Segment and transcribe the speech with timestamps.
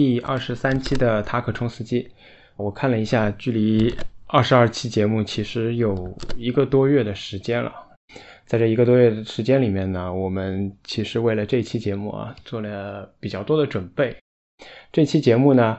[0.00, 2.08] 第二十三期的塔可冲司机。
[2.56, 3.94] 我看了一下，距离
[4.26, 7.70] 二十二期节目其实有一个多月的时间了。
[8.46, 14.16] 在这一个多月的时间里面呢，我们其实为了这期节目啊，做了比较多的准备。
[14.90, 15.78] 这期节目呢，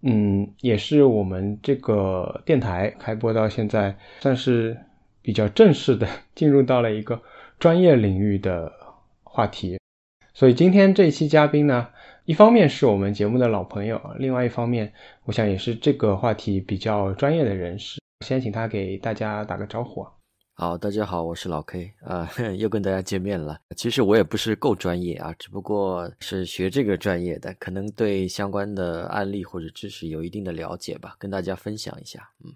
[0.00, 4.76] 嗯，也是我们这个电台开播到现在，算是
[5.22, 7.22] 比较正式的进入到了一个
[7.60, 8.72] 专业领域的
[9.22, 9.78] 话题。
[10.34, 11.86] 所以今天这期嘉宾呢，
[12.24, 14.92] 一方面是我们节目的老朋友，另外一方面，
[15.24, 18.00] 我想也是这个话题比较专业的人士。
[18.24, 20.12] 先请他给大家打个招呼啊。
[20.54, 23.58] 好，大家好，我是老 K 啊， 又跟大家见面了。
[23.76, 32.20] 其实我也不是够专业啊，只不过是学这个专业的，可能对相关的案例或者知识有一定的了解吧，跟大家分享一下。
[32.44, 32.52] 嗯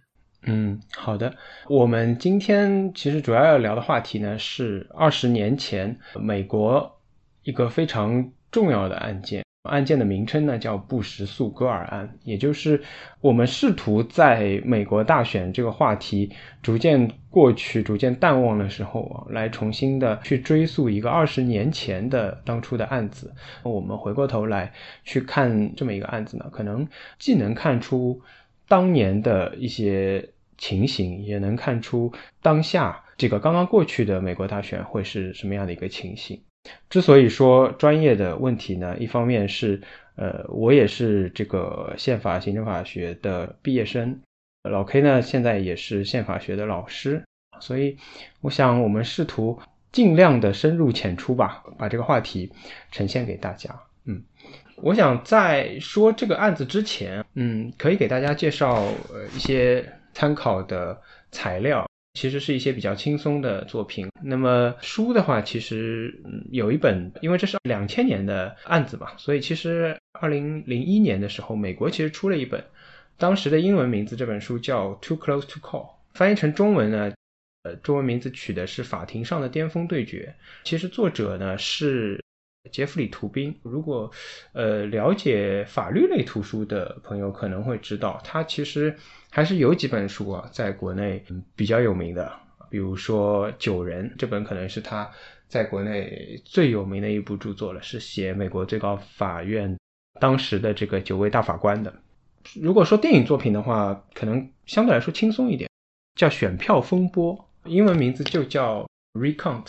[0.49, 1.35] 嗯，好的。
[1.69, 7.01] 我们今天其实主要要聊的话题呢，是二十年前美国
[7.43, 9.45] 一个非常重要的案件。
[9.67, 12.83] 案件的名称呢叫布什诉戈尔案，也就是
[13.21, 16.31] 我们试图在美国大选这个话题
[16.63, 23.35] 逐渐过去、逐渐淡忘的时候啊，来重新的去追溯一个二十年前的当初的案子。
[23.63, 24.73] 我们回过头来
[25.05, 26.89] 去看这么一个案子呢，可能
[27.19, 28.21] 既能看出
[28.69, 36.41] 当年的一些情形，也能看出当下这个刚刚过去的美国大选会是什么样的一个情形。
[36.89, 39.81] 之所以说专业的问题呢，一方面是，
[40.17, 44.21] 呃，我也是这个宪法行政法学的毕业生，
[44.63, 47.23] 老 K 呢现在也是宪法学的老师，
[47.61, 47.97] 所以
[48.41, 49.59] 我想我们试图
[49.93, 52.53] 尽量的深入浅出吧，把这个话题
[52.91, 53.71] 呈现给大家。
[54.05, 54.23] 嗯，
[54.77, 61.01] 我想在说这个案子之前，嗯，可以给大家介绍呃一些参考的
[61.31, 61.86] 材料。
[62.17, 64.09] 其实是一些比较轻松的作品。
[64.23, 66.19] 那么书的话，其实
[66.51, 72.65] 有一本，因为这是两千年的案子嘛，所以其实二零零一年的时候，美国其实出了一本，
[73.19, 75.85] 当时的英文名字这本书叫《Too Close to Call》，
[76.15, 77.13] 翻译成中文呢，
[77.65, 80.35] 呃，中文名字取的是《法庭上的巅峰对决》。
[80.65, 82.19] 其实作者呢是
[82.71, 83.55] 杰弗里·图宾。
[83.63, 84.11] 如果
[84.53, 88.97] 呃了解法律类图书的朋友可能会知道，他其实。
[89.29, 91.23] 还是有几本书啊，在国内
[91.55, 92.33] 比较有名的，
[92.71, 95.11] 比如说《九人》这本可能是他
[95.47, 99.77] 在国内最有名的一部著作了，是写美国最高法院
[100.19, 101.93] 当时的这个九位大法官的。
[102.59, 105.69] 如果说电影作品的话，可能相对来说轻松一点，
[106.15, 107.37] 叫《选票风波》，
[107.69, 108.87] 英文名字就叫
[109.21, 109.65] 《Recount》，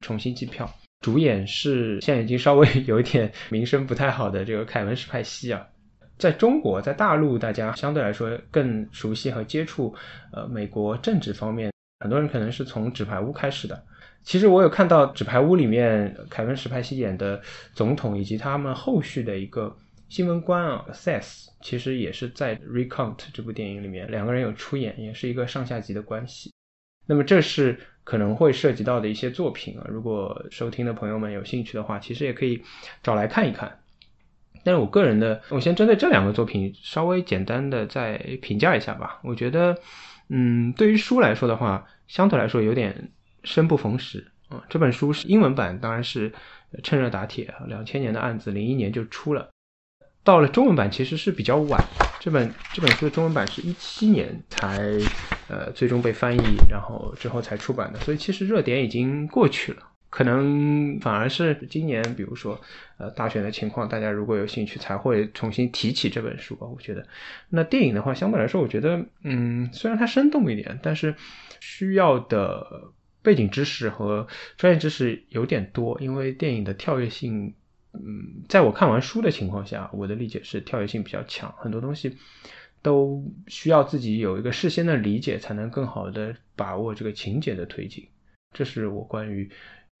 [0.00, 0.68] 重新计票。
[1.02, 5.66] 主演是现在已经稍微有一点名声不太好的这个凯文·史派西啊。
[6.16, 9.92] 在中国，在大陆，大家相对来说更熟悉和接触，
[10.32, 13.84] 呃，美国政治方面，很多人可能是从《纸牌屋》开始的。
[14.22, 17.42] 其实我有看到《纸牌屋》里面凯文·史派西演的
[17.74, 19.76] 总统，以及他们后续的一个
[20.08, 26.52] 新闻官啊，Seth，其实也是在《Recount》这部电影里面，两个人有出演，也是一个上下级的关系。
[27.04, 32.62] 那么这是可能会涉及到的一些作品啊，如果收听的朋友们有兴趣的话，其实也可以
[33.02, 33.78] 找来看一看。
[34.64, 39.20] 但是我个人的，我先针对这两个作品稍微简单的再评价一下吧。
[39.24, 39.76] 我觉得，
[40.28, 43.10] 嗯，对于书来说的话，相对来说有点
[43.44, 44.62] 生不逢时啊。
[44.68, 46.32] 这本书是英文版，当然是
[46.82, 49.48] 趁热打铁，两千年的案子，零一年就出了。
[50.24, 51.82] 到了中文版其实是比较晚，
[52.20, 54.78] 这本这本书的中文版是一七年才
[55.48, 56.40] 呃最终被翻译，
[56.70, 59.88] 然后之后才出版的，所以其实热点已经过去了。
[60.10, 62.60] 可能反而是今年，比如说，
[62.98, 66.66] 呃，大选的情况，大家如果有兴趣，才会重新提起这本书吧。
[66.66, 67.06] 我觉得，
[67.48, 71.14] 那电影的话，相对来说，我觉得，嗯，虽然它生动一点，但是
[71.60, 72.92] 需要的
[73.22, 74.26] 背景知识和
[74.58, 77.54] 专业知识有点多，因为电影的跳跃性，
[77.94, 82.16] 嗯，在我看完书的情况下，我的理解是跳跃性比较强，很多东西
[82.82, 88.06] 都需要自己有一个事先的理解，才能更好的把握这个情节的推进。
[88.52, 89.50] 这是我关于。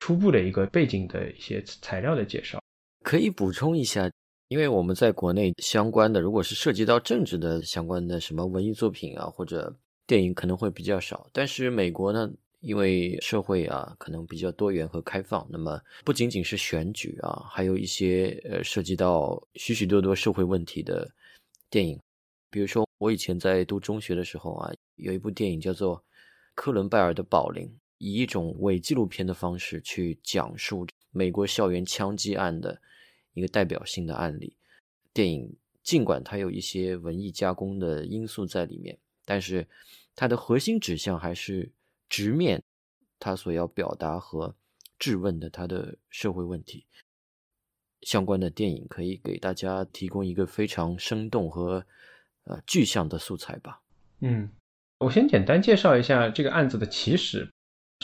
[0.04, 2.60] 初步的一个背景的一些材料的介绍，
[3.04, 4.10] 可以补充一下，
[4.48, 9.72] 因为我们在国内相关的，如果是涉及到政治的相关的什么文艺作品啊或者
[10.04, 12.28] 电影可能会比较少，但是美国呢，
[12.62, 21.06] 因为社会啊可能比较多元和开放，那么不仅仅是选举啊，还有一些呃涉及到许许多多社会问题的
[21.68, 22.00] 电影，
[22.48, 25.98] 比如说我以前在读中学的时候啊，有一部电影叫做
[26.54, 27.66] 《克伦拜尔的保龄》。
[28.04, 32.82] 以一种伪纪录片的方式去讲述美国校园枪击案的
[33.32, 34.56] 一个代表性的案例。
[35.12, 35.54] 电影
[35.84, 39.68] 尽管它有一些文艺加工的因素在里面，但是
[40.16, 41.70] 它的核心指向还是
[42.12, 42.62] 直面
[43.18, 44.54] 他所要表达和
[44.98, 46.84] 质问的他的社会问题。
[48.02, 51.82] 相关的电影，可以给大家提供一个非常生动和
[52.44, 53.80] 呃具象的素材吧。
[54.20, 54.50] 嗯，
[54.98, 57.50] 我先简单介绍一下这个案子的起始。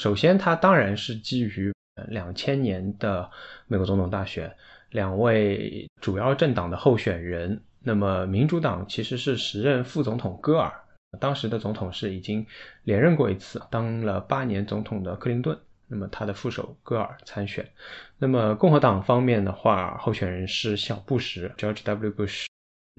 [0.01, 1.71] 首先，它当然是基于
[2.09, 3.31] 两千年的
[3.67, 4.57] 美国总统大选，
[4.89, 7.63] 两位主要政党的候选人。
[7.81, 10.73] 那么，民主党其实是时任副总统戈尔，
[11.21, 12.47] 当时的总统是已经
[12.85, 15.59] 连任过一次，当了八年总统的克林顿。
[15.91, 17.67] 那么他的副手戈尔参选。
[18.19, 22.11] 那么共和党方面的话，候选人是小布什 （George W.
[22.11, 22.45] Bush），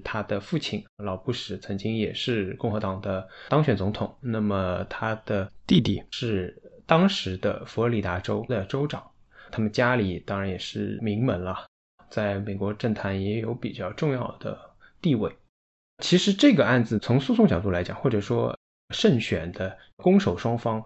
[0.02, 4.12] 他的父亲老布什曾经也是共和党的当选总统。
[4.20, 9.08] 那么他的弟弟是当时的佛罗里达州的州长。
[9.52, 11.66] 他们家里当然也是名门了，
[12.08, 14.58] 在美国政坛也有比较重要的
[15.00, 15.32] 地位。
[16.00, 18.58] 其实这个案子从诉讼角度来讲，或者说
[18.94, 20.84] 胜选的攻守双方。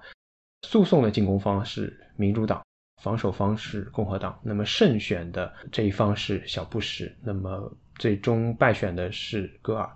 [0.66, 2.64] 诉讼的进攻方是民主党，
[3.02, 4.40] 防守方是共和党。
[4.42, 9.90] 那么胜选的这一方是小布什，那么最终败选的是戈尔。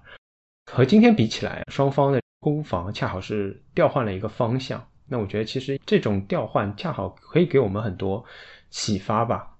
[0.71, 4.87] 和今天比起来，双方的攻防恰好是调换了一个方向。
[5.07, 8.23] 那我觉得其实这种调换恰好可以给我们很多
[8.69, 9.58] 启发吧。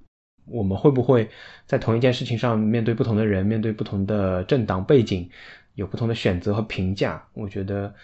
[0.51, 1.29] 我们会不会
[1.67, 5.29] 在同一件事情上面对不同的人，面对不同的政党背景，
[5.75, 7.23] 有不同的选择和评价？
[7.35, 7.95] 我觉得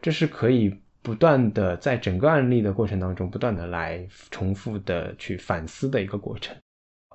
[0.00, 0.74] 这是可以。
[1.04, 6.54] 不断的在整个案例的过程当中，不断的来重复的去反思的一个过程。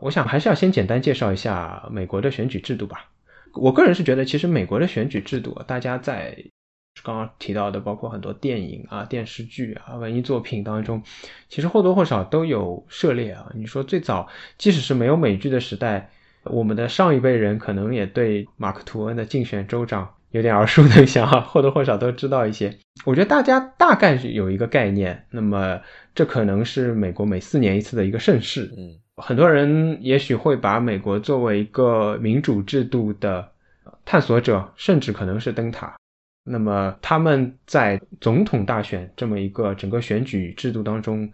[0.02, 3.10] 我想还是要先简单介绍一下美国的选举制度吧。
[3.54, 6.38] 我个人是觉得，其实美国的选举制度，大家在
[7.04, 11.02] 刚刚提到的，包括很多电影啊、电视剧啊、文艺作品当中，
[11.50, 13.52] 其实或多或少都有涉猎啊。
[13.56, 14.28] 你说最早，
[14.58, 16.10] 即使是没有美剧的时代，
[16.44, 20.14] 我们的上一辈人可能也对马克吐温的竞选州长。
[20.32, 22.78] 有点耳熟能详啊， 或多或少都知道一些。
[23.06, 25.80] 我觉得大家大概是有一个概念，那么
[26.14, 28.70] 这可能是美国每四年一次的一个盛事。
[28.78, 33.50] 嗯，很多人也许会把美国作为一个民主制度的
[34.04, 35.96] 探索者，甚至可能是灯塔。
[36.50, 41.30] 那么他们在总统大选这么一个整个选举制度当中，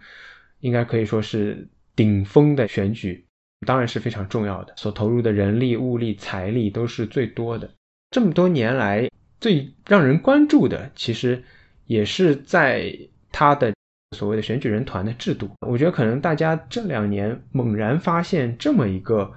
[0.61, 3.23] 应该可以说是顶峰的选举，
[3.67, 7.69] 当然是非常重要的，所投入的人力、物力、财力都是最多的。
[8.09, 9.07] 这么多年来，
[9.39, 11.43] 最让人关注的，其实
[11.85, 12.91] 也是在
[13.31, 13.73] 他的
[14.15, 15.49] 所谓的选举人团的制度。
[15.67, 19.31] 我觉得可能大家这两年猛然发现，这么一个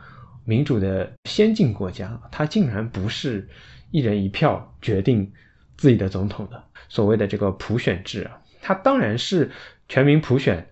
[0.44, 3.48] 民主的先进国家，它竟然不是
[3.90, 5.30] 一人一票决定
[5.76, 9.50] 自己的总统的所谓的这个普选制啊，它当然是
[9.88, 10.68] 全民普选，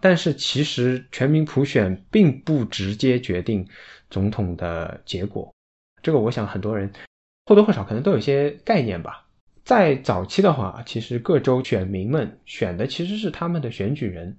[0.00, 3.68] 但是其实全民普选并不直接决定
[4.10, 5.54] 总统的结果。
[6.02, 6.92] 这个我想很多人。
[7.46, 9.26] 或多或少可能都有些概念吧。
[9.64, 14.36] 在早期的话，其实各州选民们选的其实是他们的选举人，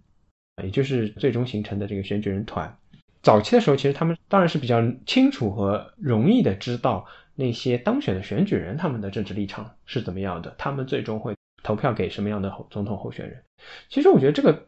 [0.62, 2.78] 也就是最终形成的这个选举人团。
[3.24, 7.08] 早期的时候，其实他们当然是比较清楚和容易的知道
[7.40, 13.42] 那些当选的选举人他们的政治立场是怎么样的，他们最终会投票给什么样的总统候选人。
[13.88, 14.68] 其实我觉得这个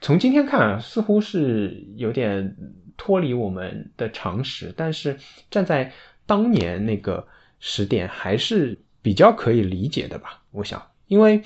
[0.00, 2.56] 从今天看啊，似乎是有点
[2.96, 5.18] 脱离我们的常识，但是
[5.50, 5.92] 站在
[6.26, 7.26] 当年那个。
[7.58, 11.42] 时点还是比较可以理解的吧，我想，因为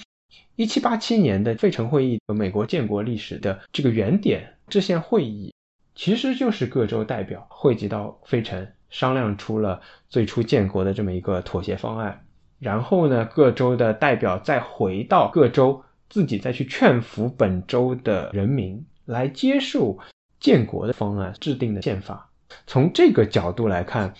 [0.57, 5.55] 一七八七年的费城会议，美国建国历史的这个原点，制宪会议，
[5.95, 12.27] 其实就是各州代表汇集到费城，商量出了最初建国的这么一个妥协方案，
[12.59, 19.99] 然后呢，各州的代表再回到各州，自己再去劝服本州的人民来接受
[20.39, 22.31] 建国的方案制定的宪法。
[22.67, 24.13] 从这个角度来看。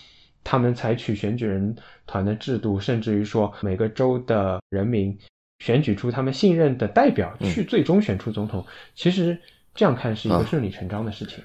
[0.43, 1.75] 他们采取选举人
[2.07, 5.15] 团的制度，甚至于说每个州的人民
[5.59, 8.65] 选举出他们信任的代表，去最终选出总统。
[8.95, 9.37] 其实
[9.75, 11.43] 这样看是一个顺理成章的事情，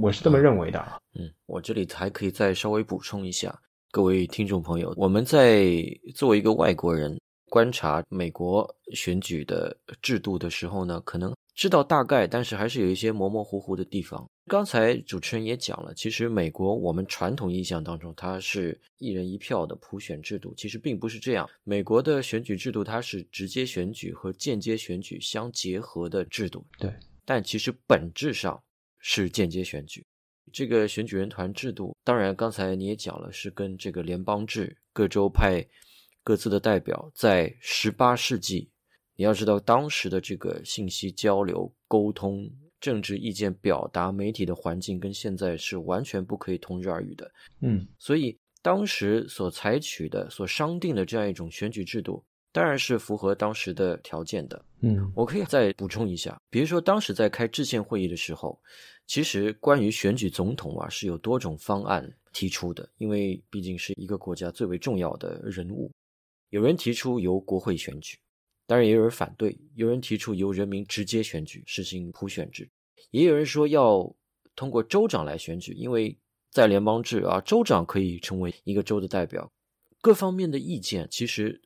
[0.00, 0.98] 我是这么认为的啊。
[1.14, 3.58] 嗯，我这里还可以再稍微补充一下，
[3.90, 5.66] 各位听众朋友，我们在
[6.14, 7.18] 作为一个外国人
[7.50, 11.34] 观察美国选举的制度的时候呢，可能。
[11.54, 14.24] 知道大概，但是还是有一些模模糊糊的地方。
[14.46, 21.50] 刚才主持人也讲了，其实美国我们传统印象当中，它是一人一票的普选制度，其实并不是这样。
[21.64, 26.64] 美国的选举制度，它是直接选举和间接选举相结合的制度。
[26.78, 28.62] 对，但其实本质上
[28.98, 30.04] 是间接选举。
[30.52, 35.62] 这个选举人团制度，当然刚才你也讲了，是跟这个联邦制各州派
[36.22, 38.70] 各自的代表，在十八世纪。
[39.14, 42.48] 你要知道，当时的这个信息交流、沟通、
[42.80, 47.30] 政治意见表达、媒体的环境，跟现在是完全不可以同日而语的。
[47.60, 52.24] 嗯，所以当时所采取的、所商定的这样一种选举制度，
[52.58, 54.64] 当然是符合当时的条件的。
[54.80, 58.60] 嗯我可以再补充一下，比如说当时在开制宪会议的时候，
[59.06, 65.92] 其实关于选举总统啊是有多种方案提出的，因为毕竟是一个国家最为重要的人物。
[66.50, 68.18] 有人提出由国会选举，
[68.66, 72.68] 当然也有人反对，有人提出由人民直接选举，实行普选制，
[73.12, 74.12] 也有人说要
[74.56, 76.18] 通过州长来选举，因为
[76.50, 79.48] 在联邦制啊，州长可以成为一个州的代表。
[80.00, 81.60] 各方面的意见其实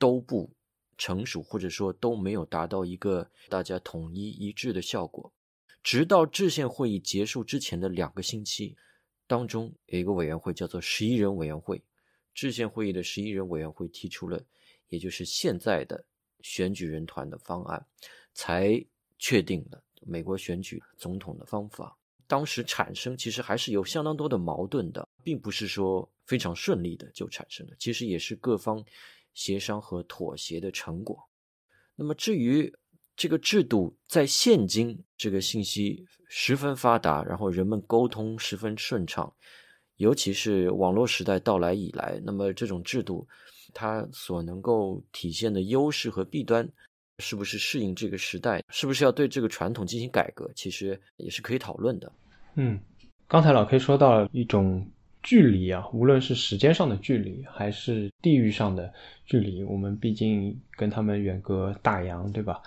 [0.00, 0.50] 都不
[0.96, 5.30] 成熟，或者说都没有达到一个大家统一一致的效果。
[5.82, 8.76] 直到制宪会议结束之前的两个星期，
[9.26, 11.82] 当中有一个委员会叫做十一人委员会，
[12.34, 14.42] 制宪会议的十一人委员会提出了，
[14.88, 16.02] 也就是现在的
[16.40, 17.86] 选举人团的方案，
[18.32, 18.82] 才
[19.18, 21.94] 确定了美国选举总统的方法。
[22.26, 28.84] 当时产生其实还是有相当多的矛盾的，并不是说非常顺利的就产生了，其实也是各方
[29.34, 31.18] 协商和妥协的成果。
[31.96, 32.72] 那么至于
[33.16, 39.30] 这个制度在现今这个信息十分发达，然后人们沟通十分顺畅，
[39.96, 43.28] 尤其是网络时代到来以来，那么这种制度
[43.74, 46.66] 它所能够体现的优势和弊端，
[47.18, 52.10] 是不是适应这个时代，是不是要对这个传统进行改革，其实也是可以讨论的。
[52.54, 52.80] 嗯，
[53.28, 54.90] 刚才老 K 说到一种
[55.22, 58.92] 距离啊，无论是时间上的距离，还是地域上的
[59.24, 62.62] 距离，我们毕竟跟他们远隔大洋，对吧？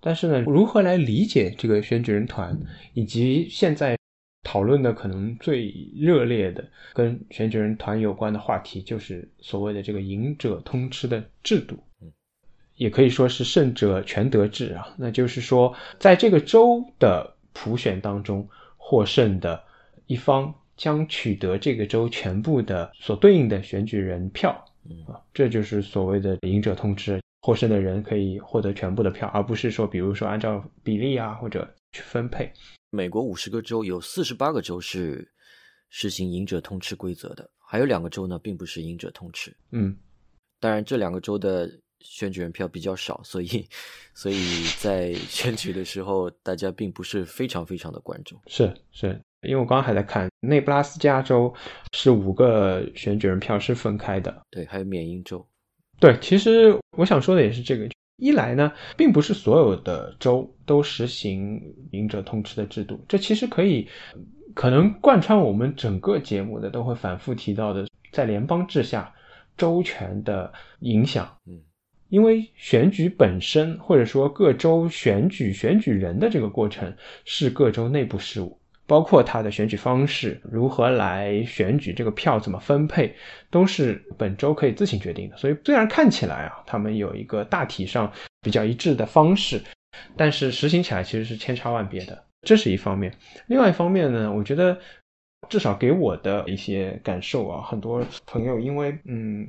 [0.00, 2.58] 但是呢，如何来理解这个选举人团，
[2.92, 3.96] 以及现在
[4.42, 11.78] 讨论的可能最热烈的跟选举人团有关的话题，就是所谓的这个“赢者通吃”的制度，
[12.76, 14.94] 也可以说是胜者全得制啊。
[14.98, 18.46] 那就是说，在这个州的普选当中，
[18.76, 19.62] 获胜的
[20.06, 24.50] 一方将取得这个州全部的所对应的选举人票
[25.06, 27.20] 啊，这就是所谓的“赢者通吃”。
[27.40, 32.50] 获胜的人可以获得全部的票，而不是说，比如说按照比例啊或者去分配。
[32.88, 35.30] 美国五十个州有四十八个州是
[35.90, 39.54] 实行赢者通吃规则的，还有两个州呢并不是赢者通吃。
[39.72, 39.94] 嗯，
[40.58, 43.68] 当然这两个州的选举人票比较少，所以
[44.14, 48.40] 所以在选举的时候，大家并不是非常非常的关注。
[48.46, 51.52] 是是，因为我刚刚还在看，内布拉斯加州
[51.92, 54.42] 是五个选举人票是分开的。
[54.50, 55.46] 对，还有缅因州。
[56.00, 57.88] 对，其实我想说的也是这个。
[58.16, 61.60] 一来呢，并不是所有的州都实行
[61.90, 63.88] 赢者通吃的制度，这其实可以
[64.54, 69.12] 可能贯穿我们整个节目的都会反复提到的，在联邦制下
[69.56, 71.28] 州权的影响。
[71.44, 71.60] 嗯，
[72.08, 78.56] 因为选举本身或者说各州选举选举人的这个过程是各州内部事务。
[78.86, 83.14] 包括他的选举方式，如何来选举，这个票怎么分配，
[83.50, 85.36] 都是本周可以自行决定的。
[85.36, 88.12] 所以虽然看起来啊，他们有一个大体上
[88.42, 89.60] 比较一致的方式，
[90.16, 92.24] 但是实行起来其实是千差万别的。
[92.42, 93.10] 这是一方面。
[93.46, 94.78] 另外一方面呢，我觉得
[95.48, 99.46] 至少给我的一些感受啊，很多朋友因为嗯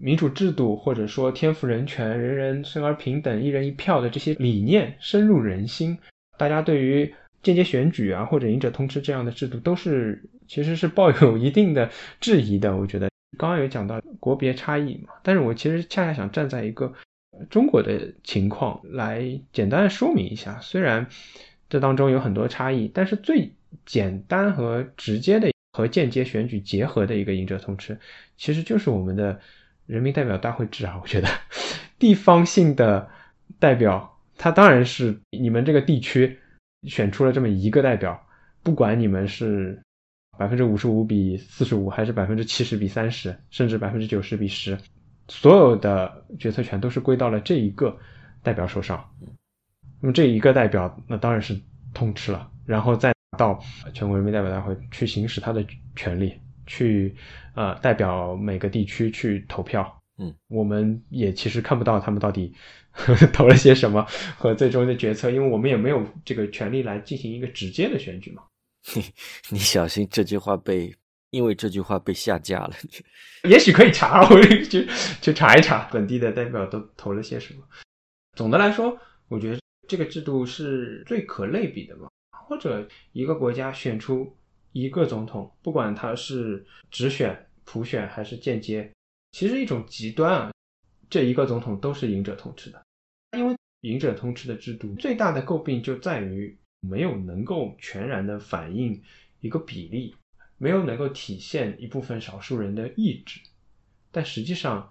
[0.00, 5.96] 民主制度或者说天赋人权、人人生而平等、一人一票的这些理念深入人心，
[6.36, 7.14] 大家对于
[7.44, 11.88] 间接选举啊，或者赢者通吃这样的制度，都是其实是抱有一定的
[12.20, 12.76] 质疑的。
[12.76, 13.08] 我觉得
[13.38, 16.92] 刚刚有讲到国别差异嘛，但是我其实恰恰想站在一个
[17.50, 20.58] 中国的情况来简单的说明一下。
[20.60, 21.06] 虽然
[21.68, 23.52] 这当中有很多差异，但是最
[23.84, 27.98] 简单和直接的和间接选举结合的一个赢者通吃，
[28.38, 29.38] 其实就是我们的
[29.86, 30.98] 人民代表大会制啊。
[31.02, 31.28] 我觉得
[31.98, 33.08] 地方性的
[33.58, 36.38] 代表，他当然是你们这个地区。
[36.86, 38.20] 选出了这么一个代表，
[38.62, 39.80] 不管你们是
[40.38, 44.76] 百分之五十五比四十五，还是百分之七十比三十，甚至百分之九十比十，
[45.28, 47.96] 所有的决策权都是归到了这一个
[48.42, 49.04] 代表手上。
[50.00, 51.58] 那么这一个代表，那当然是
[51.92, 53.58] 通吃了，然后再到
[53.92, 55.64] 全国人民代表大会去行使他的
[55.96, 56.34] 权利，
[56.66, 57.14] 去
[57.54, 59.96] 呃代表每个地区去投票。
[60.18, 62.54] 嗯，我们也其实看不到他们到底
[63.32, 64.06] 投了些什么
[64.36, 68.42] 和最终的决策，因为我们也没有这个权利来进行一个直接的选举嘛。
[69.50, 70.94] 你小心这句话被，
[71.30, 72.74] 因为这句话被下架了。
[73.48, 74.86] 也许可以查， 我去
[75.20, 77.60] 去查一查本地的代表都投了些什么。
[78.36, 78.96] 总的来说，
[79.28, 82.08] 我觉得这个制度是最可类比的嘛。
[82.46, 84.36] 或者一个国家选出
[84.72, 88.88] 一个总统，不管他是直选、普选还是间接。
[89.34, 90.52] 其实一种极端啊，
[91.10, 92.80] 这一个总统都是赢者通吃的，
[93.36, 99.02] 因为赢者通吃的制度最大的诟病就在于没有能够全然的反映
[99.40, 100.14] 一个比例，
[100.56, 103.40] 没有能够体现一部分少数人的意志。
[104.12, 104.88] 但实际上，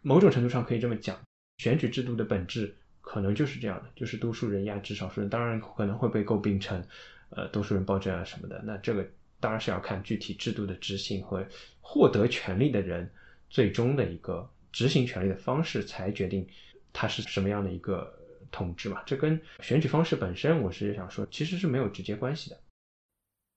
[0.00, 1.20] 某种程度上可以这么讲，
[1.58, 5.28] 选举制度的本质可能就是这样的，就是多数人压制少数人。
[5.28, 6.82] 当然可能会被诟病成，
[7.28, 8.62] 呃，多数人暴政啊什么的。
[8.64, 9.06] 那这个
[9.38, 11.46] 当然是要看具体制度的执行和
[11.82, 13.12] 获得权利的人
[13.50, 16.46] 最终的一个执行权利的方式，才决定
[16.92, 18.10] 它是什么样的一个
[18.50, 19.02] 统治嘛。
[19.04, 22.60] 这跟选举方式本身，我是想说，其实是没有直接关系的。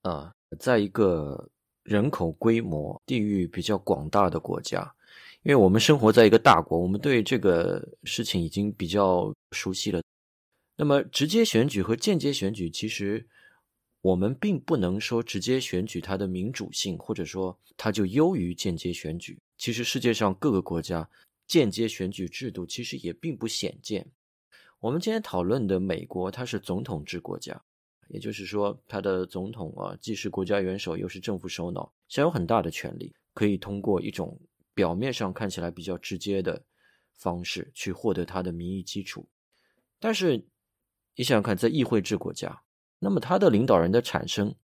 [0.01, 1.49] 啊，在一个
[1.83, 4.93] 人口规模、地域比较广大的国家。
[5.43, 10.01] 因为我们生活在一个大国，我们对这个事情已经比较熟悉了。
[10.77, 13.27] 那么，直接选举和间接选举，其实
[13.99, 19.37] 我们并不能说直接选举它的民主性，或者说它就优于间接选举。
[19.57, 21.09] 其实，世界上各个国家
[21.47, 24.11] 间接选举制度其实也并不鲜见。
[24.79, 27.63] 我们今天讨论的美国，它是总统制国家，
[28.07, 34.39] 也就是说，它的总统啊，既是国家元首，又是政府首脑，享有很大的权力，可以通过一种。
[34.75, 36.59] 表面上看起来比较直接的
[37.13, 39.27] 方式去获得他的民意基础，
[39.99, 40.47] 但是
[41.15, 42.63] 你想想看，在议会制国家，
[42.97, 44.55] 那么他的领导人的产生，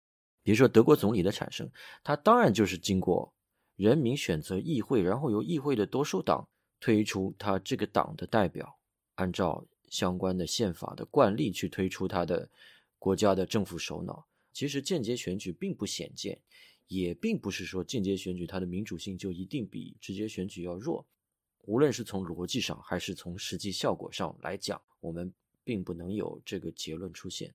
[0.42, 1.70] 比如说德国总理的产生，
[2.04, 3.32] 他当然就是经过
[3.80, 6.46] 人民选择议会，然后由议会的多数党
[6.82, 8.78] 推出他这个党的代表，
[9.16, 12.50] 按照相关的宪法的惯例去推出他的
[12.98, 14.28] 国家的政府首脑。
[14.52, 16.38] 其实间接选举并不鲜见。
[16.88, 21.06] 也并不是说间接选举它的民主性就一定比直接选举要弱，
[21.66, 25.32] 无论是从逻辑上还是从实际效果上来讲，我们
[25.64, 27.54] 并不能有这个结论出现。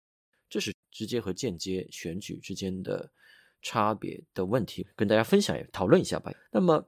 [0.49, 3.11] 这是直接和间接选举之间的
[3.65, 6.31] 差别的问题，跟大家分享讨论一下吧。
[6.53, 6.87] 那么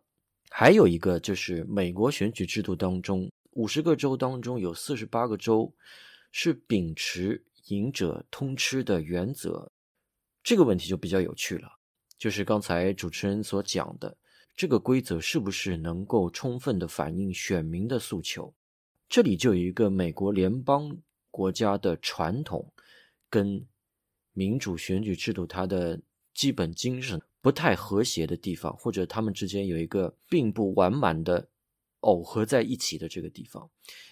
[0.50, 5.74] 还有一个就是美国选举制度当中，五十个州当中有四十八个州
[6.30, 9.72] 是秉持赢者通吃的原则，
[10.44, 11.68] 这个问题就比较有趣了。
[12.18, 14.16] 就是刚才主持人所讲的，
[14.54, 18.54] 这个规则是不是能够充分的反映选民的诉求？
[19.08, 20.96] 这里就有一个美国联邦
[21.30, 22.72] 国家的传统
[23.28, 23.66] 跟
[24.32, 26.00] 民主选举制度它的
[26.36, 31.48] 基本精神不太和谐的地方，或者他们之间有一个并不完满的
[32.00, 33.70] 耦合在一起的这个地方。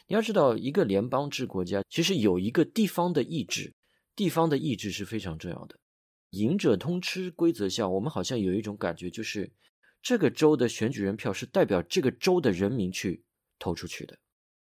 [0.08, 3.74] 你要知道，一个联邦制国家其实有一个地方的意志，
[4.16, 5.78] 地方的意志是非常重要的。
[6.30, 9.52] 赢者通吃规则下，我们好像有一种感觉，就是
[10.02, 13.22] 这个州的选举人票是代表这个州的人民去
[13.58, 14.18] 投出去的，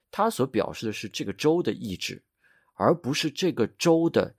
[0.09, 2.23] 他所表示的是这个州的意志，
[2.75, 4.37] 而不是这个州的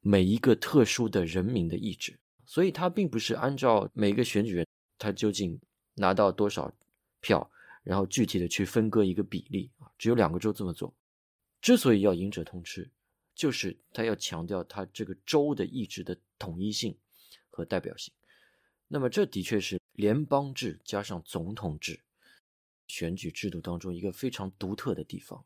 [0.00, 2.19] 每一个特殊的人民的意志。
[2.50, 4.66] 所以，他并不是按照每个选举人
[4.98, 5.56] 他究竟
[5.94, 6.74] 拿到多少
[7.20, 7.48] 票，
[7.84, 9.86] 然后具体的去分割一个比例啊。
[9.96, 10.92] 只有两个州这么做。
[11.60, 12.90] 之所以要赢者通吃。
[13.36, 16.94] 就是他要强调他这个州的意志的统一性
[17.50, 18.12] 和代表性，
[18.88, 22.00] 那么这的确是联邦制加上总统制
[22.88, 25.42] 选举制度当中一个非常独特的地方。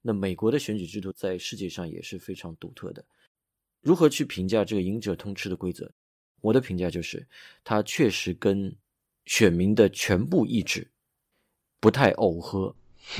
[0.00, 3.04] 那美国的选举制度在世界上也是非常独特的。
[3.80, 5.92] 如何去评价这个赢者通吃的规则？
[6.46, 7.26] 我的评价就是，
[7.64, 8.74] 它确实跟
[9.24, 10.86] 选民的全部意志
[11.80, 12.74] 不太耦合，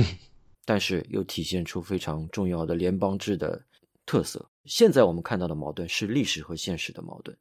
[0.64, 3.62] 但是又体现出非常重要的联邦制的。
[4.08, 4.48] 特色。
[4.66, 7.36] 现在我们看到的矛盾是历史和现实的矛盾，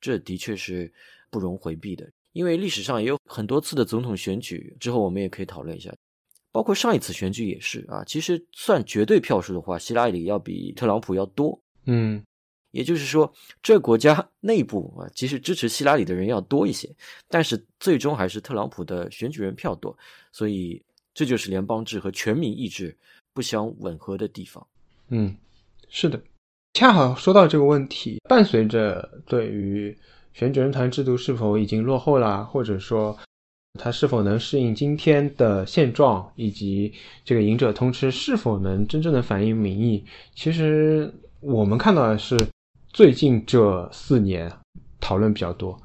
[0.00, 0.90] 这的确是
[1.28, 2.10] 不容回避的。
[2.32, 5.94] 因为历史上也有很多次的总统选举，之后我们也可以讨论一下，
[6.50, 8.02] 包括上一次选举也是啊。
[8.04, 11.60] 其实算绝对票数的话，希拉里要比特朗普要多。
[11.84, 12.24] 嗯，
[12.76, 16.88] 也就是说，这国家 内部啊，其实支持希拉里的人要多一些，
[17.28, 19.96] 但是最终还是特朗普的选举人票多。
[20.30, 20.82] 所以
[21.14, 22.96] 这就是联邦制和全民意志
[23.32, 24.66] 不相吻合的地方。
[25.08, 25.34] 嗯。
[25.88, 26.20] 是的，
[26.74, 29.96] 恰好说到这个问题，伴随着对于
[30.34, 33.16] 选举人团制度是否已经落后了，或者说
[33.78, 36.92] 它是否能适应今天的现状，以及
[37.24, 42.36] 这个赢者通吃是否能真正的反映民意，其实我们看到的是
[42.96, 44.50] 最近这四年
[44.98, 45.78] 讨论比较多。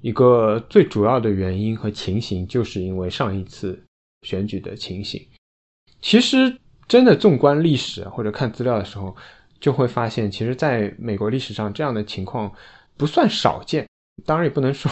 [0.00, 3.80] 一个最主要的原因和情形，就是因为上一次
[4.22, 5.24] 选举的情形。
[6.02, 9.16] 其实真的纵观历史或者看资料的时候。
[9.60, 12.52] 就会发现，其实在美国历史上这样的情况
[12.96, 13.88] 不算少见，
[14.24, 14.88] 当然也不能说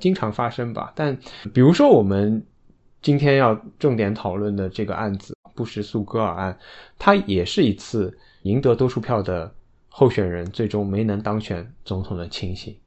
[0.00, 0.90] 经常发生吧。
[0.96, 1.14] 但
[1.52, 2.42] 比如说我们
[3.02, 6.58] 今天要重点讨论的这个案子——布什诉戈尔案，
[6.98, 9.54] 它也是一次赢得多数票的
[9.98, 12.78] 候选人最终没能当选总统的情形。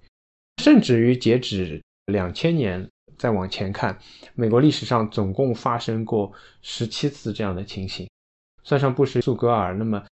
[0.62, 3.98] 甚至于截止两千年再往前看，
[4.36, 8.08] 美国历史上总共发生过十七次这样的情形，
[8.64, 10.06] 算上布什苏格尔，那么。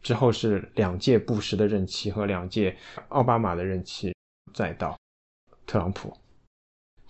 [0.00, 2.74] 之后是两届布什的任期和两届
[3.08, 4.14] 奥巴马的任期，
[4.54, 4.96] 再到
[5.66, 6.16] 特朗普，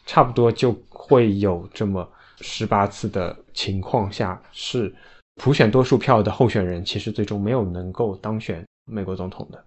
[0.07, 4.93] 差不多就会有这么十八次的情况下，是
[5.35, 9.65] 普选多数票的候选人，其实最终没有能够当选美国总统的。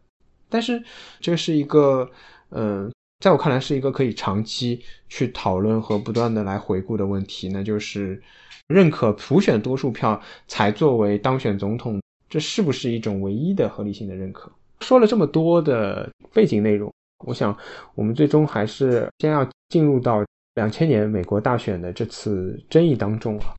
[0.49, 0.83] 但是，
[1.21, 2.09] 这是一个，
[2.49, 8.21] 嗯，在我看来是一个可以长期去讨论和不断的来回顾的问题，那就是
[8.67, 14.51] 认可普选多数票才作为当选总统，这是不是一种唯一的合理性的认可？
[14.81, 16.93] 说了这么多的背景内容，
[17.25, 17.57] 我想
[17.95, 20.21] 我们最终还是先要进入到
[20.55, 23.55] 两千年美国大选的这次争议当中啊。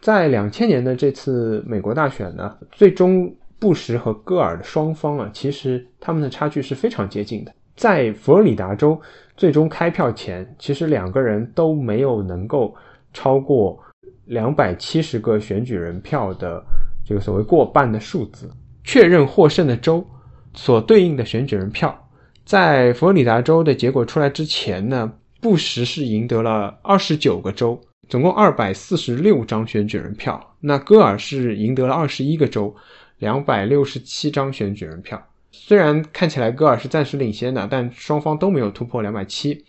[0.00, 3.32] 在两千年的这次美国大选呢，最终。
[3.64, 7.54] 布什和戈尔的双方啊，其实他们的差距是非常接近的。
[7.74, 9.00] 在佛罗里达州
[9.38, 12.74] 最终开票前，其实两个人都没有能够
[13.14, 13.82] 超过
[14.26, 16.62] 两百七十个选举人票的
[17.06, 18.50] 这个所谓过半的数字。
[18.84, 20.06] 确认获胜的州
[20.52, 21.98] 所对应的选举人票，
[22.44, 30.38] 在佛罗里达州的结果出来之前呢，布什是赢得了二十九个州，总共二百四十六张选举人票。
[30.60, 32.76] 那戈尔是赢得了二十一个州。
[33.18, 39.64] 两百六十七张选举人票，虽然看起来戈尔是暂时领先的，但双方都没有突破两百七。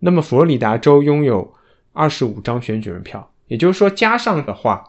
[0.00, 1.54] 那么佛罗里达州拥有
[1.92, 4.84] 二十五张选举人票，也就是说加上的话，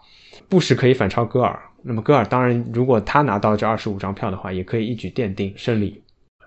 [0.49, 1.57] 布什可以反超戈尔。
[1.83, 6.01] 那么戈尔当然，如果他拿到这二十五张票的话，也可以一举奠定胜利。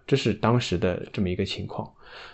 [0.06, 1.90] 这是当时的这么一个情况。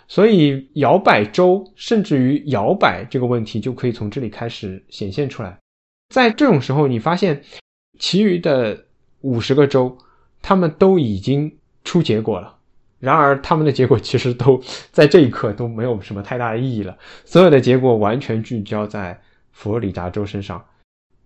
[0.07, 5.57] 所以摇摆州甚至于摇摆这个问题就可以从这里开始显现出来。
[6.09, 7.41] 在这种时候，你发现
[7.99, 8.85] 其余的。
[9.21, 9.97] 五十个州，
[10.41, 12.57] 他们都已经出结果了。
[12.99, 16.95] 然而，他们的结果其实都在这一刻都没有什么太大的意义了。
[17.25, 19.19] 所有的结果完全聚焦在
[19.51, 20.63] 佛罗里达州身上。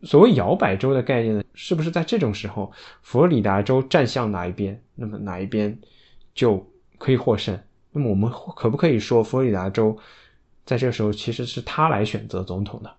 [0.04, 5.78] 所谓摇摆州的概念呢，是不是在这种时候，佛罗里达州站向哪一边，那么哪一边
[6.34, 6.66] 就
[6.98, 7.60] 可以获胜？
[7.92, 9.98] 那么我们可不可以说，佛罗里达州
[10.64, 12.94] 在这个时候其实是他来选择总统的？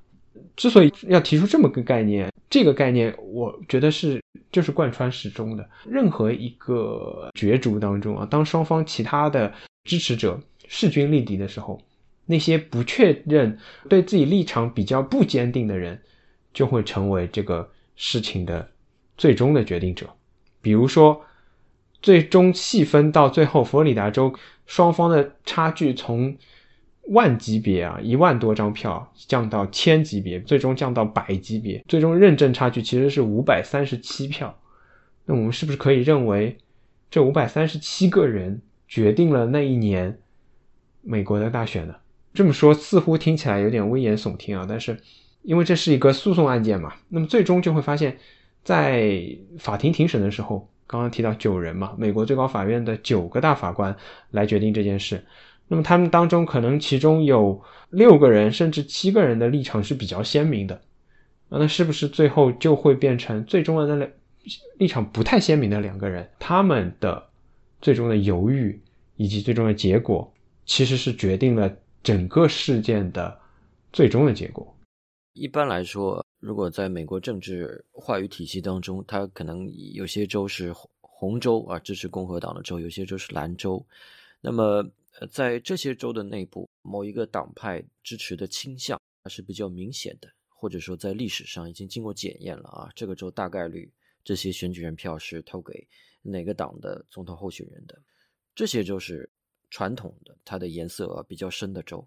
[0.54, 5.68] 之所以要提出这么个概念，这个概念我觉得是就是贯穿始终的。
[5.88, 9.52] 任何一个角逐当中啊，当双方其他的
[9.84, 11.80] 支持者势均力敌的时候，
[12.24, 16.00] 那些不确认、对自己立场比较不坚定的人，
[16.54, 18.68] 就会成为这个事情的
[19.16, 20.08] 最终的决定者。
[20.60, 21.24] 比如说，
[22.00, 24.32] 最终细分到最后，佛罗里达州
[24.66, 26.36] 双方的差距从。
[27.08, 34.56] 万级别啊，一万多张票降到千级别，最终降到百级别，最终认证差距其实是五百三十七票。
[35.24, 36.56] 那我们是不是可以认为，
[37.10, 40.18] 这五百三十七个人决定了那一年
[41.02, 41.94] 美国的大选呢？
[42.34, 45.00] 这么说似乎听起来有点危言耸听啊，但是
[45.42, 48.18] 因为这是一个诉讼案件嘛，那么最终就会发现，
[48.64, 49.20] 在
[49.58, 53.96] 法庭庭审的时候，刚刚提到九人嘛，美国最高法院的九个大法官
[54.32, 55.24] 来决定这件事。
[55.68, 60.80] 那么他们当中可能其中有六个人甚至七个人的立场是比较鲜明的，
[61.48, 64.10] 那是不是最后就会变成最终的那两
[64.78, 67.20] 立场不太鲜明的两个人，他们的
[67.80, 68.80] 最终的犹豫
[69.16, 70.32] 以及最终的结果，
[70.66, 71.68] 其实是决定了
[72.02, 73.36] 整个事件的
[73.92, 74.72] 最终的结果。
[75.32, 83.84] 一般来说，如果在美国政治话语体系当中，它可能有些州是红州啊，支持共和党的州，有些州是蓝州，
[84.40, 84.88] 那么。
[85.18, 92.90] 呃，在这些州的内部，某一个党派支持的倾向还是比较明显的，或者说在历史上已经经过检验了啊。
[92.94, 93.90] 这个州大概率
[94.22, 95.86] 这些选举人票是投给
[96.20, 97.98] 哪个党的总统候选人的。
[98.54, 99.28] 这些州是
[99.70, 102.06] 传统的，它的颜色比较深的州。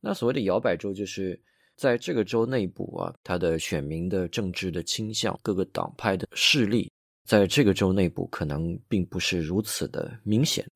[0.00, 1.38] 那所谓的摇摆州，就是
[1.74, 6.90] 在这个州内部啊，它的选民的政治的倾向，各个党派的势力，
[7.26, 10.66] 在这个州内部可能并不是如此的明显。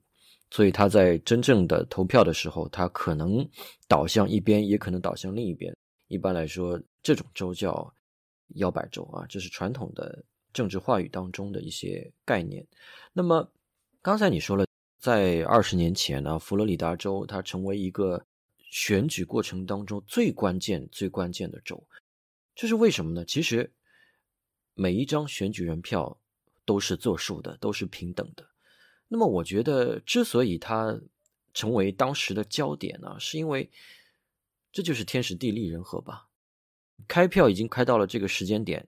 [0.50, 3.48] 所以他在真正的投票的时候，他可能
[3.86, 5.74] 倒向一边，也可能倒向另一边。
[6.08, 7.94] 一般来说，这种州叫
[8.56, 12.66] 摇摆州啊，这是传统的政治话语当中的一些概念。
[13.12, 13.48] 那么
[14.02, 14.66] 刚才你说了，
[14.98, 18.20] 在二十年前呢，佛罗里达州它成为一个
[18.70, 21.80] 选举过程当中最关键、最关键的州，
[22.56, 23.24] 这是为什么呢？
[23.24, 23.72] 其实
[24.74, 26.20] 每一张选举人票
[26.64, 28.49] 都是作数的，都是平等的。
[29.12, 30.96] 那么，我觉得之所以它
[31.52, 33.68] 成为当时的焦点呢，是因为
[34.70, 36.28] 这就是天时地利人和吧。
[37.08, 38.86] 开票已经开到了这个时间点，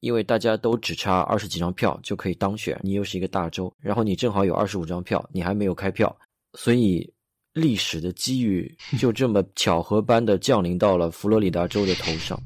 [0.00, 6.14] 因为大家都只差二十几张票就可以当选，你又是一个大州，然后你正好有二十五张票，你还没有开票，
[6.52, 7.10] 所以
[7.54, 12.38] 历史的机遇 就这么巧合般的降临到了佛罗里达州的头上。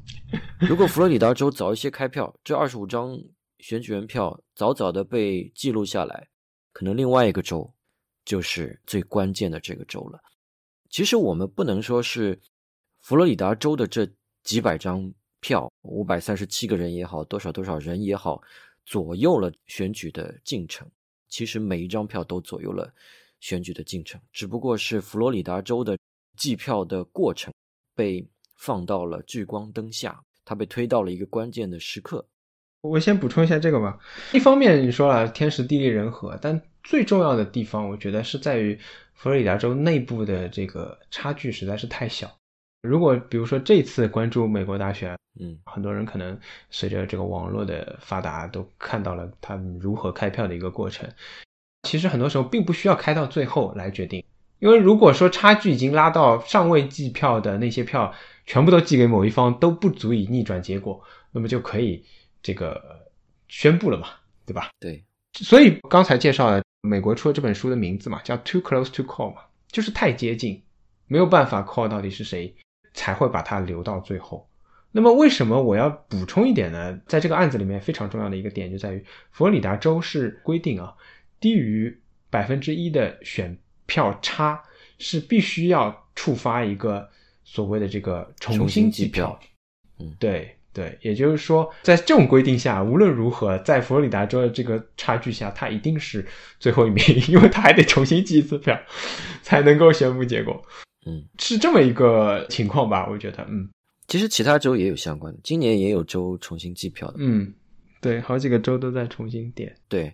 [0.61, 3.19] 如果佛罗里达州早一些开票，这二十五张
[3.59, 6.29] 选举人票早早的被记录下来。
[6.75, 7.73] 可能另外一个州
[8.25, 10.19] 就是最关键的这个州了。
[10.89, 12.37] 其实我们不能说是
[12.99, 14.05] 佛罗里达州的这
[14.43, 15.09] 几百张
[15.39, 18.41] 票，五百三十七个人也好，多少多少人也好，
[18.83, 20.85] 左右了选举的进程。
[21.29, 22.93] 其实每一张票都左右了
[23.39, 25.97] 选举的进程，只不过是佛罗里达州的
[26.35, 27.53] 计票的过程
[27.95, 32.27] 被放到了聚光灯下，它被推到了一个关键的时刻。
[32.89, 33.97] 我先补充一下这个吧。
[34.31, 38.77] 一方面你说了天时地利人和，但最重要的地方，我觉得是在于
[39.13, 42.31] 佛罗里达州内部的这个差距实在是太小。
[42.83, 46.37] 如果比如说这次关注美国大选，嗯，很多人可能
[46.69, 51.09] 随着这个网络的发达，都看到了他们如何开票的一个过程。
[51.83, 54.23] 其实很多时候并不需要开到最后来决定，
[54.59, 58.13] 因为如果说差距已经拉到尚未计票的那些票
[58.45, 62.05] 全部都寄给某一方，都不足以逆转结果，那么就可以
[62.45, 63.09] 这个
[63.47, 64.09] 宣布了嘛，
[64.45, 64.69] 对吧？
[64.79, 65.03] 对。
[65.33, 70.61] 所以刚才介绍了美国出了这本书的名字嘛，叫 Too Close to Call 嘛，就是太接近，
[71.07, 72.55] 没有办法 call 到底是谁。
[72.97, 74.49] 才会把它留到最后。
[74.89, 76.97] 那么，为什么我要补充一点呢？
[77.07, 80.95] 在这个案子里面，非常重要的一个点就在于，佛罗里达州是规定啊，
[81.41, 81.93] 低于
[82.29, 84.63] 百分之一的选票差
[84.97, 87.05] 是必须要触发一个
[87.43, 89.37] 所谓的这个重新计票。
[89.99, 96.27] 嗯，对对，也就是说，在这种规定下，无论如何，在佛罗里达州的这个差距下，他一定是
[96.59, 98.77] 最后一名， 因为他还得重新计一次票，
[99.41, 100.61] 才能够宣布结果。
[101.05, 103.07] 嗯，是这么一个情况吧？
[103.09, 103.69] 我觉得，嗯，
[104.07, 107.13] 其实其他州也有相关的，今年也有州重新计票的。
[107.19, 107.53] 嗯，
[108.01, 109.73] 对，好几个州都在重新点。
[109.87, 110.13] 对，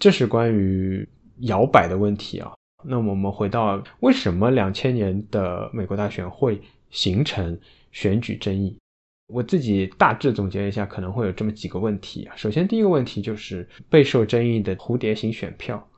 [0.00, 1.08] 这是关于
[1.42, 2.50] 摇摆的问题啊。
[2.82, 7.56] 那么我们回到为什么两千年的美国大选会形成
[7.92, 8.76] 选举争议？
[9.32, 12.34] 我自己大致总结一下，可能会有这么几个问题啊。
[12.36, 15.88] 首先，第一个问题就是备受争议的蝴蝶型选票，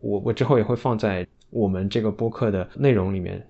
[0.00, 1.26] 我我之后也会放在。
[1.50, 3.46] 我们这个播客的内容里面，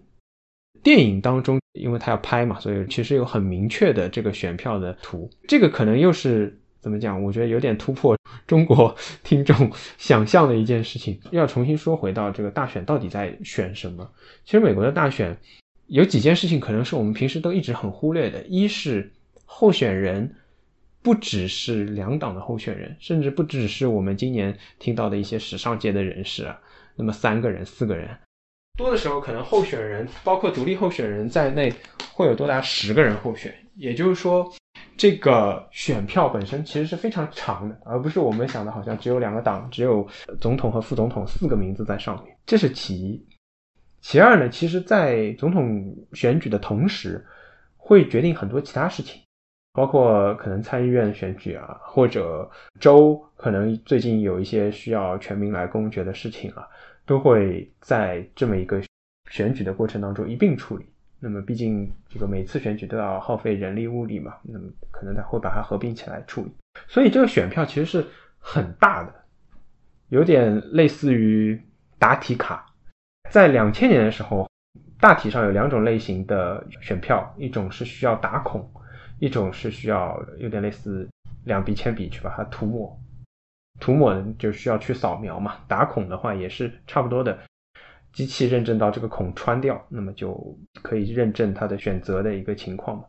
[0.82, 5.28] 电影当中，因为他要拍嘛，所以其实有很明确的这个选票的图。
[5.48, 7.20] 这个可能又是怎么讲？
[7.20, 11.18] 我觉得有点突破中国 听众想象的一件事情。
[11.30, 14.08] 要重新说回到这个大选到底在选什么？
[14.44, 15.36] 其实美国的大选
[15.86, 18.44] 有几件事情，可能是我们平时都一直很忽略的。
[18.44, 19.10] 一是
[19.46, 20.30] 候选人
[21.02, 26.60] 不只是两党的候选人，甚至不只是我们今年听到的一些时尚界的人士啊。
[26.94, 28.16] 那么三个人、四个人，
[28.76, 31.72] 多的时候可能候选人包括独立候选人在内
[32.12, 33.54] 会有多达十个人候选。
[33.76, 34.50] 也就是说，
[34.96, 40.06] 这个选票本身其实是非常长的，而不是我们想的好像只有两个党、只有
[40.40, 42.34] 总统和副总统四个名字在上面。
[42.46, 43.22] 这是其一。
[44.00, 47.22] 其二呢，其实，在总统选举的同时，
[47.76, 49.20] 会决定很多其他事情，
[49.76, 56.66] 包括可能参议院选举啊，或者州可能最近有一些需要全民来公决的事情啊。
[57.08, 58.82] 都会在这么一个
[59.30, 60.84] 选举的过程当中一并处理。
[61.20, 66.52] 那么，毕竟这个每次选举都要耗费人力物力嘛，那么可能他会把它合并起来处理。
[66.88, 68.04] 所以，这个选票其实是
[68.40, 69.14] 很大的，
[70.08, 71.62] 有点类似于
[71.96, 72.66] 答题卡。
[73.30, 74.50] 在两千年的时候，
[74.98, 78.68] 大体上有两种类型的选票，一种是需要打孔，
[79.18, 81.08] 一种是需要有点类似
[81.44, 82.98] 两笔铅笔去把它涂抹。
[83.78, 87.38] 涂抹就需要去扫描嘛，打孔的话也是差不多的，
[88.12, 93.04] 机器认证到这个孔穿掉，那么就可以认证它的选择的一个情况嘛。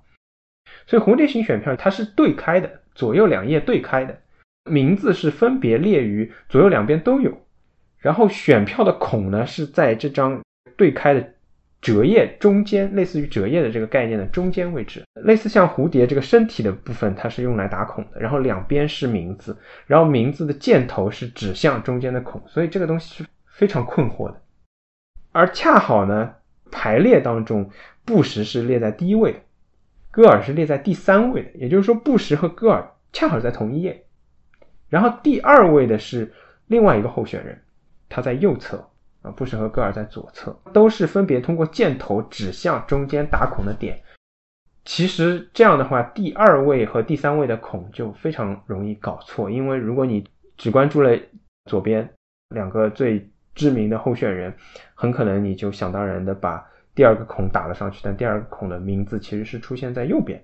[0.86, 4.20] 所以蝴蝶型选票它是对开的，左右两页对开的，
[4.66, 7.38] 名字是分别列于左右两边都有，
[7.98, 10.42] 然后选票的孔呢是在这张
[10.76, 11.34] 对开的。
[11.88, 18.20] 折页中间，类似于折页的这个概念的中间位置，类似像蝴蝶这个身体的部分，它是用来打孔的。
[18.20, 24.42] 然后两边是名字，然后名字的箭头是指向中间的孔，所以这个东西是非常困惑的。
[25.32, 26.34] 而恰好呢，
[26.70, 27.70] 排列当中，
[28.04, 29.40] 布什是列在第一位的，
[30.12, 34.04] 戈尔是列在第三位的，也就是说，布什和戈尔恰好在同一页。
[34.90, 36.34] 然后第二位的是
[36.66, 37.62] 另外一个候选人，
[38.10, 38.90] 他在右侧。
[39.22, 44.00] 啊布什和戈尔在左侧，都是分别通过箭头指向中间打孔的点。
[44.86, 50.26] 其实这样的话，第二位和第三位的孔就非常容易搞错，因为如果你
[50.56, 51.18] 只关注了
[51.66, 52.10] 左边
[52.56, 54.54] 两个最知名的候选人，
[54.96, 60.42] 很可能你就想当然的把第二个孔打了上去，但第二个孔的名字其实是出现在右边。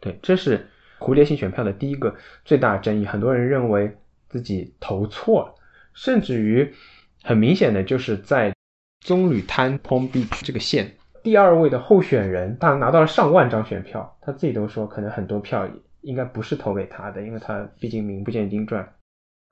[0.00, 3.06] 对，这是蝴蝶型选票的第一个最大争议。
[3.06, 3.96] 很多人认为
[4.28, 5.54] 自己投错了，
[5.94, 6.74] 甚至于。
[7.22, 8.52] 很明显的就是在
[9.00, 15.68] 棕榈滩 Palm Beach 这个县，第二位的候选人，他拿到了上万张选票，他自己都说可能很多票
[16.02, 18.94] 应该不是投给他的，因为他毕竟名不见经传。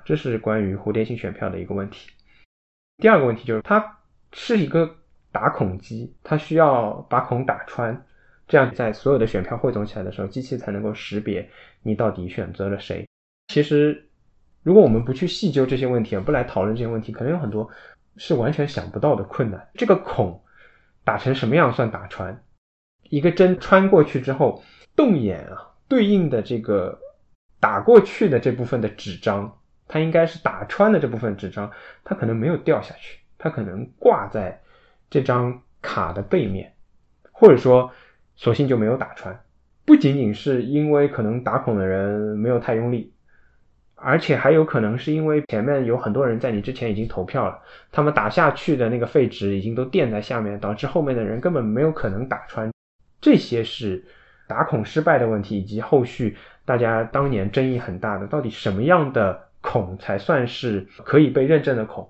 [0.05, 2.11] 这是关于蝴蝶型选票的一个问题。
[2.97, 3.99] 第二个问题就是它
[4.33, 4.97] 是一个
[5.31, 8.05] 打孔机，它需要把孔打穿，
[8.49, 11.49] 这样在所有的选票汇总起来的时候，机器才能够识别
[11.83, 13.07] 你到底选择了谁。
[13.49, 14.10] 其实，
[14.63, 17.69] 如果我们不去细究这些问题，不来讨论这些问题，可能有很多
[18.17, 19.69] 是完全想不到的困难。
[19.75, 20.43] 这个孔
[21.05, 22.43] 打成什么样算打穿？
[23.09, 24.63] 一个针穿过去之后，
[24.95, 26.99] 动眼啊，对应的这个
[27.59, 31.71] 打过去的这部分的纸张，它应该是打穿的这部分纸张，
[32.05, 34.61] 它可能没有掉下去，它可能挂在
[35.09, 36.73] 这张卡的背面，
[37.33, 37.91] 或者说。
[38.37, 39.39] 索性就没有打穿，
[39.85, 43.13] 不仅仅是因为可能打孔的人没有太用力，
[44.03, 47.59] 而且还有可能是因为前面有很多人在你之前已经投票了，
[47.93, 52.71] 他们打下去的那个废纸已经都垫在下面，导致后面的人根本没有可能打穿。
[53.21, 54.03] 这些是
[54.49, 62.09] 打孔失败的问题，以及后续大家当年争议很大的，到底什么样的孔才算是可以被认证的孔？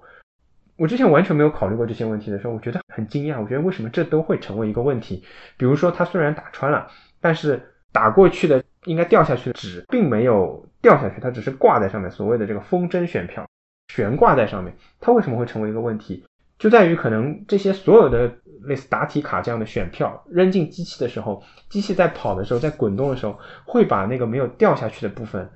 [0.77, 3.39] 我之前完全没有考虑过这些问题的时候，我觉得很惊讶。
[3.43, 5.23] 我觉得为什么这都会成为一个问题？
[5.59, 6.87] 比如说，它虽然打穿了，
[7.21, 7.61] 但是
[7.93, 13.47] 打过去的应该掉下去的纸并没有掉下去，它只是挂在上面，所谓的这个风筝选票
[13.93, 14.75] 悬挂在上面。
[15.01, 16.25] 它为什么会成为一个问题？
[16.59, 18.31] 就在于可能这些所有的
[18.65, 25.49] 类似答题卡这样的选票扔进机器的时候，机器在跑的时候，在滚动的时候，会把那个没有掉下去的部分，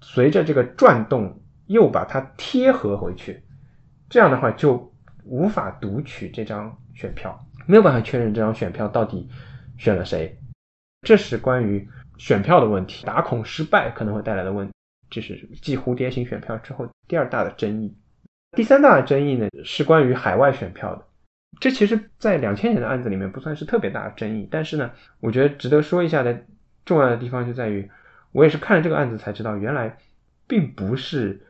[0.00, 3.42] 随着这个转动又把它贴合回去。
[4.08, 4.90] 这样的话就
[5.24, 9.28] 无法读取这张选票，没有办法确认这张选票到底
[9.76, 10.38] 选了谁。
[11.02, 11.86] 这是关于
[12.18, 14.72] 选票的问题，打孔失败可能会带来的问题，
[15.10, 17.94] 这是继蝴蝶型选票之后第二大的争议。
[18.56, 21.04] 第三大的争议呢是关于海外选票的，
[21.60, 26.44] 这其实在两千年的案子里面不算是特别大的争议，但是呢，我觉得值得说一下的
[26.84, 27.90] 重要的地方就在于，
[28.32, 29.96] 我也是看了这个案子才知道，原来
[30.46, 31.46] 并不是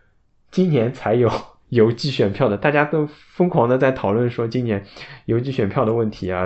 [0.50, 1.30] 今年才有。
[1.70, 4.84] 邮寄选票的，大家都疯狂的在讨论说今年
[5.24, 6.44] 邮寄选票的问题啊，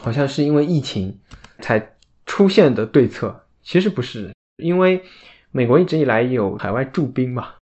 [0.00, 1.18] 好像是因为疫情
[1.58, 5.02] 才出现的对策，其实不是，因为
[5.50, 7.54] 美国一直以来有海外驻兵嘛，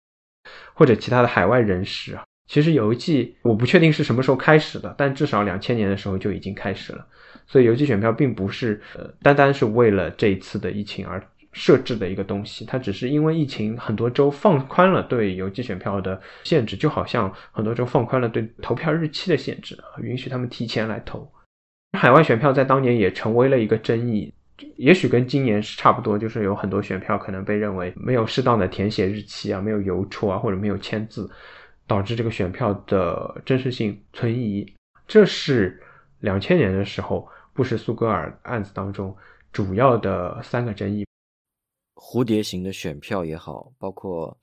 [0.75, 7.07] 或者其他的海外人士啊，其实邮寄我不确定是什么时候开始的，但至少两千年的时候就已经开始了，
[7.47, 11.23] 所以邮寄选票并不是呃单单是为了这一次的疫情而。
[11.59, 21.27] 设置的一个东西，它只是因为疫情，很多州放宽了对邮寄选票的限制，就好像很多州放宽了对投票日期的限制，允许他们提前来投。
[21.99, 24.31] 海外选票在当年也成为了一个争议，
[24.77, 31.31] 也许跟今年是差不多，就是有很多选票可能被认为没有适当的填写日期啊，没有邮戳啊，或者没有签字，
[31.87, 34.67] 导致这个选票的真实性存疑。
[35.07, 35.83] 这是
[36.21, 39.15] 两千年的时候布什苏格尔案子当中
[39.53, 41.07] 主要的三个争议。
[41.95, 44.39] 蝴蝶型的选票也好，包括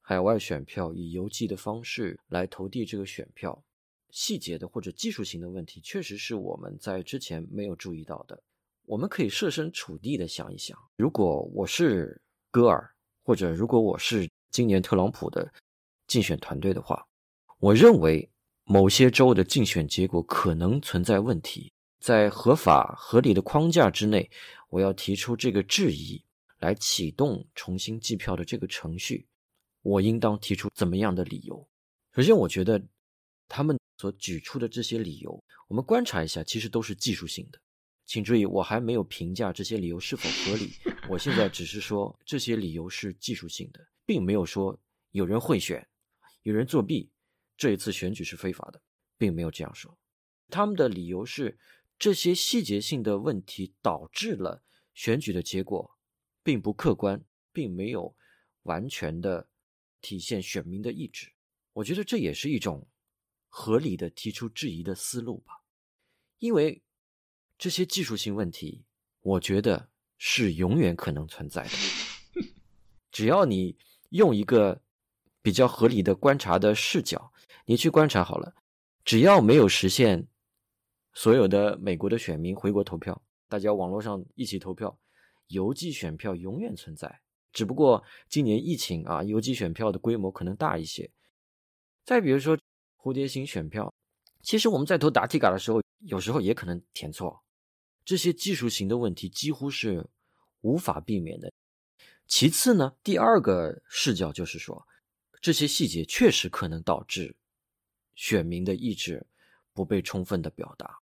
[0.00, 3.62] 海外选票以邮寄的方式来投递这个选票，
[4.10, 8.42] 细节的或者技术型的问题，确实是我们在之前没有注意到的。
[8.90, 15.48] 我们可以设身处地的想一想，如果我是戈尔，或者如果我是今年特朗普的
[16.08, 17.06] 竞选团队的话，
[17.60, 18.28] 我认为
[18.64, 24.28] 某些州的竞选结果可能存在问题，在合法合理的框架之内，
[24.70, 26.20] 我要提出这个质疑。
[26.58, 29.26] 来启动重新计票的这个程序，
[29.80, 31.66] 我应当提出怎么样的理由？
[32.12, 32.82] 首先，我觉得
[33.48, 37.58] 他们所举出的这些理由，我们观察一下，其实都是技术性的。
[38.10, 40.72] 请注意，我还没有评价这些理由是否合理。
[41.08, 44.76] 我现在只是说这些理由是技术性的，并没有说
[45.12, 45.88] 有人贿选、
[46.42, 47.08] 有人作弊，
[47.56, 48.82] 这一次选举是非法的，
[49.16, 49.96] 并没有这样说。
[50.48, 51.56] 他们的理由是
[52.00, 55.96] 这些细节性的问题导致了选举的结果。
[56.42, 58.16] 并不客观，并没有
[58.62, 59.50] 完全的
[60.00, 61.30] 体现选民的意志。
[61.74, 62.88] 我觉得这也是一种
[63.46, 65.52] 合理的提出质疑的思路吧。
[66.38, 66.82] 因为
[67.60, 68.86] 这些技术性问题，
[69.20, 71.70] 我觉得是永远可能存在的。
[73.12, 73.76] 只要你
[74.08, 74.80] 用一个
[75.42, 77.30] 比较合理的观察的视角，
[77.66, 78.54] 你去观察好了，
[79.04, 80.26] 只要没有实现
[81.12, 84.98] 所有的美国的选民回国投票，大家网络上一起投票。
[85.48, 87.20] 邮寄选票永远存在，
[87.52, 91.10] 只不过今年疫情啊，邮寄选票的规模可能大一些。
[92.06, 92.56] 再比如说
[92.96, 93.92] 蝴蝶型选票，
[94.42, 97.42] 其实我们在投答题卡的时候，有时候也可能填错。
[98.10, 100.04] 这些技术型的问题几乎是
[100.62, 101.52] 无法避免的。
[102.26, 104.84] 其次呢，第二个视角就是说，
[105.40, 107.36] 这些细节确实可能导致
[108.16, 109.24] 选民的意志
[109.72, 110.98] 不被充分的表达。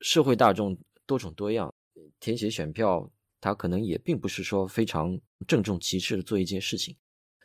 [0.00, 1.74] 社会大众多种多样，
[2.20, 3.10] 填写选票。
[3.40, 6.94] 他可能也并不是说非常郑重其事的做一件事情，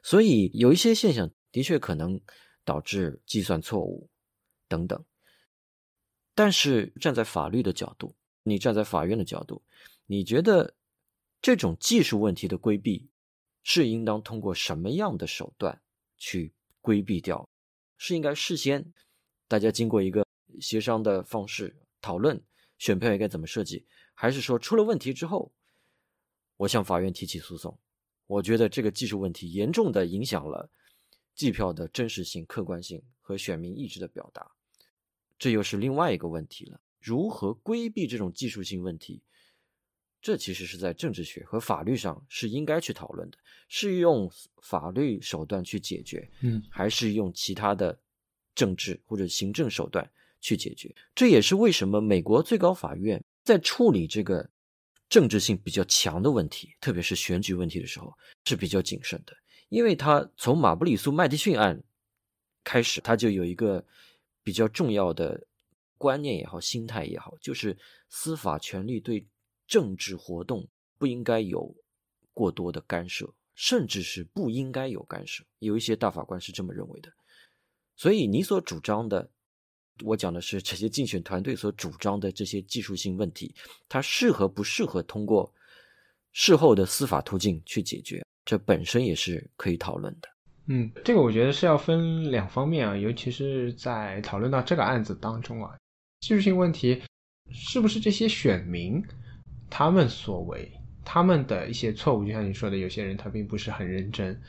[0.04, 2.20] 所以有一些现象的确可能
[2.66, 4.10] 导致计算错误
[4.68, 5.02] 等等。
[6.36, 8.17] 但是站在法律的角度，
[8.48, 9.62] 你站在法院的角度，
[10.06, 10.76] 你觉得
[11.42, 13.10] 这种技术问题的规避
[13.64, 15.82] 是应当通过什么样的手段
[16.18, 17.48] 去规避掉？
[17.98, 18.94] 是应该事先
[19.48, 20.26] 大家经过一个
[20.60, 22.42] 协商的方式讨论
[22.78, 25.52] 选票应该怎么设计，还是说出了问题之后，
[26.58, 27.78] 我向法院提起诉讼？
[28.28, 30.70] 我觉得这个技术问题严重的影响了
[31.34, 34.52] 计票的真实性、客观性和选民意志的表达，
[35.40, 36.80] 这又是另外一个问题了。
[37.00, 39.22] 如何规避这种技术性问题？
[40.20, 43.38] 这其实是在政治学和法律上是应该去讨论的，
[43.70, 44.30] 是用
[44.62, 47.98] 法律手段去解决，嗯，还是用其他的
[48.56, 50.10] 政治或者行政手段
[50.42, 50.94] 去解决？
[51.16, 54.50] 这也是为什么美国最高法院在处理这个
[55.08, 58.12] 政治性比较强的问题，特别是选举问题的时候
[58.46, 59.38] 是比较谨慎的，
[59.70, 61.82] 因为他从马布里苏麦迪逊案
[62.64, 63.86] 开始，他就有一个
[64.44, 65.47] 比较重要的
[65.98, 67.78] 观念也好，心态也好，就是
[68.10, 69.26] 司法权力对。
[69.70, 70.66] 政治活动
[70.98, 71.76] 不应该有
[72.34, 75.44] 过多的干涉，甚至是不应该有干涉。
[75.60, 77.12] 有一些大法官是这么认为的。
[77.98, 79.30] 所以你所主张的，
[80.06, 83.54] 我讲的是这些竞选团队所主张的这些技术性问题，
[83.90, 85.54] 它适合不适合通过
[86.32, 88.26] 事后的司法途径去解决？
[88.46, 90.30] 这本身也是可以讨论的。
[90.68, 95.78] 嗯，这个我觉得是要分两方面啊，尤其是在讨论到这个案子当中啊，
[96.20, 97.02] 技术性问题
[97.52, 99.04] 是不是这些选民？
[99.70, 100.72] 他们所为，
[101.04, 104.40] 他们的一些错误，就像你说的，有些人他并不是很认真。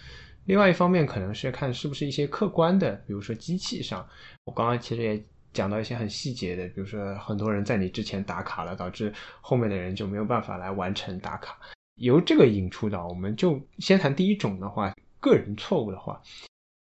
[0.46, 4.06] 另外一方面，可能是看是不是一些客观的，比如说机器上。
[4.44, 11.58] 我刚刚其实也讲到一些很细节的，比如说很多人在你之前打卡了，导致后面的人就没有办法来完成打卡。
[11.96, 16.22] 由这个引出的，我们就先谈第一种的话，个人错误的话，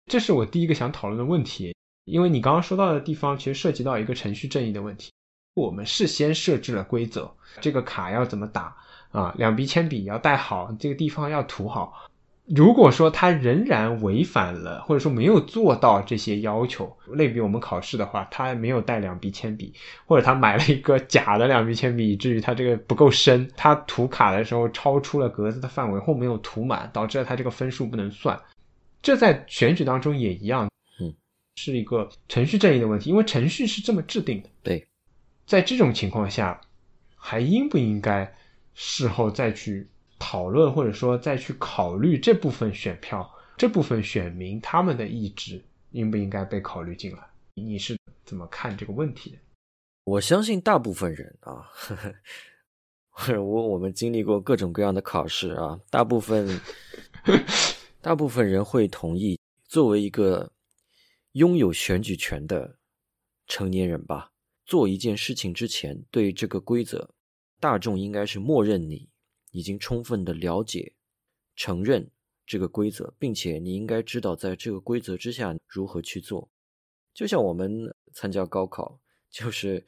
[0.07, 1.75] 这是我第一个想讨论的问题。
[2.09, 5.11] 因为你刚刚说到的地方，其实涉及到一个程序正义的问题。
[5.55, 7.31] 我们事先设置了规则，
[7.61, 8.77] 这个卡要怎么打
[9.11, 9.35] 啊？
[9.37, 12.09] 两笔铅笔要带好，这个地方要涂好。
[12.47, 19.75] 如果说他仍然违反了，或者说没有做到这些要求，类比我们考试的话，他没有带两笔铅笔，
[20.07, 28.41] 或者他买了一个假的两笔铅笔，以至于他这个不够深，他涂卡的时候超出了格子的范围或没有涂满，导致了他这个分数不能算。
[29.03, 30.71] 这在选举当中也一样，
[31.61, 34.87] 是一个程序正义的问题，因为程序是这么制定的，对。
[35.45, 36.61] 在这种情况下，
[37.17, 38.33] 还应不应该
[38.75, 39.89] 事后再去
[40.21, 47.19] 讨论，或者说再去考虑这部分选票、这部分选民他们的意志应不应该被考虑进来？
[47.55, 49.39] 你是怎么看这个问题的？
[50.05, 51.67] 我相信大部分人啊，
[53.37, 56.47] 我我们经历过各种各样的考试啊，大部分
[58.01, 60.51] 大部分人会同意，作为一个
[61.39, 62.81] 拥有选举权的
[63.47, 64.33] 成年人吧。
[64.67, 67.15] 做一件事情之前，对这个规则，
[67.61, 69.09] 大众应该是默认你
[69.53, 70.93] 已经充分的了解、
[71.55, 72.11] 承认
[72.45, 76.51] 这个规则，并且你应该知道在这个规则之下如何去做。
[77.15, 79.87] 就像我们参加高考，就是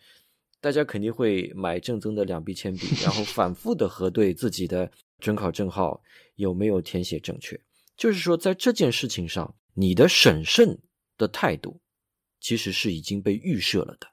[0.61, 4.89] 大家肯定会买正宗的两笔铅笔， 然后反复的核对自己的
[5.19, 6.01] 准考证号
[6.37, 7.61] 有没有填写正确。
[7.97, 10.79] 就是说，在这件事情上，你的审慎
[11.21, 11.79] 的态度
[12.41, 14.09] 其实是已经被预设了的。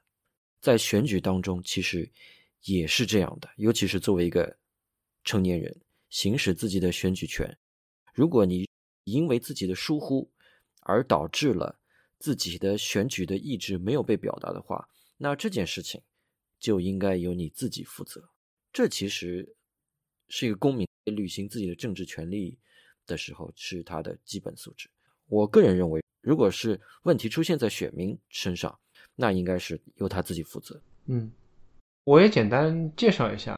[0.60, 2.12] 在选举当中，其实
[2.64, 4.58] 也是这样的，尤其是作为一个
[5.24, 5.80] 成年人
[6.10, 7.56] 行使自己的选举权，
[8.12, 8.68] 如果你
[9.04, 10.30] 因为自己的疏忽
[10.80, 11.80] 而导致了
[12.18, 16.02] 自己的选举的意志没有被表达的话，那这件事情
[16.58, 18.28] 就应该由你自己负责。
[18.72, 19.56] 这其实
[20.28, 22.58] 是一个公民履行自己的政治权利
[23.06, 24.90] 的时候是他的基本素质。
[25.26, 28.78] 我个人认为，如果是问题出现在选民身上，
[29.16, 30.80] 那应该是由他自己负责。
[31.06, 31.30] 嗯，
[32.04, 33.56] 我也简单介绍一下。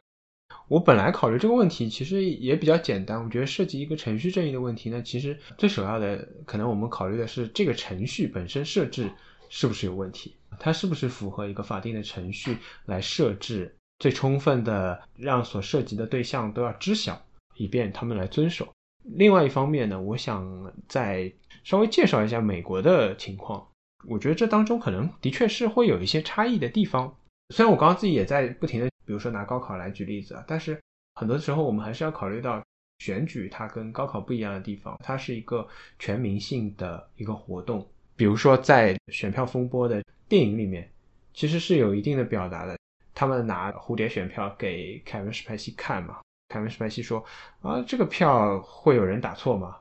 [0.67, 3.21] 我本来考虑这个问题，其实也比较简单。
[3.21, 9.11] 我觉得涉及一个程序正义的问题呢，其实最首要的，可能我们考虑的是这个程序本身设置
[9.49, 17.21] 是不是有问题，它是不是符合一个法定的程序来设置，最充分的让所涉及的对象都要知晓，
[17.57, 18.73] 以便他们来遵守。
[19.03, 21.31] 另外一方面呢，我想再
[21.63, 23.67] 稍微介绍一下美国的情况。
[24.07, 27.15] 我觉得这当中可能的确是会有一些差异的地方。
[27.53, 30.79] 虽然我刚刚自己也在不停的，比如说拿高考来举例子啊，但是
[31.15, 32.63] 很多时候我们还是要考虑到
[32.99, 35.67] 选举它跟高考不一样的地方，它是一个
[35.99, 37.87] 全民性的一个活动。
[38.15, 40.89] 比如说在选票风波的电影里面，
[41.33, 42.77] 其实是有一定的表达的。
[43.13, 46.21] 他们拿蝴蝶选票给凯文·史派西看嘛，
[46.51, 47.23] 凯文·史派西说
[47.61, 49.77] 啊，这个票会有人打错吗？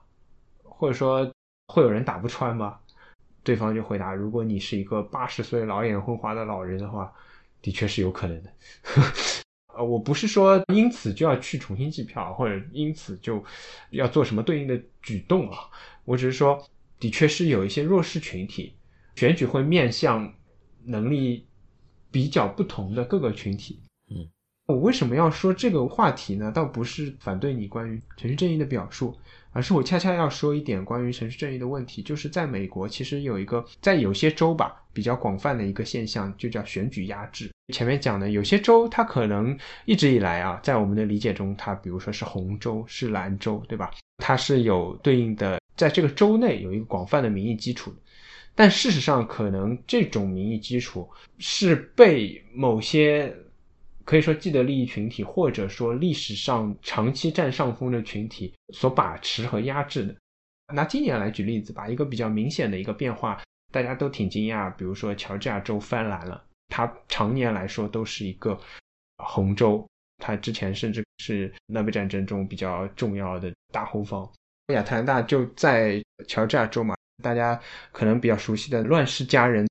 [0.63, 1.29] 或者说
[1.67, 2.79] 会有人打不穿吗？
[3.43, 7.13] 对方就回答：“如果你是一个八十岁老眼昏花的老人的话，
[7.61, 8.53] 的确是有可能的。
[9.75, 13.43] 呃，我不是说因此就要去重新计票，或者因此就
[13.91, 15.59] 要做什么对应的举动啊。
[16.05, 16.63] 我只是说，
[16.99, 18.75] 的确是有一些弱势群体，
[19.17, 20.33] 选举会面向
[20.85, 21.47] 能力
[22.11, 23.81] 比较不同的各个群体。
[24.71, 26.51] 我为什么要说这个话题呢？
[26.51, 29.15] 倒不是反对你关于程序正义的表述。
[29.53, 37.51] 而是我恰恰要说一点关于程序正义的问题，就是在美国其实有一个在有些州吧比较广泛的一个现象，就叫选举压制。
[37.75, 43.91] 前面讲的有些州，它可能一直以来啊，在我们的理解中，它比如说是红州、是蓝州，对吧？
[44.19, 47.93] 它是有对应的，在这个州内有一个广泛的民意基础。
[48.55, 51.09] 但事实上，可能这种民意基础
[51.39, 53.35] 是被某些。
[54.05, 60.15] 可以说既得利益群体，或者说历史上长期占上风的群体所把持和压制的。
[60.73, 63.43] 拿今年来举例子吧，一个比较明显的一个变化，
[63.73, 64.73] 大家都挺惊讶。
[64.77, 68.59] 比如说乔治亚州翻蓝了，它常年来说都是一个
[69.19, 69.87] 红州，
[70.19, 74.31] 它之前甚至是南北战争中比较重要的大后方。
[74.73, 79.67] 亚特兰大就在乔治亚州嘛，大家可能比较熟悉的乱世佳人，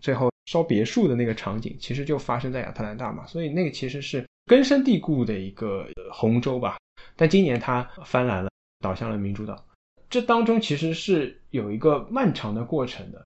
[0.00, 0.28] 最后。
[0.46, 6.78] 烧别墅的那个场景，其实就发生在亚特兰大嘛，所以那个其实是根深蒂固的一个红州吧。
[7.16, 9.62] 但今年它翻蓝了，倒向了民主党，
[10.08, 13.22] 这当中其实是有一个漫长的过程的。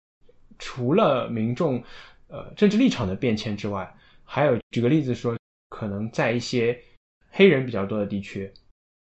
[0.59, 1.81] 除了民众
[2.27, 3.89] 呃政治立场的变迁之外，
[4.25, 6.77] 还有举个例子说，可能在一些
[7.31, 8.53] 黑人比较多的地区，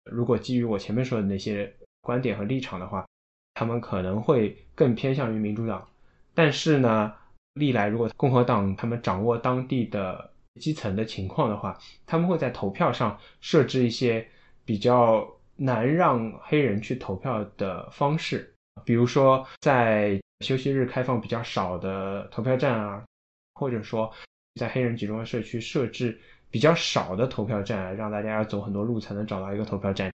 [0.10, 3.05] 如果基于我前面说的那些观点和立场的话，
[3.53, 5.86] 他们可能会更偏向于民主党，
[6.34, 7.14] 但是呢。
[7.58, 10.30] 历来，如果共和党他们掌握当地的
[10.60, 14.28] 基层的情况的话，他们会在投票上设置一些
[14.66, 18.51] 比较难让黑人去投票的方式，
[18.84, 23.03] 比如说在休息日开放比较少的投票站啊，
[23.53, 24.12] 或者说
[24.55, 30.12] 在黑人集中的社区设置比较少的投票站，让大家要走很多路才能找到一个投票站，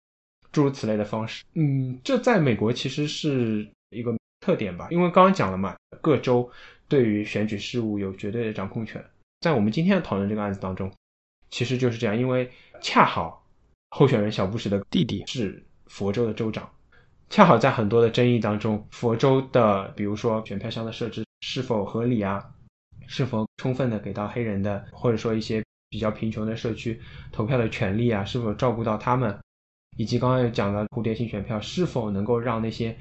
[0.52, 1.44] 诸如此类的方式。
[1.54, 6.50] 嗯，这在美国其实是一个特点吧，因为刚刚讲了嘛，各州。
[6.88, 9.04] 对于选举事务有绝对的掌控权，
[9.40, 10.92] 在我们今天的讨论这个案子当中，
[11.50, 12.50] 其实就是这样，因为
[12.82, 13.46] 恰好
[13.90, 16.70] 候选人小布什的弟弟是佛州的州长，
[17.30, 22.44] 恰好在很多的争议当中，佛州的比如说选票箱的设置是否合理啊，
[23.08, 27.00] 是否充分的给到黑人的或者说一些比较贫穷的社区
[27.32, 29.40] 投票的权利啊，是否照顾到他们，
[29.98, 32.96] 以及刚刚有讲的蝴蝶型选票是否能够让那些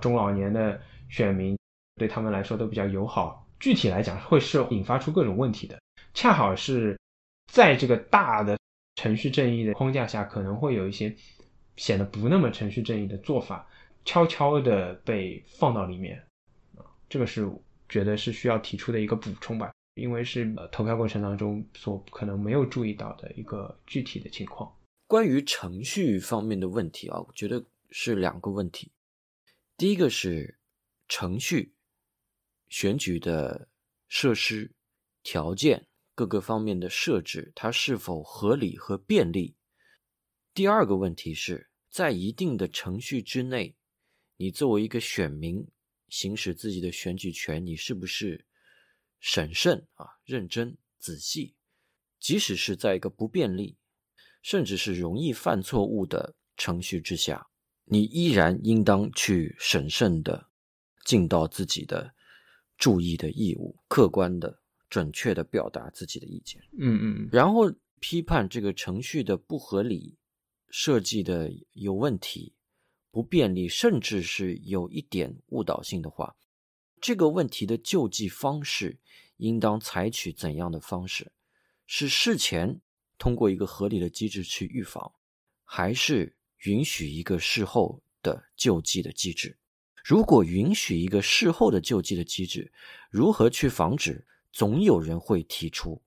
[0.00, 1.56] 中老年的选民。
[1.98, 3.44] 对他们来说都比较友好。
[3.60, 5.76] 具体来讲，会是引发出各种问题的。
[6.14, 6.96] 恰好是
[7.52, 8.56] 在这个大的
[8.94, 11.12] 程序正义的框架下，可能会有一些
[11.76, 13.68] 显得不那么程序正义的做法，
[14.04, 16.16] 悄悄的被放到里面。
[16.76, 17.50] 啊，这个是
[17.88, 24.72] 觉得是需要提出的一个补充吧，因为是投票过程当中所可能没有注意到的一个具体的情况。
[25.08, 28.92] 关于程序方面的问题啊，我觉得是两个问题。
[29.76, 30.56] 第一个是
[31.08, 31.72] 程序。
[32.68, 33.68] 选举的
[34.08, 34.74] 设施
[35.22, 39.56] 条件各个方面的设置，它是否合理和便利？
[40.52, 43.76] 第二个问题是在一定的程序之内，
[44.36, 45.66] 你作为一个选民
[46.08, 48.44] 行使自己的选举权，你是不是
[49.20, 51.54] 审慎啊、认真、仔细？
[52.18, 53.76] 即使是在一个不便利，
[54.42, 57.46] 甚至是容易犯错误的程序之下，
[57.84, 60.50] 你依然应当去审慎的
[61.04, 62.14] 尽到自己的。
[62.78, 66.62] 注意的义务，客观的、准确的表达自己的意见。
[66.78, 67.70] 嗯嗯，然后
[68.00, 70.16] 批判这个程序的不合理、
[70.70, 72.54] 设计的有问题、
[73.10, 76.36] 不便利，甚至是有一点误导性的话，
[77.00, 78.98] 这个问题的救济方式
[79.38, 81.32] 应当采取怎样的方式？
[81.86, 82.80] 是事前
[83.18, 85.12] 通过一个合理的机制去预防，
[85.64, 89.58] 还是允许一个事后的救济的机制？
[90.08, 92.72] 如果允许一个事后的救济的机制，
[93.10, 94.26] 如何去防止？
[94.50, 96.02] 总有人会提出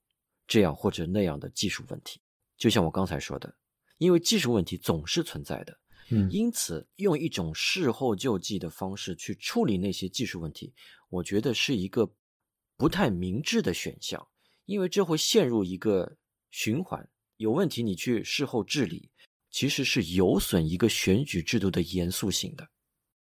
[0.48, 2.20] 这样或者那样的技术问题。
[2.58, 3.56] 就像我刚才说的，
[4.00, 5.80] 因为技术问题总是存在的，
[6.10, 10.74] 嗯，因此用一种事后救济的方式去处理那些技术问题，
[11.08, 12.12] 我觉得是一个
[12.78, 14.28] 不太明智的选项，
[14.66, 16.18] 因为这会陷入一个
[16.50, 17.08] 循环。
[17.38, 19.12] 有问题你去事后治理，
[19.52, 22.68] 其实是有损一个选举制度的严肃性的。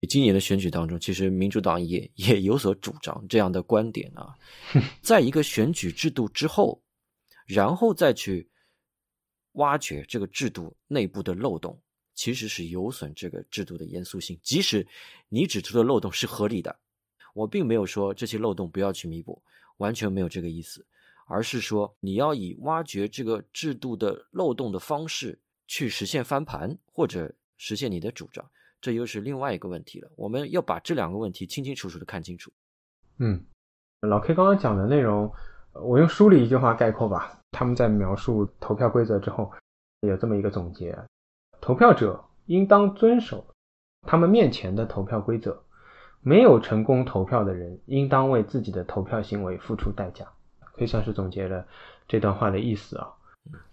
[0.06, 4.34] 今年的选举当中，其实民主党也也有所主张这样的观点啊，
[5.00, 6.82] 在一个选举制度之后，
[7.46, 8.48] 然后再去
[9.52, 11.80] 挖掘这个制度内部的漏洞，
[12.14, 14.38] 其实是有损这个制度的严肃性。
[14.42, 14.86] 即使
[15.28, 16.76] 你指出的漏洞是合理的，
[17.34, 19.42] 我并没有说这些漏洞不要去弥补，
[19.76, 20.86] 完全没有这个意思，
[21.26, 28.44] 而是说你要以挖掘这个制度的漏洞的方式去实现翻盘，或者实现你的主张，
[28.84, 30.10] 这又是另外一个问题了。
[30.14, 32.52] 我们要把这两个问题清清楚楚的看清楚。
[33.18, 33.42] 嗯，
[34.02, 35.32] 老 K 刚刚讲的内容，
[35.72, 37.40] 我用书里一句话概括吧。
[37.52, 39.50] 他们在描述投票规则之后，
[40.02, 40.94] 有这么一个总结：
[41.62, 43.46] 投票者应当遵守
[44.02, 45.58] 他们面前的投票规则。
[46.20, 50.26] 没有成功投票的人，应当为自己的投票行为付出代价，
[50.76, 51.66] 可以算是总结了
[52.06, 53.08] 这段话的意思啊。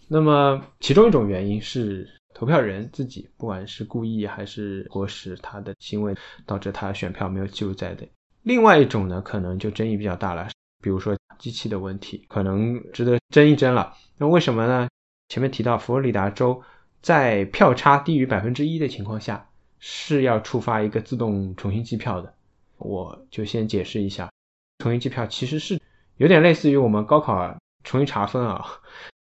[0.08, 6.16] 那么，其中一种原因是投票人自己，不管是故意还是过失，他的行为
[6.46, 8.10] 导致他选票没有记录在内。
[8.44, 10.50] 另外一种呢，可能就争议比较大了，
[10.82, 13.94] 比如说机器的问题，可能值得争一争了。
[14.18, 14.88] 那为什么呢？
[15.30, 16.62] 前面提到佛罗里达州
[17.02, 19.48] 在票差低于百分之一的情况下，
[19.80, 22.34] 是要触发一个自动重新计票的。
[22.78, 24.32] 我就先解释一下，
[24.80, 25.80] 重新计票其实是
[26.18, 28.66] 有点类似于我们高考重新查分啊。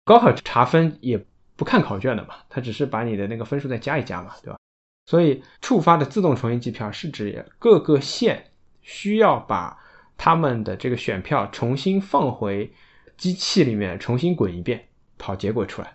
[0.04, 1.26] 高考查分也
[1.58, 4.56] 不看考卷的嘛，它只是把你的那个分数再加一加嘛，对吧？
[5.04, 8.44] 所以触发的自动重新计票是指各个县
[8.80, 9.76] 需要把
[10.16, 12.72] 他们的这个选票重新放回
[13.18, 14.86] 机器里面，重新滚一遍，
[15.18, 15.92] 跑结果出来。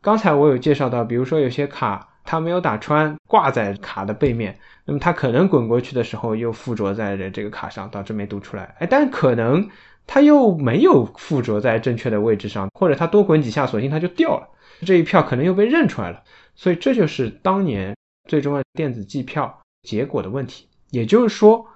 [0.00, 2.10] 刚才我有介绍到，比如说有些卡。
[2.28, 8.74] 它没有打穿，挂在卡的背面，那么它可能滚过去的时候又附着在了这个卡上，导致没读出来。
[8.80, 9.70] 哎，但可能
[10.08, 14.48] 它又没有附着在正确的位置上，或者它多滚几下，索性它就掉了，
[14.82, 16.22] 这一票可能又被认出来了。
[16.54, 17.96] 所以这就是当年
[18.28, 20.68] 最终的电子计票结果的问题。
[20.90, 21.66] 也就是说，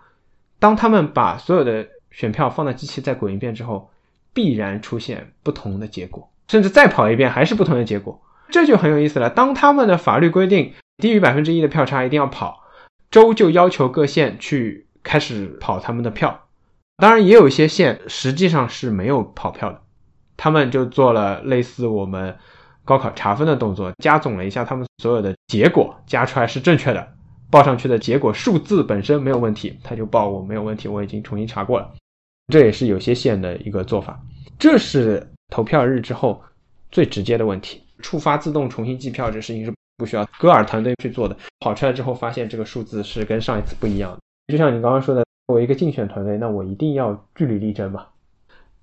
[0.59, 3.90] 当他们把所有的选票放在机器再滚一遍之后，
[4.32, 8.20] 必然出现不同的结果，甚至再跑一遍还是不同的结果。
[8.48, 9.28] 这就很有意思了。
[9.28, 12.64] 当他们的法律规定低于百分之一的票差一定要跑，
[13.11, 16.48] 州就要求各县去开始跑他们的票。
[16.96, 19.82] 当然，也有一些县实际上是没有跑票的，
[20.36, 22.36] 他们就做了类似我们
[22.85, 27.07] 高考查分的动作，加总了一下他们所有的结果，加出来是正确的，
[27.51, 31.91] 报上去的结果数字本身没有问题，他就报我没有问题，我已经重新查过了。
[32.53, 34.20] 这也是有些县的一个做法。
[34.59, 36.43] 这是投票日之后
[36.91, 37.81] 最直接的问题。
[38.03, 41.37] 触发自动重新计票这事情是不需要戈尔团队去做的。
[41.61, 44.18] 跑出来之后发现这个数字是跟上一次不一样的，
[44.49, 48.07] 就像你刚刚说的，作为一个竞选团队，那我一定要据理力争嘛。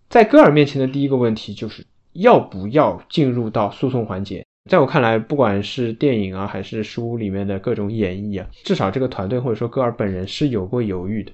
[0.08, 1.86] 在戈尔面前的第一个问题就是
[2.18, 4.46] 要不要进入到诉讼环节。
[4.70, 11.32] 在我看来，不管是电影啊还是书里面的各种演绎啊，至少这个团队或者说戈尔本人是有过犹豫的，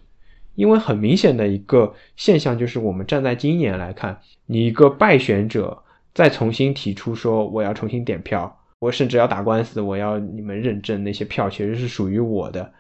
[0.56, 5.80] 因为很明显的一个现象就是，我们站在今年来看，你一个败选者。
[6.16, 12.72] 再重新提出说我要重新点票，我甚至要打官司，我要你们认证那些票其实是属于我的。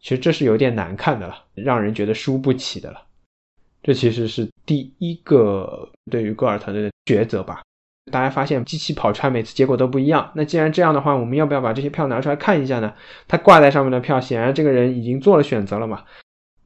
[0.00, 3.02] 其实这是有点难看的了，让人觉得输不起的了。
[3.82, 7.62] 这其实是第一个对于戈尔团队的抉择吧。
[8.10, 12.94] 大家发现机器跑出来每次结果都不一样，那既然这样的话，我们要不要把这些票拿出来看一下呢？
[13.28, 16.04] 他挂在上面的票，显然这个人已经做了选择了嘛？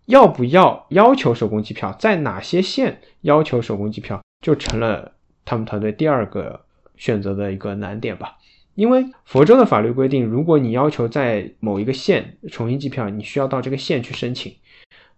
[0.06, 1.92] 要不要要求手工计票？
[1.98, 5.12] 在哪些县要求手工计票，就成了。
[5.44, 6.64] 他们团队第二个
[6.96, 8.36] 选择的一个难点吧，
[8.76, 14.54] 因为佛州的法律规定，如果你要求在某一个县重新计票，你需要到这个县去申请。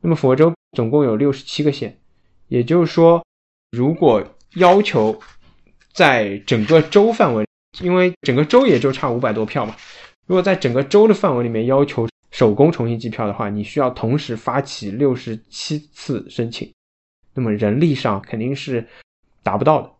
[0.00, 1.98] 那么佛州总共有六十七个县，
[2.48, 3.22] 也就是说，
[3.74, 4.22] 如果
[4.54, 5.18] 要求
[5.92, 7.44] 在整个州范围，
[7.80, 9.74] 因为整个州也就差五百多票嘛，
[10.26, 16.72] 如果在整个州的范围里面要求手工重新计票的话，你需要同时发起六十七次申请，
[17.34, 18.86] 那么人力上肯定是
[19.42, 19.90] 达不到的。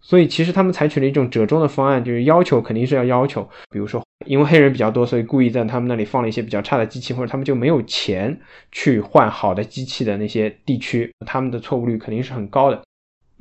[0.00, 8.36] 所以其实他们采取了一种折中的方案，就是要求肯定是要要求，比如说因为黑人比较多，所以故意在他们那里放了一些比较差的机器，或者他们就没有钱
[8.72, 12.82] 去换好的机器的那些地区，他们的错误率肯定是很高的。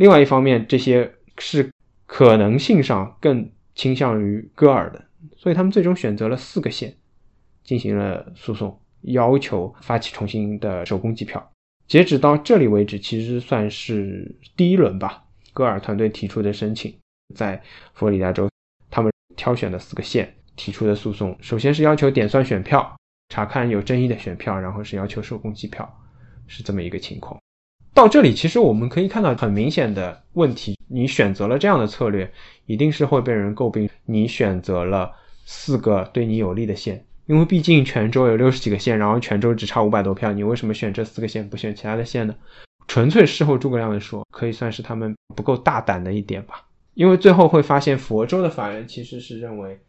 [0.02, 1.72] 另外一方面，这些是
[2.08, 5.06] 可能性上更倾向于戈尔的，
[5.38, 6.92] 所以他们最终选择了四个县
[7.64, 11.52] 进行了诉讼，要求发起重新的手工计票。
[11.86, 15.24] 截止到这里为止，其实算是第一轮吧。
[15.54, 16.98] 戈尔团队提出的申请，
[17.36, 17.62] 在
[17.94, 18.50] 佛罗里达州，
[18.90, 22.98] 他们挑选的四个县提出的诉讼，首先是要求点算选票，
[23.30, 25.88] 查看有争议的选票，然后是要求手工计票，
[26.48, 27.40] 是这么一个情况。
[27.94, 32.32] 到这里，其实我们可以看到很明显的问题：你选择了这样的策略，
[32.66, 33.90] 一定是会被人诟病。
[34.06, 35.12] 你选择了
[35.46, 42.34] 四个对你有利的县，因为毕竟泉州有六十几个县，然后泉州只差五百多票，你为什么选这四个县，不选其他的县呢？
[42.88, 46.66] 纯粹事后诸葛亮的说，可以算是他们不够大胆的一点吧。
[46.94, 49.80] 因为最后会发现，佛州的法院其实是认为，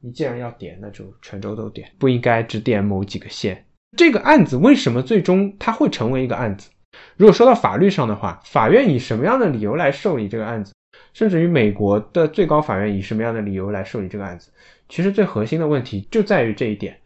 [0.00, 3.64] 你既然要点，那就全州都点，不应该只点某几个县。
[3.96, 6.68] 这个案子为什么最终它会成为一个案子？
[7.16, 10.72] 如果说到法律上的话，法院以什么样的理由来受理这个案子，
[11.12, 14.50] 甚至于美国的最高法院以什么样的理由来受理这个案子，
[14.88, 16.98] 其实最核心的问题就在于这一点。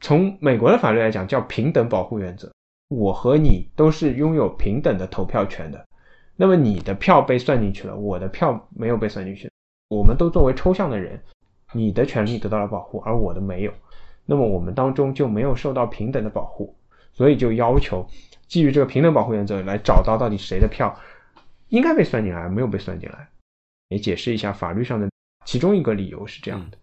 [0.00, 2.50] 从美国的法律来讲，叫平等保护原则，
[2.88, 5.84] 我和你都是拥有平等的投票权的。
[6.34, 9.48] 那么你的票被算进去了，我的票没有被算进去，
[9.88, 11.22] 我们都作为抽象的人，
[11.72, 13.72] 你的权利得到了保护，而我的没有，
[14.26, 16.74] 那么我们当中就没有受到平等的保护，
[17.12, 18.04] 所以就要求
[18.52, 20.94] 基于这个平等保护原则来找到到底谁的票
[21.70, 23.26] 应该被算进来，没有被算进来。
[23.88, 25.08] 也解释一下法律上的
[25.46, 26.76] 其中一个理由是这样的：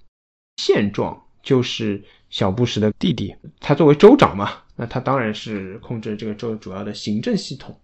[0.57, 7.79] 现状就是小布什的弟弟，他作为州长嘛，那他当然是控制这个州主要的行政系统。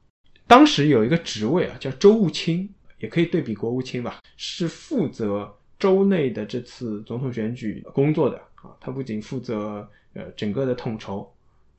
[0.47, 2.67] 当时有一个职位啊，叫州务卿，
[2.97, 8.75] 也可以对比国务卿吧，是负责州内的这次总统选举工作的啊。
[8.81, 11.31] 他不仅负责呃整个的统筹，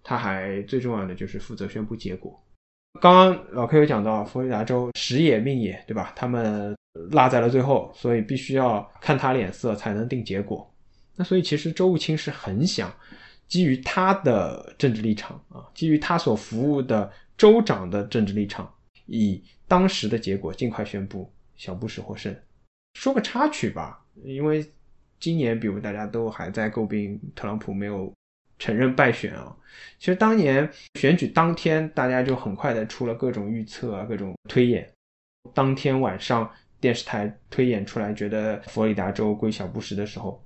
[0.06, 2.40] 他还最重要的就是负责宣布结果。
[3.00, 6.12] 刚刚老 K 有讲到，佛罗里达州时也命也，对吧？
[6.14, 6.76] 他们
[7.10, 10.72] 落在了最后，所以必须要看他脸色才能定结果。
[11.16, 12.94] 那所以其实周务卿是很想
[13.48, 17.10] 基于他的政治立场啊，基于他所服务的。
[17.38, 18.66] 州长的政治立场，
[19.04, 22.34] 以当时的结果尽快宣布小布什获胜。
[22.94, 24.66] 说个插曲吧，因为
[25.20, 28.10] 今年比如大家都还在诟病特朗普没有
[28.58, 29.56] 承认败选啊。
[29.98, 34.88] 其实当年选举当天，大家就很快的出了各种预测啊，各种推演。
[35.54, 36.50] 当天晚上
[36.80, 40.44] 电视台推演出来，觉得佛罗里达州归小布什的时候，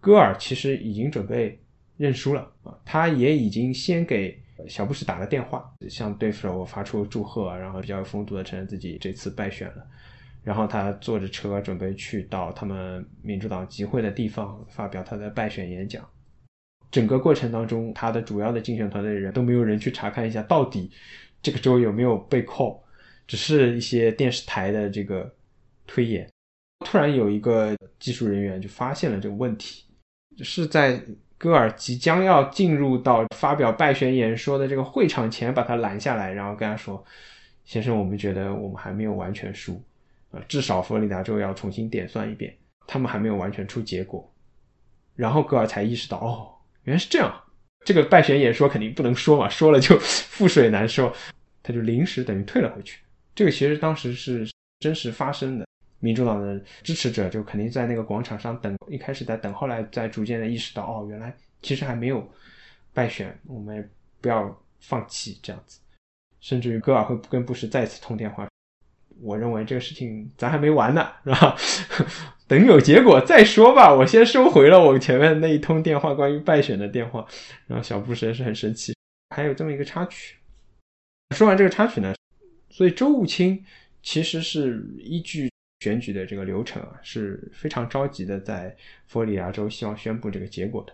[0.00, 1.60] 戈尔其实已经准备
[1.96, 4.38] 认输了啊，他也已经先给。
[4.68, 9.84] 小布什打了电话，向对手发出祝贺，然后比较有风度的承认自己这次败选了。
[10.44, 16.08] 然后他坐着车准备去到他们民主党集会的地方发表他的败选演讲。
[16.92, 20.88] 整个过程当中，他的主要的竞选团队的人都没有人去查看一下到底
[21.42, 22.80] 这个州有没有被扣，
[23.26, 25.28] 只是一些电视台的这个
[25.88, 26.30] 推演。
[26.86, 29.84] 突然有一个技术人员就发现了这个问题，
[30.38, 31.02] 是在。
[31.38, 37.04] 戈尔即将要进入到发表败选演说的这个会场前，把他拦下来，然后跟他说
[37.66, 39.82] ：“先生，我们觉得我们还没有完全输，
[40.30, 44.32] 啊，至少佛罗里达州要重新点算一遍，他们还没有完全出结果。”
[45.16, 46.51] 然后戈尔才意识到，哦，
[46.84, 47.42] 原来是这样，
[47.84, 51.12] 这个败选演说肯定不能说嘛，说了就 覆水难收，
[51.62, 53.00] 他就临时等于退了回去。
[53.34, 54.48] 这个其实当时是
[54.80, 55.66] 真实发生的。
[56.04, 62.28] 民主党的支持者就肯定在那个广场上等，一开始在等，后来在逐渐的意识到，哦，原来其实还没有
[62.92, 63.88] 败选，我们
[64.20, 65.78] 不要放弃这样子。
[66.40, 68.48] 甚至于戈尔会跟布什再次通电话，
[69.20, 71.56] 我认为这个事情咱还没完呢，是吧？
[72.52, 73.94] 等有结果再说吧。
[73.94, 77.26] 我先收回了我前面那一通电话关于败选的电话。
[77.66, 78.94] 然后小布什是很生气。
[79.34, 80.36] 还有这么一个插曲。
[81.34, 82.14] 说完这个插曲呢，
[82.68, 83.64] 所以周务清
[84.02, 85.50] 其实是依据。
[85.80, 88.76] 选举的这个流程啊是非常着急的，在
[89.08, 90.92] 佛罗里达州希望宣布这个结果的。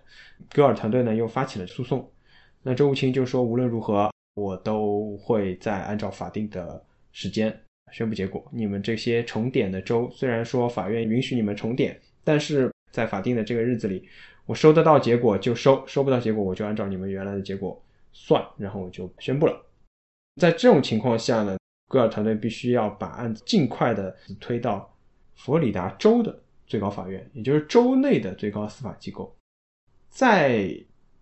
[0.54, 2.10] 戈尔团队呢又发起了诉讼，
[2.62, 6.82] 那周务清就说无论如何我都会在按照法定的
[7.12, 8.46] 时间宣布结果。
[8.52, 14.08] 你们这些重点的州虽然说法院允许你们重点，但是在法定的这个日子里，
[14.46, 17.80] 我收得到结果就收，收不到结果我就按照你们原来的结果
[18.12, 19.60] 算，然后我就宣布了。
[20.40, 21.56] 在这种情况下呢？
[21.90, 24.94] 戈尔团队必须要把案子尽快的推到
[25.36, 29.34] 佛罗里达州的最高法院，也就是州内的最高司法机构。
[30.10, 30.68] 在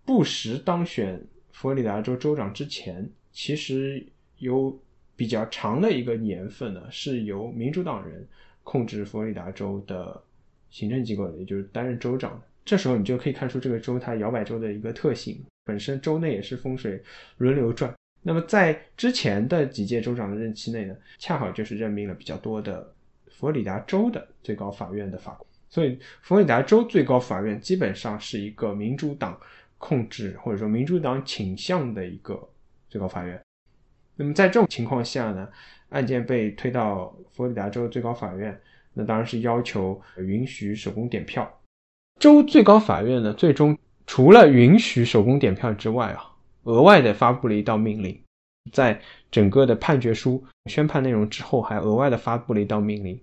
[0.03, 4.05] 布什当选佛罗里达州州长之前，其实
[4.39, 4.77] 有
[5.17, 8.25] 比较长的一个年份呢，是由民主党人
[8.63, 10.23] 控制佛罗里达州的
[10.69, 12.41] 行政机构，也就是担任州长。
[12.63, 17.01] 这时候你就可以看出这个州它摇摆州的一个特性，本身州内也是风水
[17.37, 17.93] 轮流转。
[18.21, 22.93] 那么在之前的几届州长的任期内呢，恰好就是任命了比较多的
[23.29, 29.39] 佛罗里达州的最高法院的法官，所以佛罗里达州最高法院基本上是一个民主党
[29.77, 32.47] 控制或者说民主党倾向的一个
[32.89, 33.41] 最高法院。
[34.17, 35.47] 那么在这种情况下呢，
[35.89, 38.59] 案件被推到佛罗里达州最高法院，
[38.93, 41.49] 那当然是要求允许手工点票。
[42.19, 46.33] 州最高法院呢，最终除了允许手工点票之外啊。
[46.63, 48.19] 额外的发布了一道命令，
[48.73, 48.99] 在
[49.31, 53.17] 整个的判决书宣判内容之后，还额外的发布了一道命令。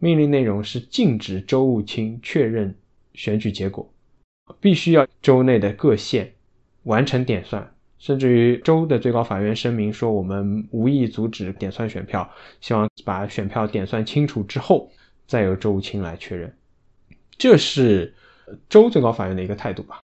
[0.00, 2.74] 命令内容是禁止州务卿确认
[3.14, 3.88] 选举结果，
[4.58, 6.32] 必须要州内的各县
[6.82, 12.28] 完成点算，甚至于州的最高法院声明说，我们无意阻止点算选票，
[12.60, 14.90] 希望把选票点算清楚之后，
[15.26, 16.52] 再由州务卿来确认。
[17.36, 18.14] 这是
[18.68, 20.00] 州最高法院的一个态度吧。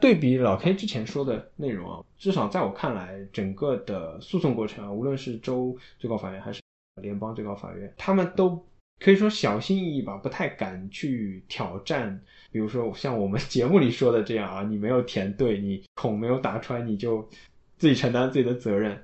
[0.00, 6.60] 对比老 K 之前说的内容啊，至少在我看来，整个的诉讼过程啊，无论是州最高法院还是
[7.02, 8.64] 联邦最高法院，他们都
[9.00, 12.20] 可以说小心翼翼吧，不太敢去挑战。
[12.50, 17.28] 比如说像我们 节目里说的这样啊，你没有填对，你孔没有打穿，你就
[17.76, 19.00] 自己承担自己的责任。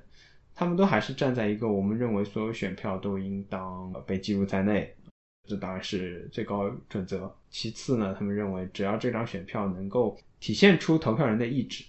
[0.53, 4.95] 他们都还是站在一个我们认为所有选票都应当被记录在内。
[5.47, 7.31] 这当然是最高准则。
[7.49, 11.83] 其次呢，他们认为只要这张选票能够体现出投票人的意志，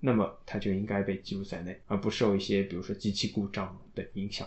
[0.00, 4.46] 那么它就应该被记录在内，而不受一些比如说机器故障的影响。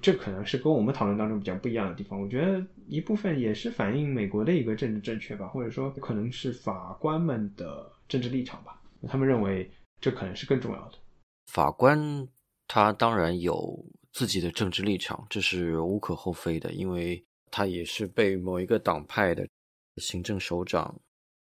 [0.00, 2.20] 这可能是跟我们讨论当中比较不一样的地方。
[2.20, 8.82] 我觉得一部分也是反映美国的一个政治正确吧，或者说可能是法官们的政治立场吧。
[9.06, 9.70] 他们认为
[10.00, 10.98] 这可能是更重要的。
[11.46, 12.28] 法官
[12.66, 17.24] 他当然有自己的政治立场，这是无可厚非的，因为。
[17.50, 19.48] 他也是被某一个党派的
[19.96, 20.94] 行政首长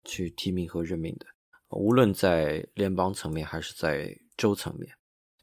[0.04, 1.24] 去提名和任命的，
[1.70, 4.94] 无论在联邦层面还是在州层面。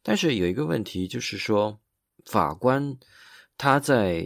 [0.03, 1.79] 但是有一个问题，就是说
[2.27, 2.95] 法官
[3.57, 4.23] 他在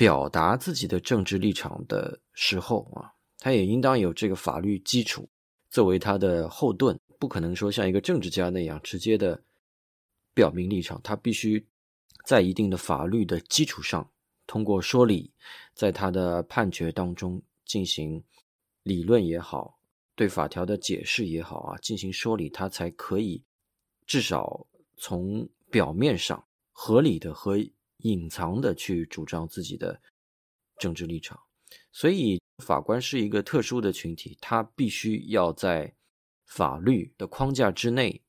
[0.00, 5.28] 表达自己的政治立场的时候啊，他也应当有这个法律基础
[5.68, 9.38] 作为他的后盾，不可能说像一个政治家那样直接的
[10.32, 11.62] 表明立场，他必须
[12.24, 14.10] 在一定的法律的基础上。
[14.46, 15.30] 通过说理，
[15.74, 18.24] 在他的判决当中进行
[18.82, 19.78] 理论也好，
[20.14, 23.44] 对法条的解释也好啊，进行说理，他才可以
[24.06, 26.42] 至少从表面上
[26.72, 27.58] 合理的和
[28.02, 30.00] 隐藏的去主张自己的
[30.78, 31.38] 政治立场。
[31.92, 35.94] 所以，法官是一个特殊的群体，他必须要在
[36.46, 38.22] 法律的框架之内。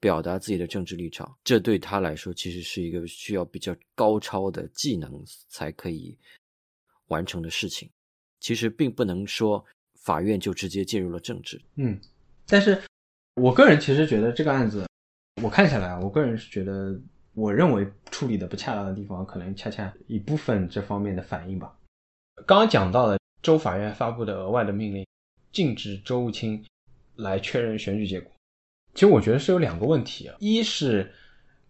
[0.00, 6.16] 表达自己的政治立场，这对他来说其实是一个需要比较高超的技能才可以
[7.08, 7.90] 完成的事情。
[8.38, 9.66] 其实并不能说
[9.96, 11.60] 法院就直接介入了政治。
[11.74, 12.00] 嗯，
[12.46, 12.80] 但是
[13.34, 14.86] 我个人其实觉得这个案子，
[15.42, 16.96] 我看下来，我个人是觉得，
[17.38, 21.72] 我认为处理的不恰当的地方，可能恰恰一部分这方面的反应吧。
[22.44, 25.06] 刚刚讲到了州法院发布的额外的命令，
[25.52, 26.64] 禁止州务卿
[27.14, 28.32] 来确认选举结果。
[28.94, 31.08] 其实我觉得是有两个问题啊，一是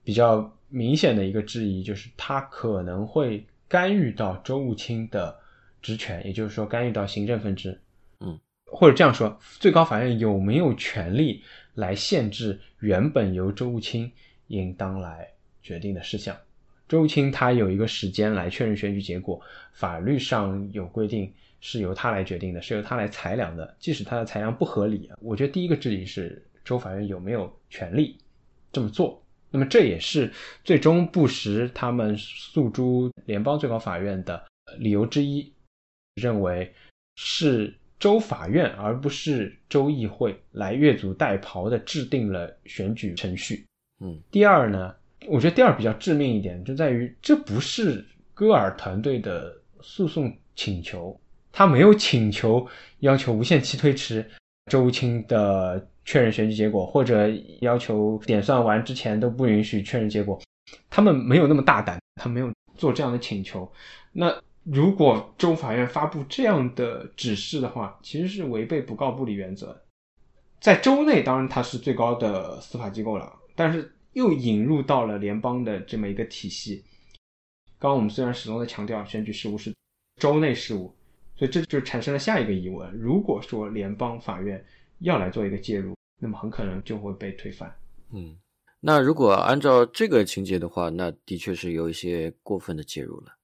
[0.03, 5.39] 比较明显的一个质疑，就是他可能会干预到州务卿的
[5.83, 7.79] 职权，也就是说干预到行政分支，
[8.21, 8.41] 嗯，
[8.73, 11.43] 或者这样说，最高法院有没有权利
[11.75, 14.11] 来限制原本由州务卿
[14.47, 15.29] 应当来
[15.63, 16.37] 决定的事项？
[16.89, 19.41] 周青他有一个时间来确认选举结果，
[19.73, 26.45] 法律上有规定是由他来决定的，是由他来裁量的，即使他的裁量不合理，我觉得第一个质疑是。
[26.65, 28.19] 州法院有没有权利
[28.71, 29.25] 这么做？
[29.51, 30.31] 那么这也是
[30.63, 34.45] 最终布什他们诉诸联邦最高法院的
[34.77, 35.51] 理由之一，
[36.17, 36.71] 认为
[37.17, 43.65] 是州法院而不是州议会来越俎代庖的制定了选举程序。
[44.01, 44.95] 嗯，第二呢，
[45.27, 51.19] 我觉得第二比较致命一点就在于这不是戈尔团队的诉讼请求，
[51.51, 52.67] 他没有请求
[53.01, 54.25] 要求无限期推迟
[54.71, 55.87] 州务卿的。
[56.11, 57.29] 确认选举结果，或者
[57.61, 60.41] 要求点算完之前都不允许确认结果，
[60.89, 63.71] 他们没有那么大胆，他没有做这样的请求。
[64.11, 69.79] 那如果州法院发布这样的指示的话，其实是违背不告不理原则。
[70.61, 76.85] 在州内，当然它是最高的司法机构了，但是又引入到了联邦的这么一个体系。
[77.79, 79.73] 刚刚我们虽然始终在强调选举事务是
[80.21, 80.93] 州内事务，
[81.37, 84.65] 所以这就产生了下一个疑问：如果说联邦法院
[84.99, 87.73] 要来做一个介入，那么很可能就会被推翻。
[88.13, 88.37] 嗯，
[88.81, 93.37] 那如果按照这个情节的话，那的确是有一些过分的介入了。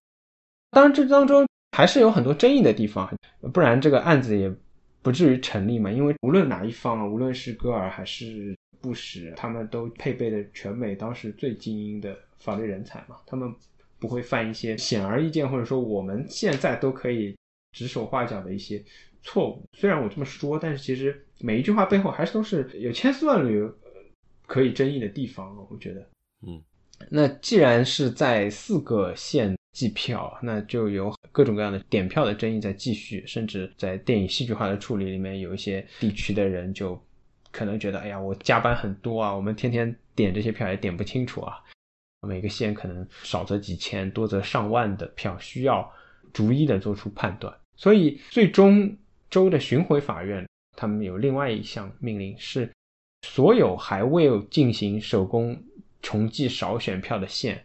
[0.70, 1.46] 当然，这当中
[1.76, 3.08] 还是有很多争议的地方，
[3.52, 4.52] 不然这个案子也
[5.00, 5.92] 不至于成立嘛。
[5.92, 13.50] 因为无论哪一方，无论是戈尔还是布什，他们都配备的全美当时最精英的法律人才嘛，他们
[13.98, 17.34] 不会犯一些显而易见或者说我们现在都可以
[17.72, 18.84] 指手画脚的一些。
[19.26, 23.66] 错误，虽然我这么说，但是其实每一句话背后还是都是有千丝万缕
[24.46, 25.56] 可以争议的地方。
[25.70, 26.06] 我觉得，
[26.46, 26.62] 嗯，
[27.08, 37.02] 那既然是在四个县计票，那就有各种各样的点票的争议在继续，甚至在电影戏剧化的处理里面，有一些地区的人就
[37.54, 41.62] 可能觉得，哎呀，我加班很多啊，我们天天点这些票也点不清楚啊，
[42.26, 45.88] 每个县可能少则几千，多则上万的票，需要
[46.32, 48.94] 逐一的做出判断，所以最终。
[49.30, 50.46] 州的巡回法院，
[50.76, 52.70] 他们有另外一项命令，是
[53.26, 55.60] 所有还未有进行手工
[56.02, 57.60] 重计少选票的县，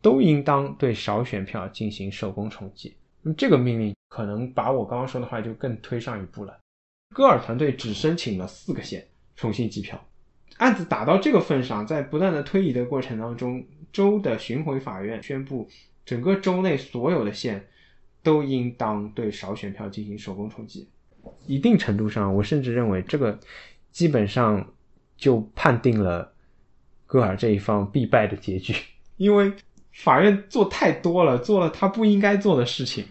[0.00, 2.96] 都应当对少选票进行手工重计。
[3.20, 6.58] 那么这个命令可能把我刚刚说的话就更推上一步了。
[7.14, 9.06] 戈尔团队只申请了四个县
[9.42, 10.00] 重新计票。
[10.58, 15.68] 案子打到这个份上，在不断的推移的过程当中，州的巡回法院宣布，
[16.04, 17.66] 整个州内所有的县
[18.22, 20.88] 都应当对少选票进行手工重计。
[21.48, 23.36] 一定程度上，我甚至认为这个
[23.90, 24.64] 基本上
[25.16, 26.32] 就判定了
[27.04, 28.72] 戈尔这一方必败的结局，
[29.16, 29.52] 因为
[29.90, 33.04] 法院做太多了，做了他不应该做的事情。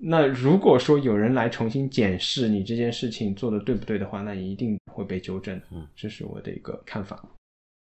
[0.00, 5.60] 那如果说有人来重新检视你这件事情做的对不对的话，那你一定会被纠正。
[5.72, 7.20] 嗯，这是我的一个看法。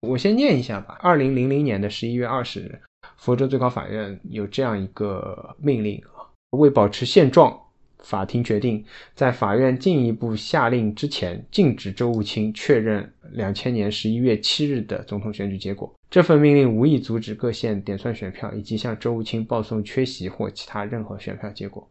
[0.06, 0.96] 我先念一下吧。
[1.00, 2.78] 二零零零年的十一月二十日，
[3.16, 7.58] 佛州最高法院有这样一个命令啊，为保持现状，
[7.98, 8.84] 法庭决定
[9.14, 15.92] 在法院进一步下令之前，禁止周务清确认两千年十一月七日的总统选举结果。
[16.10, 21.88] 这份命令无意阻止各县点算选票，以及向周务清报送缺席或其他任何选票结果。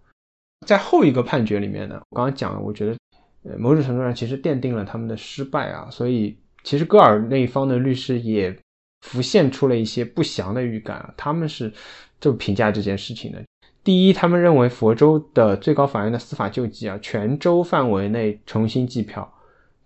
[0.65, 2.95] 在后一个判决里面呢，我刚刚讲了，我觉得，
[3.43, 8.55] 呃，某种程度上其实奠定了他们的失败啊，所以其实戈尔那一方的律师也
[9.01, 11.71] 浮现出了一些不祥的预感啊，他们是
[12.19, 13.43] 这么评价这件事情的：
[13.83, 19.31] 第一，他们认为佛州的最高法院的司法救济啊，全州范围内重新计票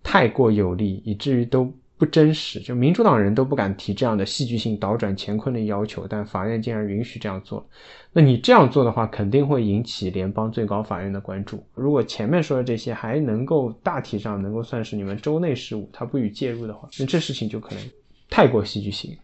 [0.02, 1.72] 太过有利，以至于都。
[1.98, 7.68] 不真实，就民主党人都不敢提这样的戏剧性倒转乾坤的要求，但法院竟然允许这样做。
[8.12, 11.62] 那你这样做的话，肯定会引起联邦最高法院的关注。
[11.74, 17.84] 如果前面说的这些还能够大体上能够算是你们州内事务，他不予介入的话，那这事情就可能
[18.30, 19.16] 太过戏剧性。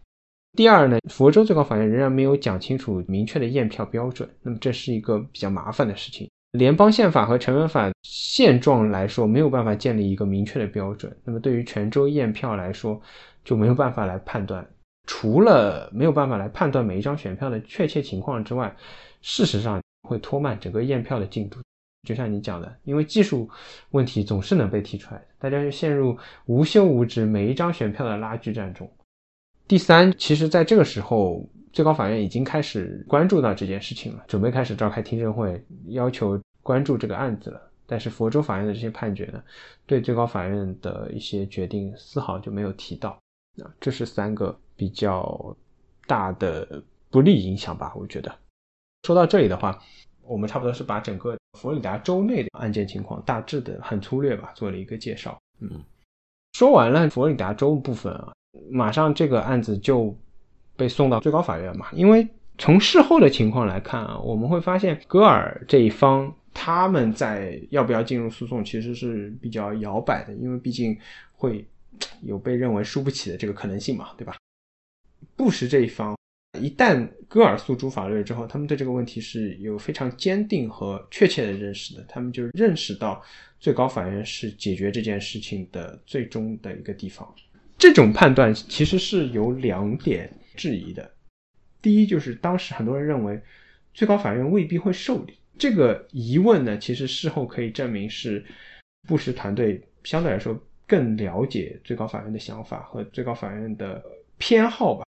[0.57, 6.29] 第二呢，佛州最高法院仍然没有讲清楚明确的验票标准，那么这是一个比较麻烦的事情。
[6.57, 11.15] 联邦宪法和成文法现状来说，没有办法建立一个明确的标准。
[11.23, 12.99] 那么对于全州验票来说，
[13.43, 14.65] 就没有办法来判断。
[15.07, 18.75] 除了没有办法来判断每一张选票的确切情况之外，
[19.21, 21.59] 事实上会拖慢整个验票的进度。
[22.07, 23.49] 就像你讲的，因为技术
[23.91, 28.91] 问题总是能被提出来的，大家就陷入无休无止每一张选票的拉锯战中。
[29.67, 31.47] 第三，其实在这个时候。
[31.75, 37.61] 最高法院已经开始关注到这件事情了，准备开始召开听证会，要求关注这个案子了。
[37.85, 39.43] 但是佛州法院的这些判决呢，
[39.85, 43.09] 对最高法院的一些决定丝毫就没有提到。
[43.61, 45.53] 啊，这是三个比较
[46.07, 47.93] 大的不利影响吧？
[47.93, 48.33] 我觉得。
[49.03, 49.77] 说到这里的话，
[50.21, 55.37] 我们差不多是把整个佛罗里达州内的案件情况大致的很粗略吧做了一个介绍。
[55.59, 55.83] 嗯，
[56.53, 58.31] 说完了佛罗里达州部分啊，
[58.71, 60.17] 马上这个案子就。
[60.75, 61.87] 被送到最高法院嘛？
[61.93, 70.97] 因为从事后的情况来看啊，我们会发现戈尔这一方他们在要不要进入诉讼其实是比较摇摆的，因为毕竟
[71.33, 71.65] 会
[72.21, 74.37] 有被认为输不起的这个可能性嘛，对吧？
[75.35, 76.15] 布什这一方
[76.61, 83.21] 一旦戈尔诉诸法律之后，他们对这个问题是有非常坚定和确切的认识的，他们就认识到
[83.59, 87.27] 最高法院是解决这件事情的最终的一个地方。
[87.77, 90.33] 这种判断其实是有两点。
[90.55, 91.11] 质疑的，
[91.81, 93.39] 第一就是当时很多人认为
[93.93, 98.43] 最高法院未必会受理这个疑问呢，其实事后可以证明是
[99.07, 104.03] 布什团队相对来说更了解最高法院的想法和最高法院的
[104.37, 105.05] 偏好吧。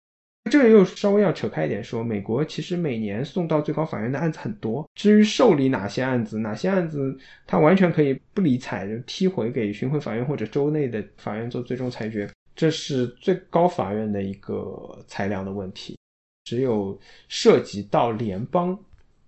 [0.49, 12.29] 这个又稍微要扯开一点说，美国其实每年送到最高法院的案子很多，至于受理哪些案子，哪些案子他完全可以不理睬，就踢回给巡回法院或者州内的法院做最终裁决。
[12.57, 15.95] 这是最高法院的一个裁量的问题，
[16.43, 16.99] 只有
[17.29, 18.77] 涉及到联邦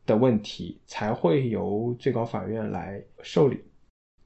[0.07, 3.59] 的问题，才会由最高法院来受理。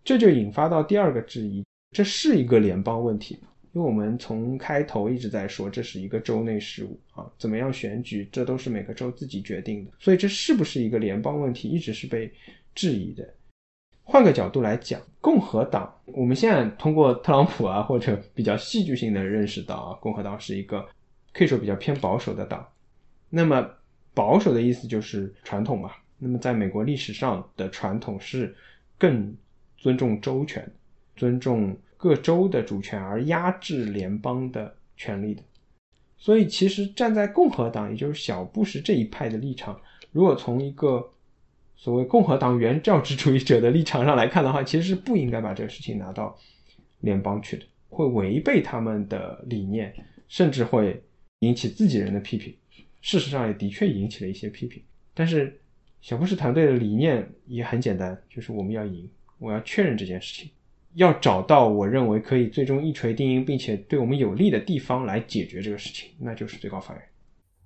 [0.06, 3.49] 这就引发到第二个质疑：这是一个联邦问题吗？
[3.74, 9.91] 因为我们从开头一直在说，这是一个州内事务啊，怎么样选举，这都是每个州自己决定的。
[9.99, 12.32] 所以，这是不是一个联邦问题，一直是被
[12.74, 13.34] 质疑的。
[14.04, 20.86] 换个角度来讲，共和党，我们现在通过特朗普啊，或者比较戏剧性的认识到啊，共和党是一个
[21.34, 22.68] 可以说比较偏保守的党。
[23.30, 23.68] 那么
[24.14, 25.91] 保守的意思就是传统嘛。
[26.20, 28.56] 那么在美国历史上的传统是
[28.97, 29.36] 更
[29.78, 30.70] 尊重州权，
[31.16, 35.41] 尊重各州的主权而压制联邦的权利的。
[36.18, 39.78] 所以其实站在共和党，也就是小布什这一派的立场，
[40.12, 41.12] 如果从一个
[41.84, 46.34] 所谓共和党原教旨主义者的立场上来看的话，其实是不应该把这个事情拿到
[47.02, 49.94] 联邦去的，会违背他们的理念，
[50.30, 51.04] 甚至会
[51.40, 52.56] 引起自己人的批评。
[53.02, 54.82] 事实上也的确引起了一些批评。
[55.14, 55.60] 但是
[56.00, 60.50] 小布什团队的理念也很简单，就是我们要赢，我要确认这件事情，
[60.94, 67.04] 要找到我认为可以最终一锤定音，并且对我们有利的地方来解决这个事情，那就是最高法院。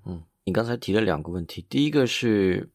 [0.07, 2.68] 嗯，你刚才提了两个问题，第一个是。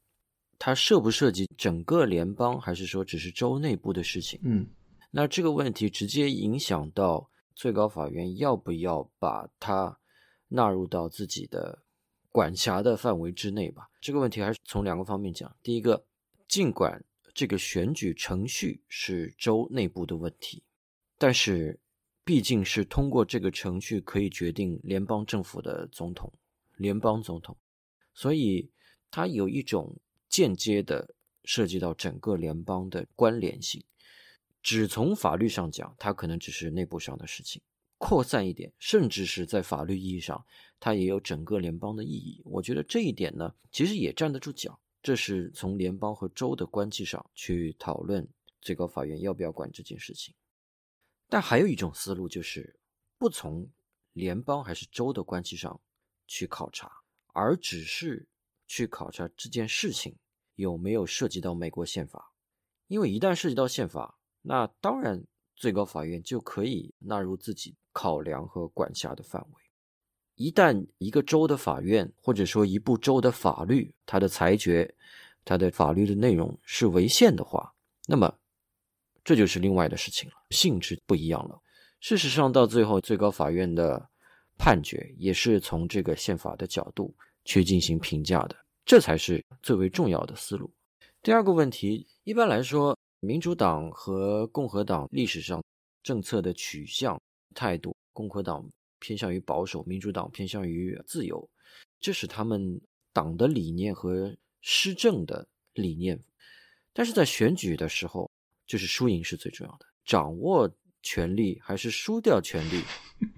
[0.65, 4.39] 它涉不涉及整个联邦，还是说只是州内部的事情？
[4.45, 4.65] 嗯，
[5.11, 9.99] 那这个问题直接影响到最高法院要不要把它
[10.47, 11.83] 纳入到自己的
[12.31, 13.91] 管辖的范围之内吧？
[14.01, 15.53] 这个问题还是从两个方面讲。
[15.65, 16.07] 第一个，
[16.47, 17.05] 尽管
[17.35, 20.63] 这个选举程序是州内部的问题，
[21.19, 21.81] 但是
[22.25, 26.33] 毕竟是通过这个程序可以决定联邦政府的总统，
[26.77, 27.57] 联邦总统，
[28.15, 28.71] 所以
[29.11, 29.99] 它有一种
[30.33, 31.15] 间接的
[31.45, 33.85] 涉及到整个联邦的关联性。
[34.63, 37.61] 只从法律上讲，它可能只是内部上的事情；
[37.99, 40.43] 扩散一点，甚至是在法律意义上，
[40.81, 42.41] 它也有整个联邦的意义。
[42.47, 44.81] 我觉得这一点呢，其实也站得住脚。
[45.03, 48.27] 这是从联邦和州的关系上去讨论
[48.61, 50.33] 最高法院要不要管这件事情。
[51.29, 52.79] 但还有一种思路，就是
[53.19, 53.69] 不从
[54.13, 55.81] 联邦还是州的关系上
[56.27, 56.89] 去考察，
[57.35, 58.29] 而只是
[58.69, 60.15] 去考察这件事情
[60.55, 62.33] 有没有涉及到美国宪法。
[62.89, 65.25] 因为一旦涉及到宪法，那当然，
[65.57, 69.63] 最高法院就可以纳入自己考量和管辖的范围。
[70.35, 74.95] 一旦一个州的法院或者说一部州的法律，它的裁决、
[75.45, 77.73] 它的法律的内容是违宪的话，
[78.07, 78.39] 那么
[79.23, 81.61] 这就是另外的事情了，性质不一样了。
[82.01, 84.11] 事实上，到最后，最高法院的
[84.59, 90.73] 判决也是从这个宪法的角度去进行评价的，这才是最为重要的思路。
[91.23, 92.99] 第二个问题，一般来说。
[93.25, 95.63] 民主党和共和党历史上
[96.03, 97.23] 政策的取向
[97.55, 98.69] 态度，共和党
[98.99, 101.49] 偏向于保守，民主党偏向于自由，
[102.01, 102.81] 这是他们
[103.13, 106.21] 党的理念和施政的理念。
[106.93, 108.29] 但是在选举的时候，
[108.67, 110.69] 就是输赢是最重要的，掌握
[111.01, 112.83] 权力还是输掉权力，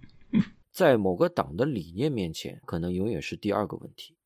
[0.72, 4.16] 在某个党的理念面前，可能永远是第二个问题。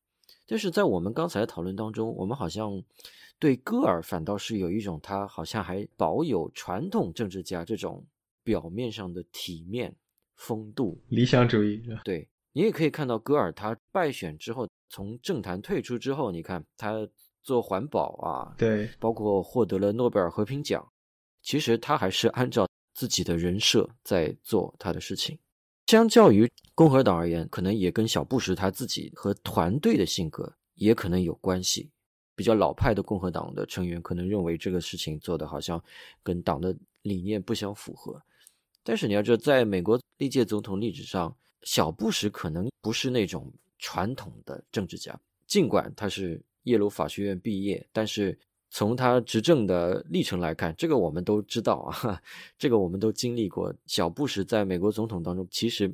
[0.49, 2.83] 但是在我们刚才的讨论当中，我们好像。
[3.41, 8.05] 对戈尔反倒是有一种，他好像还保有传统政治家这种
[8.43, 9.95] 表面上的体面
[10.35, 11.81] 风度、理想主义。
[12.03, 17.07] 对你也可以看到，戈尔他败选之后，从政坛退出之后，你看他
[17.41, 20.85] 做环保啊，对，包括获得了诺贝尔和平奖，
[21.41, 25.39] 其实他还是按照自己的人设在做他的事情。
[25.89, 31.89] 相较于共和党而言，可能也跟小布什他自己和团队的性格也可能有关系。
[32.35, 35.83] 比较老派的共和党的成员可能认为这个事情做的好像
[36.21, 38.21] 跟党的理念不相符合，
[38.83, 48.37] 但是你要知道，在美国历届总统历史上，小布什可能不是那种传统的政治家，尽管他是耶鲁法学院毕业，但是
[48.69, 52.21] 从他执政的历程来看，这个我们都知道啊，
[52.57, 53.73] 这个我们都经历过。
[53.85, 55.93] 小布什在美国总统当中其实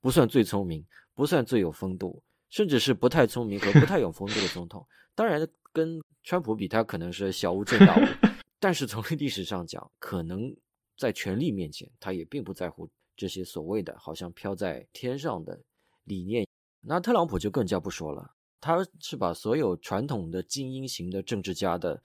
[0.00, 0.84] 不算最聪明，
[1.14, 4.86] 不算最有风度，甚至是不太聪明和不太有风度的总统。
[5.14, 5.46] 当然。
[5.74, 8.00] 跟川普比，他可能是小巫见大巫，
[8.60, 10.54] 但是从历史上讲，可能
[10.96, 15.60] 在权力面前，他也并不在乎这些所谓的好像飘在天上的
[16.04, 16.46] 理念。
[16.80, 18.30] 那特朗普就更加不说了，
[18.64, 22.02] 他是把所有传统的精英型的政治家的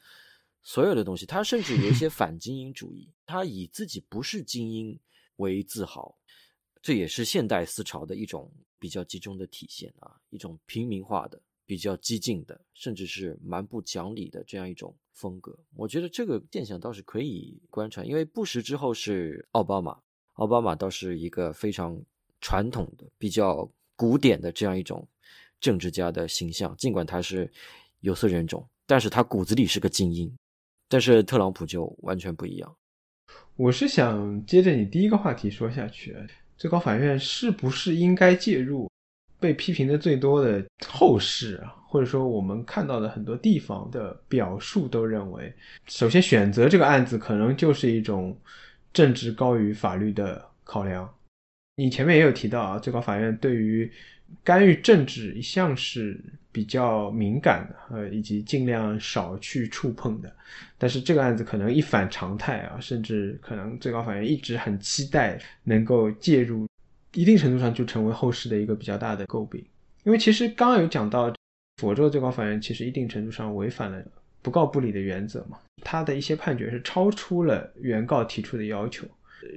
[0.61, 4.99] 所有的东西，他甚至有一些 反精英主义，他以自己不是精英
[5.37, 6.13] 为自豪，
[6.81, 11.41] 这也是现代思潮的一种比较集中的体现啊，一种平民化的。
[11.69, 18.03] 比较激进的，甚至是蛮不讲理的这样一种风格，我觉得这个现象倒是可以观察。
[18.03, 20.01] 因为布什之后是奥巴马，
[20.33, 22.01] 奥巴马倒是一个非常
[22.41, 25.07] 传统的、比较古典的这样一种
[25.59, 26.75] 政治家的形象。
[26.77, 27.49] 尽管他是
[28.01, 30.31] 有色人种，但是他骨子里是个精英。
[30.87, 32.75] 但是特朗普就完全不一样。
[33.55, 36.15] 我是想接着你第一个话题说下去，
[36.57, 38.89] 最高法院是不是应该介入？
[39.41, 45.53] 被批评的最多的后事啊，或者说我们看到的很多地方的表述都认为，
[45.85, 48.37] 首先选择这个案子可能就是一种
[48.91, 51.09] 政治高于法律的考量。
[51.77, 53.89] 你前面也有提到啊，最高法院对于
[54.43, 56.19] 干预政治一向是
[56.51, 60.31] 比较敏感的，呃，以及尽量少去触碰的。
[60.77, 66.67] 但是这个案子可能一反常态啊，甚至可能最高法院一直很期待能够介入。
[67.13, 69.65] 一定程度上就成为后世的一个比较大的诟病，
[70.03, 71.33] 因为其实刚刚有讲到，
[71.77, 73.99] 佛州最高法院其实一定程度上违反了
[74.43, 79.07] 不告不理的原则嘛，他的一些判决是超出了原告提出的要求，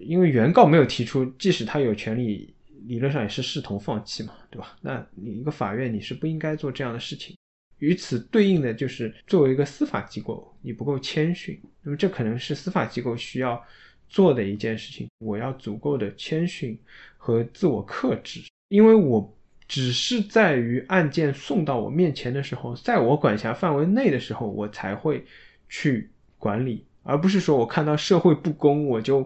[0.00, 2.54] 因为原告没有提出，即使他有权利，
[2.86, 4.76] 理论上也是视同放弃嘛，对吧？
[4.80, 7.36] 那你一个法院你是不应该做这样的事情，
[7.78, 13.62] 与此对应的就是作为一个司法机构，你不够谦逊，那么这可能是司法机构需要
[14.08, 16.78] 做的一件事情，我要足够的谦逊。
[17.24, 19.32] 和自我克制，因为我
[19.68, 25.24] 只是在于案件送到我面前的时候，在我管辖范围内的时候，我才会
[25.68, 29.24] 去管理而不是说我看到社会不公我就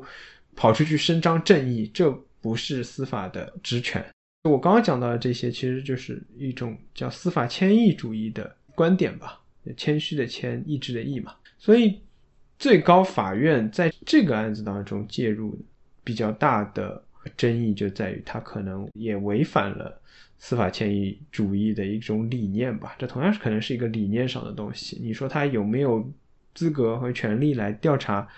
[0.54, 2.10] 跑出去伸张正义，这
[2.46, 4.04] 不是司法的职权。
[4.44, 9.40] 我刚刚讲到的这些，其实就是一种叫司法谦抑主义的观点吧，
[9.76, 11.34] 谦虚的谦，意志的意嘛。
[11.58, 12.00] 所以，
[12.56, 15.58] 最高法院在这个案子当中介入
[16.04, 17.02] 比较大的
[17.36, 20.00] 争议就在于，它可能也违反了
[20.38, 22.94] 司法谦抑主义的一种理念吧。
[22.96, 24.96] 这同样是可能是一个理念上的东西。
[25.02, 26.08] 你说他有没有
[26.54, 28.28] 资格和权利来调查？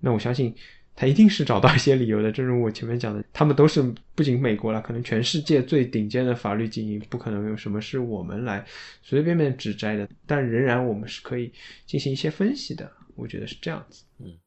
[0.00, 0.52] 那我相信。
[0.96, 3.82] 他一定是找到一些理由的，正如我前面讲的，他们都是
[4.14, 8.64] 不仅美国了，可能全世界最顶尖的法律精英，不可能有什么是我们来
[9.02, 10.08] 随随便便指摘的。
[10.24, 11.52] 但仍然我们是可以
[11.84, 14.04] 进行一些分析的，我觉得是这样子。
[14.20, 14.38] 嗯，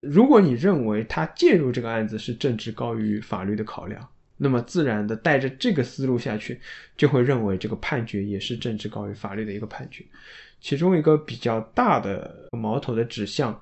[0.00, 4.04] 如果你认为他介入这个案子是政治高于法律的考量，
[4.36, 6.60] 那么自然的带着这个思路下去，
[6.96, 10.04] 就会认为这个判决也是政治高于法律的一个判决。
[10.60, 13.60] 其中一个比较大的矛头的指向，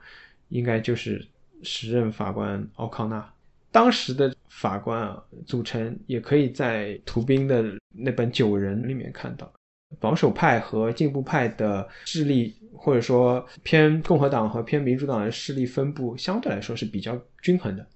[0.49, 1.23] 应该就是。
[1.63, 3.33] 时任法官奥康纳，
[3.71, 7.65] 当时的法官啊组成也可以在图宾的
[7.95, 9.51] 那本《九人》里面看到，
[9.99, 17.87] 保守派和进步派的势力，或者说偏共和党和偏民主党的势力分布相对来说是比较均衡的。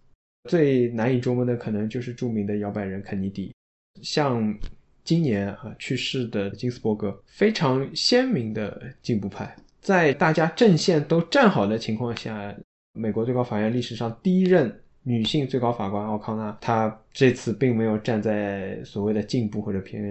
[0.48, 3.52] 最难以捉摸的可能就是著名的摇摆人肯尼迪，
[4.00, 4.56] 像
[5.02, 12.54] 今年啊去世的金斯伯格，非常鲜明的进步派，在大家阵线都站好的情况下。
[12.96, 20.02] 美国最高法院历史上第一任女性最高法官奥康纳，她这次并没有站在所谓的进步或者偏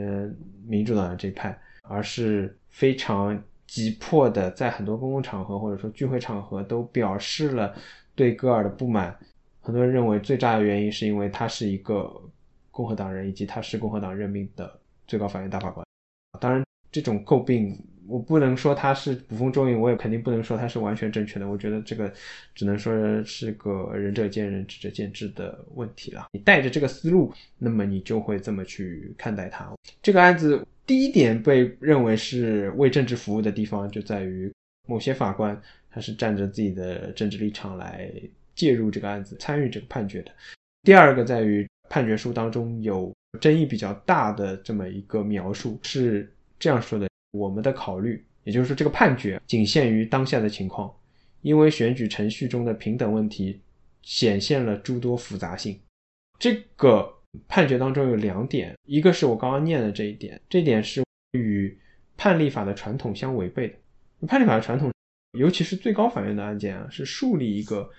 [0.68, 7.74] 民主党的这一派，而是非常急迫的在很多公共场合或者说聚会场合都表示了
[8.14, 9.18] 对戈尔的不满。
[9.62, 12.10] 很多人认为最大的原因是因为他是一个
[12.70, 15.84] 共和党人，以及他是共和党任命的最高法院大法官。
[16.40, 17.76] 当然，这种诟病。
[18.07, 21.49] 我不能说他是捕风捉影，我也肯定不能说他是完全正确的。
[21.49, 22.11] 我觉得这个
[22.53, 26.27] 只能说是个仁者见仁，智者见智的问题了。
[26.34, 29.73] 你带着这个思路，那么你就会这么去看待它。
[30.02, 34.52] 这个案子第一点被认为是为政治服务的地方，就在于
[34.88, 35.60] 某些法官
[35.90, 38.11] 他是站着自己的政治立场来
[38.53, 40.32] 介入这个案子、参与这个判决的。
[40.84, 43.11] 第二个在于判决书当中有
[43.41, 47.07] 争议比较大的这么一个描述，是这样说的。
[47.38, 50.94] 我们的考虑，也就是说，这个判决仅限于当下的情况，
[51.41, 53.60] 因为选举程序中的平等问题
[54.02, 55.80] 显现了诸多复杂性。
[56.40, 57.12] 这个
[57.48, 61.03] 判决当中有两点，一个是我刚刚念的这一点，这一点是
[61.34, 61.78] 与
[62.16, 64.28] 判例法的传统相违背的。
[64.28, 64.91] 判例法的传统，
[65.38, 67.90] 尤其是最高法院的案件啊，是树立一个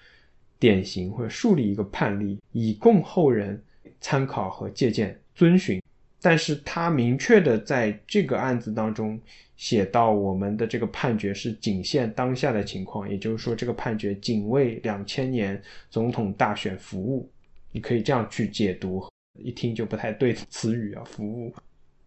[0.59, 3.63] 典型或者树立一个判例，以供后人
[4.01, 5.81] 参考和借鉴、遵循。
[6.27, 9.17] 但是他明确的在这个案子当中
[9.57, 17.31] 写到，我们的这个判决是仅限当下的情况，也就是说，这个判决仅为两千年总统大选服务。
[17.71, 19.09] 你可以这样去解读，
[19.39, 21.55] 一听就不太对词语啊，服务。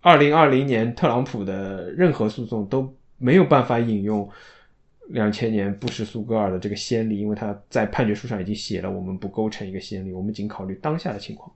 [0.02, 4.30] 二零二零年特朗普的任何诉讼都没有办法引用
[5.12, 11.50] 两千年布什苏格尔的这个先例，因为他在判决书上已经写了，我们不构成一个先例，我们仅考虑当下的情况，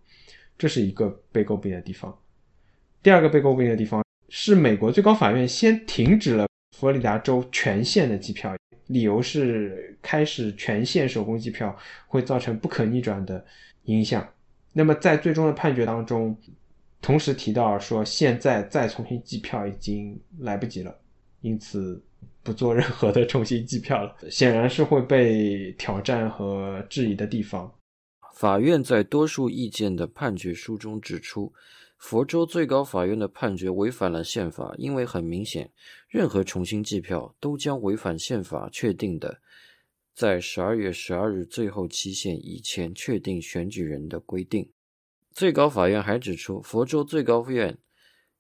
[0.58, 2.18] 这是一个被诟病的地方。
[3.04, 6.48] 第二个被诟病的地方是，美国最高法院先停止了
[6.78, 8.56] 佛罗里达州全线的机票，
[8.88, 11.78] 理由是开始全线手工机票
[12.08, 13.46] 会造成不可逆转的
[13.84, 14.26] 影响。
[14.72, 16.36] 那么在最终的判决当中，
[17.02, 20.98] 同时提到说现在再重新计票已经来不及了，
[21.42, 22.02] 因此
[22.42, 27.70] 不做任何的重新计票了，显然是会被挑战和质疑的地方。
[28.34, 31.52] 法院在多数意见的判决书中指出。
[32.04, 35.72] 佛州最高法院的判决违反了宪法，因为很明显，
[36.10, 39.40] 任何重新计票都将违反宪法确定的
[40.14, 44.70] 在十二月十二日最后期限以前确定选举人的规定。
[45.32, 47.78] 最高法院还指出，佛州最高院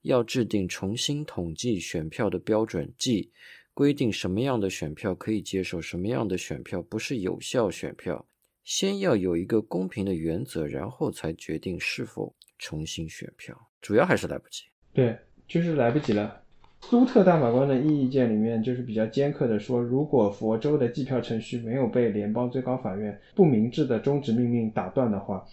[0.02, 3.31] 要制定重新统计选票的标准，即
[3.73, 8.27] 规定什么样的选票可以接受，什么样的选票不是有效选票。
[8.65, 13.55] 先要有一个公平的原则，然后才决定是否重新选票。
[13.81, 14.63] 主要还是来不及。
[14.93, 15.17] 对，
[15.47, 16.41] 就是来不及了。
[16.81, 25.45] 苏特大法官的意见里面就是比较尖刻的说，如果佛州的计票程序没有被联邦最高法院不明智的终止命令打断的话，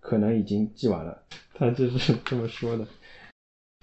[0.00, 1.22] 可能已经计完了。
[1.54, 2.86] 他就是 这么说的。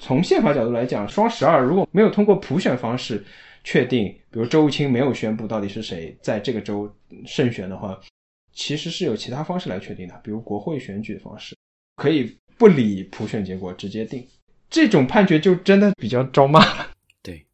[0.02, 3.24] 从宪法角度来讲，双十二如果没有通过普选方式
[3.64, 6.94] 确定，比如周务卿没有宣布到底是谁在这个州
[7.26, 8.00] 胜选的话。
[8.52, 11.56] 其实是有其他方式来确定的，比如国会选举的方式，
[11.96, 14.28] 可以不理普选结果直接定。
[14.70, 16.92] 这种判决就真的比较招骂了。
[17.24, 17.48] 对，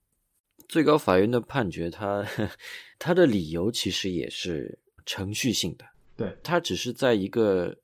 [0.67, 2.27] 最高法院的判决，它
[2.99, 5.85] 它的理由其实也是程序性的，
[6.17, 7.77] 对，它只是在一个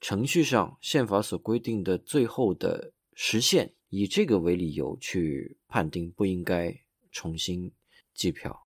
[0.00, 6.74] 程序上，宪法所规定的最后的实现，以这个为理由去判定不应该
[7.10, 7.70] 重新
[8.14, 8.66] 计票，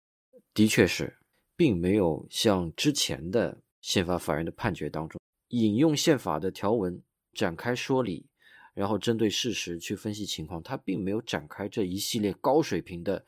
[0.52, 1.16] 的确是，
[1.56, 5.18] 并没有像之前的宪法法院的判决当中，
[5.48, 7.00] 引用宪法的条文
[7.34, 8.26] 展开说理。
[8.72, 13.24] 然后针对事实去分析情况，他并没有展开这一系列高水平的、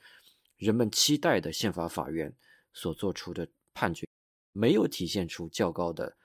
[0.57, 2.35] 人们期待的宪法法院
[2.73, 4.09] 所做出的判决，
[4.51, 6.16] 没有体现出较高的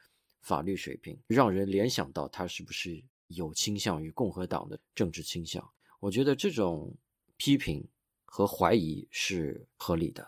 [0.42, 5.72] 法律水平，让人联想到他是不是有倾向于共和党的政治倾向。
[6.00, 6.92] 我觉得这种
[7.38, 7.88] 批评
[8.26, 10.28] 和怀疑是合理的。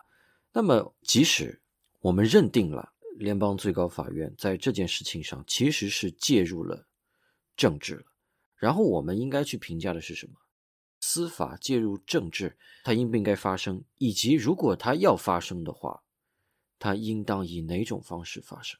[0.52, 1.60] 那么，即使
[2.00, 6.86] 我们认定了联邦最高法院在这件事情上其实是介入了
[7.56, 8.06] 政治了。
[8.56, 10.34] 然后我们应该去评价的是什么？
[11.02, 13.84] 司法介入政治，它应不应该发生？
[13.98, 16.04] 以及如果它要发生的话，
[16.80, 18.80] 它应当以哪种方式发生？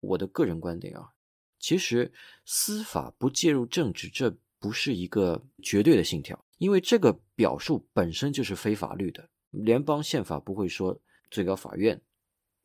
[0.00, 1.14] 我的个人观点啊，
[1.60, 2.12] 其实
[2.44, 9.30] 司法不介入政治，这不是一个绝对的信条，因为这个表述本身就是非法律的。
[9.50, 11.00] 联邦宪法不会说
[11.30, 12.02] 最高法院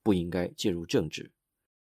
[0.01, 1.31] 不应该介入政治，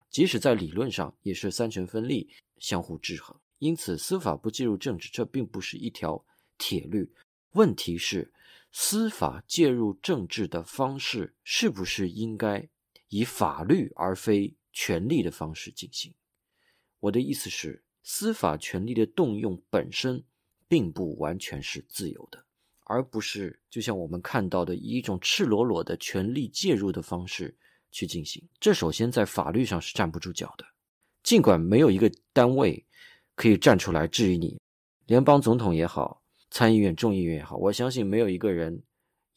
[0.08, 3.36] 即使在理论上也是三权分立，相互制衡。
[3.62, 6.26] 因此，司法不介入政治，这并不是一条
[6.58, 7.08] 铁律。
[7.52, 8.32] 问题是，
[8.72, 12.68] 司法介入政治的方式是不是应该
[13.06, 16.12] 以法律而非权力的方式进行？
[16.98, 20.24] 我的意思是，司法权力的动用本身
[20.66, 22.44] 并不完全是自由的，
[22.86, 27.56] 而不是就像我们看到的以一种赤裸裸的权力介入的方式
[27.92, 28.42] 去进行。
[28.58, 30.66] 这首先在法律上是站不住脚的，
[31.22, 32.84] 尽管没有一个单位。
[33.34, 34.60] 可以站出来质疑你，
[35.06, 38.82] 联邦总统也好，参议院、众议院也好，我相信没有一个人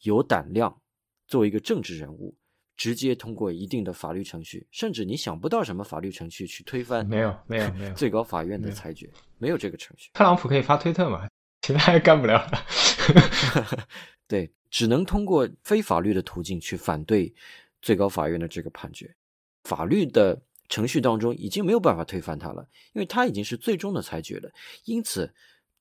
[0.02, 0.80] 有胆量
[1.26, 2.34] 作为一个政治人物，
[2.76, 10.10] 直接通过一定的法律程序，甚至你想不到什么法律程序去推翻，没有，没有，没有 最高法院的裁决，没有这个程序。
[10.12, 11.26] 特朗普可以发推特嘛？
[11.62, 12.46] 其他也干不了。
[14.28, 17.34] 对，只能通过非法律的途径去反对
[17.80, 19.12] 最高法院的这个判决，
[19.64, 20.40] 法律的。
[20.68, 24.50] 程序当中已经没有办法推翻它了，因为它已经是最终的裁决了。
[24.84, 25.32] 因此，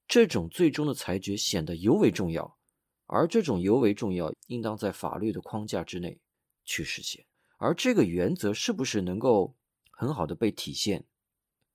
[0.08, 2.58] 这种最终的裁决显得尤为重要，
[3.06, 6.20] 而这种尤为重要，应当在法律的框架之内
[6.64, 7.26] 去实现。
[7.58, 9.56] 而这个原则是不是能够
[9.92, 11.04] 很好的被体现？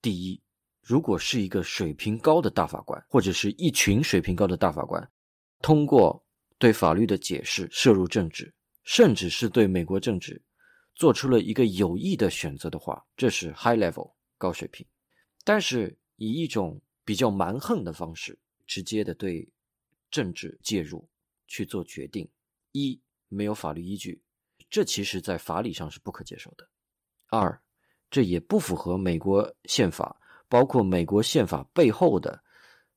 [0.01, 0.41] 第一，
[0.81, 5.11] 如果是一个水平高的大法官，或者是一群水平高的大法官，
[5.61, 6.23] 通过
[6.57, 10.41] 对法律的解释涉入政治，甚至是对美国政治。
[10.95, 14.85] 做出了一个有益的选择的话，这是 high level 高水平。
[15.43, 18.37] 但是以一种比较蛮横的方式，
[18.67, 19.49] 直接的对
[20.11, 21.07] 政治介入
[21.47, 22.29] 去做决定，
[22.71, 24.21] 一没有法律依据，
[24.69, 26.69] 这其实在法理上是不可接受的。
[27.27, 27.59] 二，
[28.09, 32.43] 这也不符合美国宪法，包括美国宪法背后的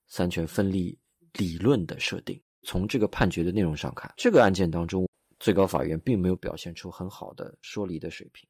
[0.06, 0.98] 三权分立
[1.34, 2.38] 理论的设定。
[2.62, 5.08] 从这个判决的内容上看，这个案件当中。
[5.44, 8.48] 最高法院并没有表现出很好的说理的水平，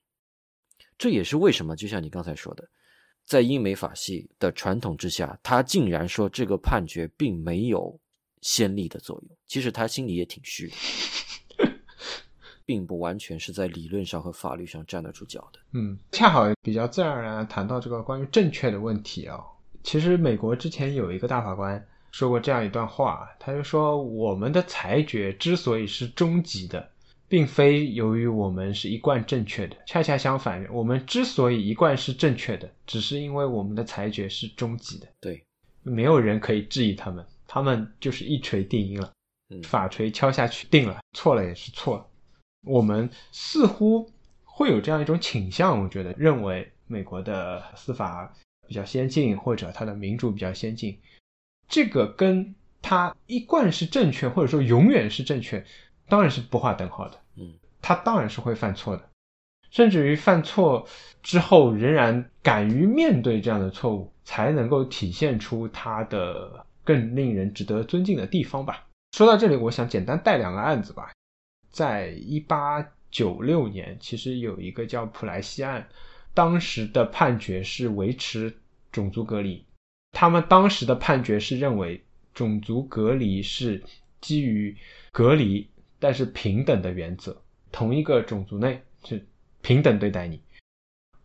[0.97, 2.65] 这也是为什么，就像你刚才说的，
[3.25, 7.99] 在英美法系的传统之下，他竟然说这个判决并没有
[8.43, 9.37] 先例的作用。
[9.49, 10.73] 其实他心里也挺虚，
[12.65, 15.59] 并不完全是在理论上和法律上站得住脚的。
[15.73, 19.41] 嗯，恰好比较自然而然谈到这个关于正确的问题啊。
[19.83, 21.85] 其实美国之前有一个大法官。
[22.15, 26.89] 说过这样一段话，他就说：“我们的裁决之所以是终极的，
[27.27, 35.09] 并非由于我们是一贯正确的，恰恰相反，我们之所以一贯是正确的，只是因为我们的裁决是终极的。
[35.21, 35.43] 对，
[35.83, 39.13] 没有人可以质疑他们，他们就是一锤定音了，
[39.65, 42.07] 法锤敲下去定了，错了也是错了。
[42.65, 44.09] 我们似乎
[44.45, 48.33] 会有这样一种倾向，我觉得认为美国的司法
[48.69, 50.97] 比较先进，或者它的民主比较先进。”
[51.69, 55.65] 这个跟他一贯是正确，或者说永远是正确，
[56.09, 57.19] 当然是不划等号的。
[57.37, 59.09] 嗯，他当然是会犯错的，
[59.71, 60.87] 甚至于犯错
[61.23, 68.87] 之后仍然敢于面对这样的错误，才能够体现出他的更令人值得尊敬的地方吧。
[69.13, 71.13] 说到这里，我想简单带两个案子吧。
[71.71, 75.89] 在一八九六年，其实有一个叫普莱西案，
[76.35, 78.55] 当时的判决是维持
[78.93, 79.65] 种族隔离。
[80.15, 83.83] 他们当时的判决是认为种族隔离是
[84.21, 84.75] 基于
[85.13, 85.69] 隔离，
[85.99, 87.37] 但是平等的原则，
[87.71, 89.23] 同一个种族内是
[89.61, 90.41] 平等对待你，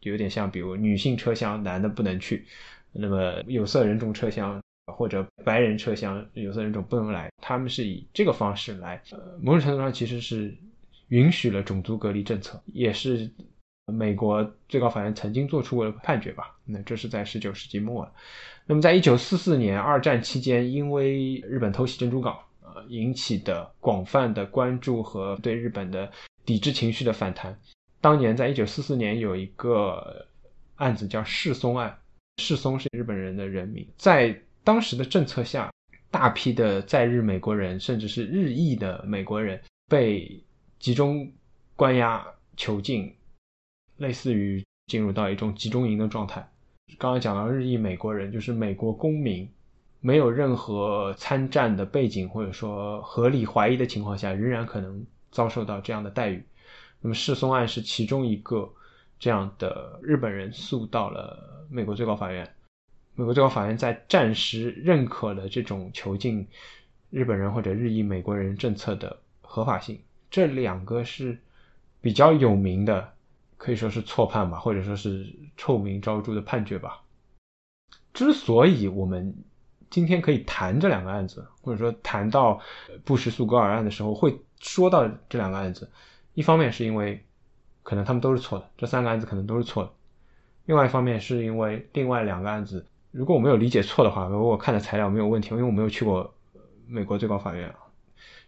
[0.02, 2.46] 就有点像比如女性车厢男的不能去，
[2.92, 4.62] 那么有色人种车厢
[4.92, 10.56] 或者白人车厢有色人种不能来，他们是以这个方式来，呃，某种程度上其实是
[11.10, 13.30] 允许了种族隔离政策，也是
[13.92, 16.56] 美国最高法院曾经做出过判决吧。
[16.66, 18.08] 那这是在十九世纪末
[18.66, 26.12] 那么在一九四四年二战期间，因为日本偷袭珍珠港，呃，引起的广泛的关注和对日本的
[26.46, 27.58] 抵制情绪的反弹，
[28.00, 30.26] 当年在一九四四年有一个
[30.76, 31.98] 案子叫世松案，
[32.38, 35.72] 世松是日本人的人名，在当时的政策下，
[36.12, 40.40] 大批的在日美国人，甚至是日裔的美国人，被
[40.78, 41.28] 集中
[41.76, 42.24] 关押
[42.56, 43.12] 囚禁，
[44.00, 46.50] 类似于进入到一种集中营的状态。
[46.98, 49.48] 刚刚讲到日裔美国人，就是美国公民，
[50.00, 56.44] 没有任何参战的背景，或者说合理怀疑的情况下，仍然可能遭受到这样的待遇。
[57.02, 58.68] 那么世松案是其中一个
[59.20, 62.50] 这样的日本人诉到了美国最高法院。
[63.16, 66.48] 美国最高法院在暂时认可了这种囚禁
[67.10, 70.00] 日本人或者日裔美国人政策的合法性。
[70.32, 71.38] 这两个是
[72.02, 73.14] 比较有名的，
[73.60, 75.28] 可以说是错判吧，或者说是
[75.58, 77.02] 臭名昭著的判决吧。
[78.14, 79.36] 之所以我们
[79.90, 82.60] 今天可以谈这两个案子，或者说谈到
[83.04, 85.92] 布什诉戈尔案的时候会说到这两个案子，
[86.34, 87.24] 一方面是因为
[87.84, 89.92] 可能他们都是错的，这三个案子可能都是错的；
[90.66, 92.86] 另外一方面是因为另外两个案子。
[93.12, 96.34] 如果我没有理解错的话，如果我看的材料没有问题，因为我没有去过
[96.88, 97.76] 美国最高法院啊。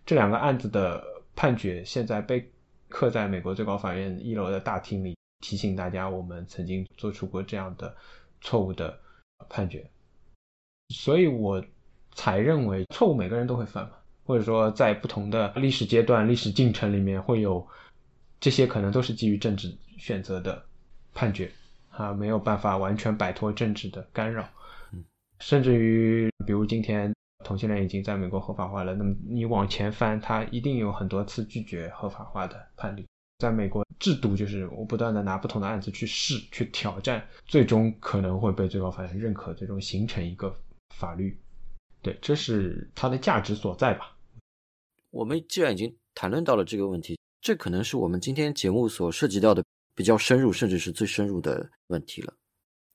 [0.05, 1.03] 这两个案子的
[1.35, 2.50] 判决现在被
[2.91, 7.95] 刻在美国最高法院一楼的大厅里，提醒大家我们曾经做出过这样的
[8.41, 8.99] 错误的
[9.49, 9.89] 判决。
[10.89, 11.63] 所以我
[12.13, 13.93] 才认为错误每个人都会犯嘛，
[14.25, 17.65] 或者说在不同的历史阶段、历史进程里面会有
[18.39, 20.63] 这些可能都是基于政治选择的
[21.13, 21.49] 判决。
[21.91, 24.47] 啊，没有办法完全摆脱政治的干扰，
[25.39, 27.13] 甚至于，比如今天
[27.43, 33.05] 同性恋已经在美国合法化了，那么你往前翻，它一定有很多次拒绝合法化的判例。
[33.39, 40.55] 在美国制度就是我不断的拿不同的案子去试、去挑战，最终可能会被最高法院认可，最终形成一个
[40.95, 41.39] 法律。
[42.01, 44.15] 对，这是它的价值所在吧？
[45.09, 49.63] 我们既然已经谈论到了这个问题，这可能是我们今天节目所涉及到的。
[49.93, 52.33] 比较深入，甚至是最深入的问题了。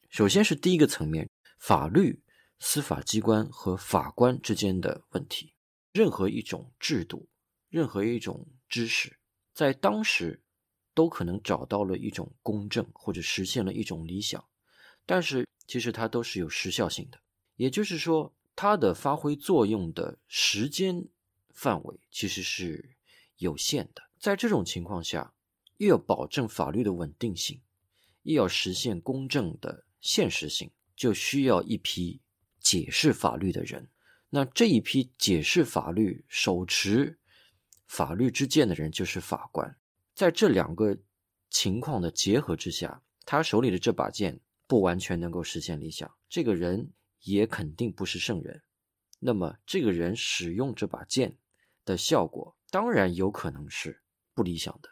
[0.08, 1.28] 首先是第一个层面，
[1.58, 2.18] 法律、
[2.58, 5.54] 司法机关和法官之间的问题。
[5.92, 7.28] 任何一种制度，
[7.68, 9.18] 任何一种知识，
[9.54, 10.42] 在当时
[10.92, 14.44] 都可能找到了一种公正，或者实现了一种理想。
[15.06, 17.18] 但是，其实它都是有时效性的，
[17.56, 21.08] 也就是说，它的发挥作用的时间
[21.50, 22.96] 范围其实是
[23.38, 24.02] 有限的。
[24.18, 25.32] 在这种情况下，
[25.78, 27.60] 又要保证法律的稳定性，
[28.22, 32.20] 又要实现公正的现实性，就需要一批
[32.66, 33.88] 解释法律的人。
[34.28, 37.16] 那这一批解释法律、手持
[37.86, 39.78] 法律之剑的人就是法官。
[40.16, 40.98] 在这两个
[41.48, 48.60] 情况的结合之下，他手里的这把剑不完全能够实现理想，这个人也肯定不是圣人。
[49.20, 51.38] 那么，这个人使用这把剑
[51.84, 54.02] 的效果，当然有可能是
[54.34, 54.88] 不理想的。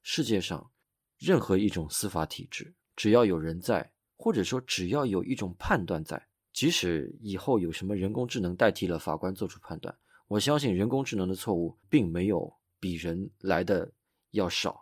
[0.00, 0.72] 世界上
[1.18, 9.94] 任何一种司法体制，只要有人在，或者说只要有一种判断在，即使以后有什么人工智能代替了法官做出判断，
[10.28, 13.92] 我相信人工智能的错误并没有比人来的
[14.30, 14.80] 要少，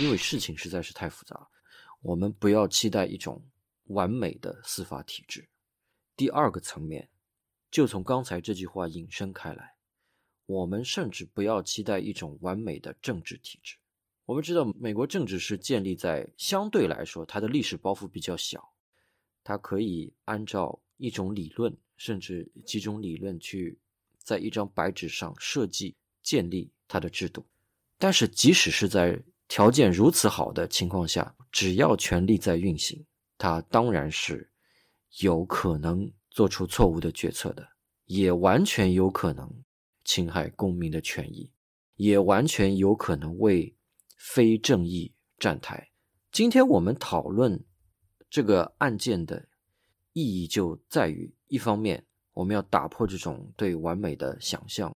[0.00, 1.48] 因为事情实在是太复杂。
[2.02, 3.42] 我们不要期待一种
[3.84, 5.48] 完美的司法体制。
[6.16, 7.08] 第二个层面，
[7.70, 9.76] 就从刚才这句话引申开来，
[10.46, 13.76] 我们甚至不要期待一种完美的政治体制。
[14.24, 18.72] 我们知道，美国政治是建立在相对来说它的历史包袱比较小，
[19.44, 23.78] 它可以按照一种理论，甚至几种理论去
[24.18, 27.44] 在一张白纸上设计建立它的制度。
[27.98, 33.04] 但是，即使是在条件如此好的情况下，只要权力在运行，
[33.36, 34.50] 它当然是
[35.20, 37.68] 有可能做出错误的决策的，
[38.06, 39.62] 也完全有可能
[40.04, 41.50] 侵害公民的权益，
[41.96, 43.74] 也完全有可能为。
[44.16, 45.90] 非正义站台。
[46.32, 47.62] 今天我们讨论
[48.30, 49.46] 这个案件的
[50.14, 54.90] 意义，就在于一方面，我们要打破这种对完美的想象；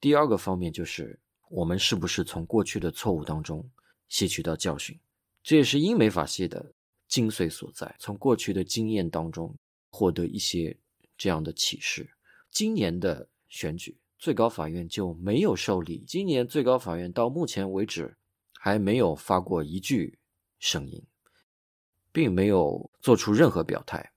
[0.00, 1.16] 第二个方面，就是
[1.48, 3.64] 我们是不是从过去的错误当中
[4.08, 4.98] 吸取到教训。
[5.44, 6.74] 这也是英美法系的
[7.06, 9.54] 精髓所在，从过去的经验当中
[9.90, 10.76] 获得一些
[11.16, 12.10] 这样的启示。
[12.50, 16.02] 今年的选举，最高法院就没有受理。
[16.08, 18.16] 今年最高法院到目前为止。
[18.56, 20.18] 还没有发过一句
[20.58, 21.04] 声音，
[22.10, 24.13] 并没有做出任何表态。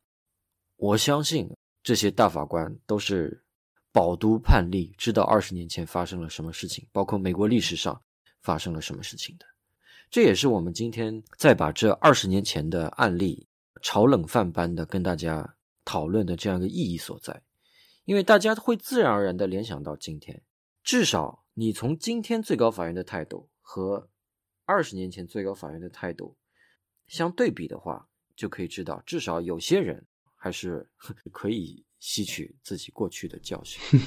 [0.77, 1.49] 我相信
[1.81, 3.43] 这些大法官都是
[3.91, 7.99] 饱读判例，知道二十年前发生了什么事情，包括美国历史上
[8.41, 9.45] 发生了什么事情的。
[10.11, 13.47] 这也是我们今天再把这二十年前的案例
[13.81, 17.41] 炒冷饭般的跟大家讨论的这样一个意义所在，
[18.05, 20.43] 因为大家会自然而然的联想到今天，
[20.83, 24.09] 至少你从今天最高法院的态度和
[24.65, 26.37] 二十年前最高法院的态度
[27.07, 30.05] 相对比的话，就可以知道，至少有些人
[30.37, 30.87] 还是
[31.33, 33.99] 可以吸取自己过去的教训。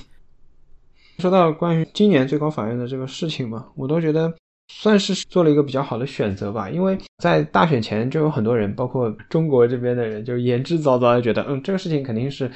[1.18, 4.34] 说到关于今年最高法院的这个事情嘛，我都觉得。
[4.72, 12.48] 算是做了一个比较好的选择吧，因为在大选前就有很多人，包括中国这边的人，就言之凿凿的觉得，嗯，这个事情肯定是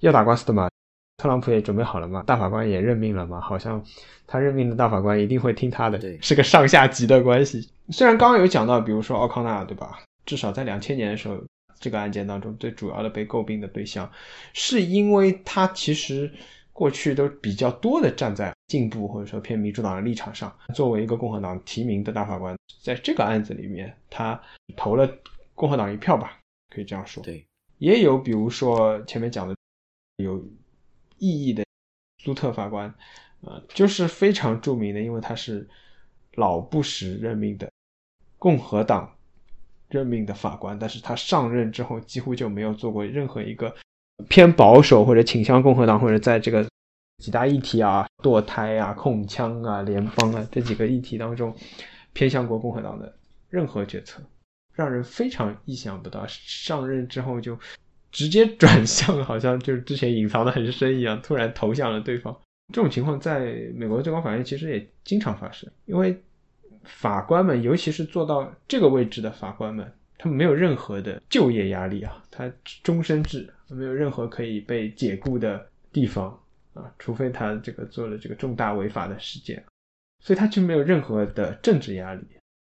[0.00, 0.68] 要打官司的嘛。
[1.16, 3.80] 特朗普也准备好了嘛，大法官也任命了嘛，好像
[4.26, 7.70] 他任命的大法官一定会听他的，对，是个上下级的关系。
[7.90, 10.00] 虽然刚刚有讲到，比如说奥康纳，对吧？
[10.26, 11.40] 至少在两千年的时候，
[11.80, 14.08] 这个案件当中最主要的被诟病的对象，
[14.52, 16.32] 是因为他其实。
[16.72, 24.40] 过去都比较多的站在进步或者说偏民主党的立场上，作为一个共和党提名的大法官，在这个案子里面，他
[24.76, 25.06] 投了
[25.54, 26.40] 共和党一票吧，
[26.70, 27.22] 可以这样说。
[27.22, 27.44] 对，
[27.78, 29.54] 也有比如说前面讲的
[30.16, 30.42] 有
[31.18, 31.62] 异议的
[32.16, 32.94] 苏特法官，
[33.42, 35.68] 呃，就是非常著名的，因为他是
[36.36, 37.70] 老布什任命的
[38.38, 39.14] 共和党
[39.90, 43.74] 任命的法官，但是他上任之后几乎就没有做过任何一个。
[44.28, 46.66] 偏保守或者倾向共和党，或者在这个
[47.22, 51.54] 几大议题啊，堕胎啊、控枪啊、联邦啊这几个议题当中，
[52.12, 53.10] 偏向过共和党的
[53.48, 54.20] 任何决策，
[54.74, 56.26] 让人非常意想不到。
[56.28, 57.58] 上任之后就
[58.12, 62.38] 直接 转向，好像就是之前隐藏的很深一样，突然投向了对方。
[62.74, 66.14] 这种情况在美国最高法院其实也经常发生，因为
[66.84, 69.92] 法官们，尤其是做到这个位置的法官们。
[70.22, 72.52] 他们没有任何的就业压力啊，他
[72.82, 76.38] 终身制，没有任何可以被解雇的地方
[76.74, 79.64] 啊，除非他这个做了这个重大违法的事件，
[80.22, 82.22] 所以他就没有任何的政治压力。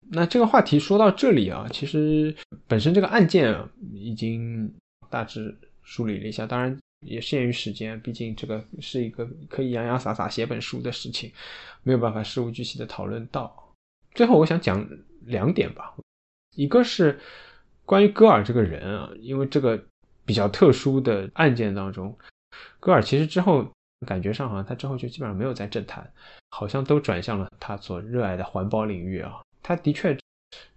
[0.10, 2.35] 那这个话题说到这里啊，其实
[2.68, 3.56] 本身这个案件
[3.94, 4.73] 已经
[5.07, 6.76] 大致梳理了一下，当然
[7.06, 11.31] 也限于时间，毕竟这个是一个可以洋洋洒洒写本书的事情，
[11.84, 13.62] 没有办法事无巨细的讨论到。
[14.14, 14.88] 最后我想讲
[15.22, 15.95] 两点吧。
[16.56, 17.19] 一个是
[17.85, 19.84] 关于戈尔这个人啊，因为这个
[20.26, 22.15] 比较特殊的案件当中，
[22.80, 23.68] 戈尔其实之后
[24.06, 26.07] 感觉上好像他之后就基本上没有在政坛，
[26.49, 29.41] 好像都转向了他所热爱的环保领域啊。
[29.61, 30.15] 他的确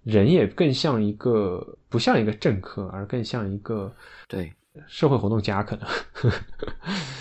[0.02, 3.94] 人也更像一个不像一个政客，而更像一个
[4.28, 4.52] 对
[4.86, 5.88] 社会活动家可能。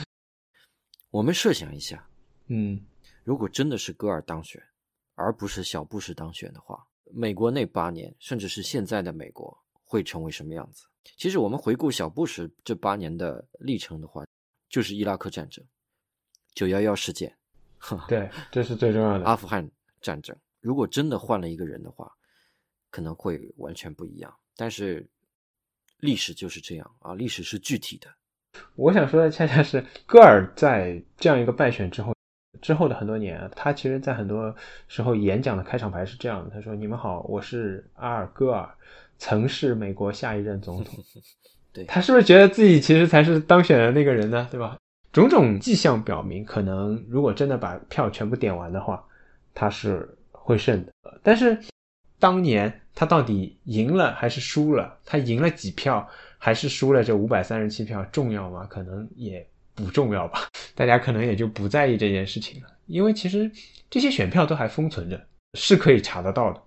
[1.11, 2.07] 我们设想一下，
[2.47, 2.79] 嗯，
[3.23, 4.61] 如果真的是戈尔当选，
[5.15, 6.85] 而不是小布什当选的话。
[7.11, 10.85] 美国那八年，甚至是现在的美国会成为什么样子？
[11.17, 14.25] 其实我们回顾小布什这八年的历程的话，
[14.69, 15.63] 就是伊拉克战争、
[16.55, 17.37] 九幺幺事件，
[18.07, 19.25] 对，这是最重要的。
[19.25, 19.69] 阿富汗
[20.01, 22.11] 战争，如果真的换了一个人的话，
[22.89, 24.35] 可能会完全不一样。
[24.55, 25.07] 但是
[25.99, 28.11] 历史就是这样啊，历史是具体的。
[28.75, 32.14] 我想说的恰恰是戈尔在这样一个败选之后。
[32.65, 34.51] 之后的很多年，他其实，在很多
[34.87, 38.67] 时候演讲的开场白是这样的：他说：“你们好，我是阿尔戈尔，
[39.19, 40.95] 曾是美国下一任总统。
[41.71, 44.47] ”对他是不是觉得自己其实才是当选的那个人呢？
[44.49, 44.79] 对吧？
[45.13, 49.05] 种种迹象表明，可能如果真的把票全部点完的话，
[49.53, 50.91] 他是会胜的。
[51.21, 51.55] 但是
[52.17, 54.97] 当年他到底赢了还是输了？
[55.05, 56.09] 他赢了几票，
[56.39, 58.65] 还是输了这五百三十七票，重要吗？
[58.67, 59.47] 可能也。
[59.75, 60.39] 不重要吧？
[60.73, 63.51] 大家可能也就不在意这件事情了，因为其实
[63.89, 66.61] 这些选票都还封存着，是可以查得到的。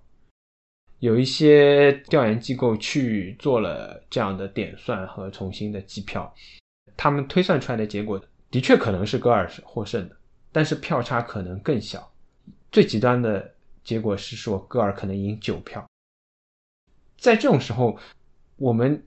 [1.01, 6.35] 有一些调研机构去做了这样的点算和重新的计票，
[6.97, 8.21] 他们推算出来的结果
[8.51, 10.17] 的确可能是戈尔获胜的，
[10.51, 12.13] 但是票差可能更小。
[12.73, 13.55] 最极端的
[13.85, 15.87] 结果是说戈尔可能赢九票。
[17.17, 17.97] 在这种时候，
[18.57, 19.01] 我们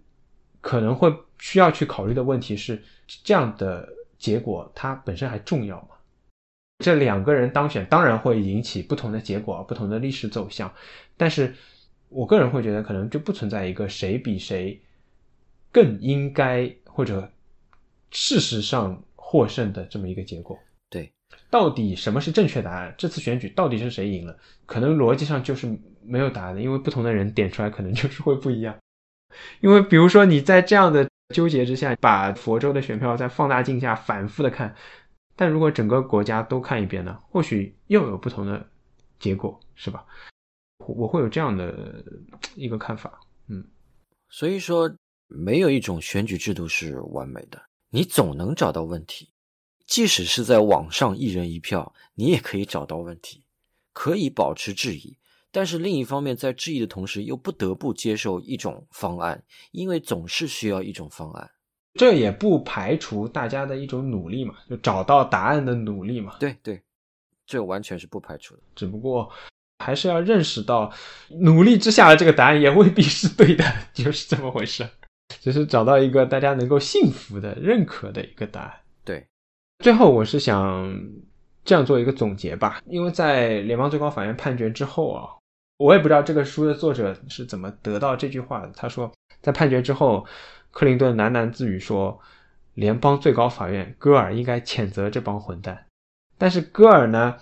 [0.62, 2.82] 可能会需要去考虑的问题是。
[3.26, 5.90] 这样的结果，它本身还重要吗？
[6.80, 10.74] 这两个人当选，当然会引起不同的结果，不同的历史走向。
[11.18, 11.54] 但是
[12.08, 14.82] 我个人会觉得，可能就不存在一个谁比谁
[15.74, 17.30] 更应该或者
[18.12, 20.58] 事实上获胜的这么一个结果。
[20.90, 21.12] 对，
[21.50, 22.96] 到底什么是正确答案？
[22.98, 24.34] 这次选举到底是谁赢了？
[24.66, 25.68] 可能逻辑上就是
[26.02, 28.74] 没有答案的，因为不同的人点出来，可能就是会不一样。
[29.60, 31.11] 因为比如说你在这样的。
[31.32, 34.76] 纠结之下，把佛州的选票在放大镜下反复的看，
[35.36, 38.70] 但如果整个国家都看一遍呢，或许又有不同的
[39.18, 40.06] 结果，是吧？
[40.86, 42.04] 我会有这样的
[42.56, 43.66] 一个看法，嗯。
[44.30, 44.94] 所以说，
[45.28, 49.30] 没有一种选举制度是完美的，你总能找到问题。
[49.86, 53.44] 即使是在网上一人一票，你也可以找到问题，
[53.92, 55.18] 可以保持质疑。
[55.52, 61.52] 但是另一方面，在质疑的同时，又不得不接受一种方案，因为总是需要一种方案。
[61.96, 66.38] 这也不排除大家的一种努力嘛，就找到答案的努力嘛。
[66.40, 66.82] 对对，
[67.46, 68.62] 这完全是不排除的。
[68.74, 69.30] 只不过
[69.80, 70.90] 还是要认识到，
[71.42, 74.88] 努力之下的这个答案也未必是对的，就是这么回事。
[75.42, 78.74] 只是找到一个大家能够信服的、认可的一个答案。
[79.04, 79.28] 对，
[79.80, 80.98] 最后我是想
[81.66, 85.28] 这样做一个总结吧，因为在联邦最高法院判决之后啊。
[85.82, 88.72] 我也不知道这个书的作者是怎么得到这句话的。
[88.76, 90.24] 他说，在判决之后，
[90.70, 92.20] 克林顿喃喃自语说
[92.76, 95.88] ：“联邦最高法院，戈尔应该谴责这帮混蛋。”
[96.38, 97.36] 但是戈尔呢，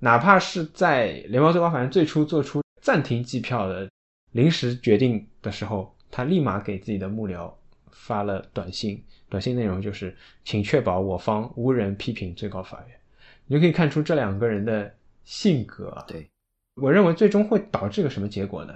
[0.00, 3.88] 哪怕是在联邦最高法院最初做出暂停计票的
[4.32, 7.48] 临时决定的时候，他立马给自己的幕僚
[7.92, 12.98] 发了短信，短信内容就是：“请确保我方无人批评最高法院。”
[13.46, 14.92] 你就可以看出这两个人的
[15.24, 16.04] 性格。
[16.08, 16.28] 对。
[16.80, 18.74] 我认为最终会导致个什么结果呢？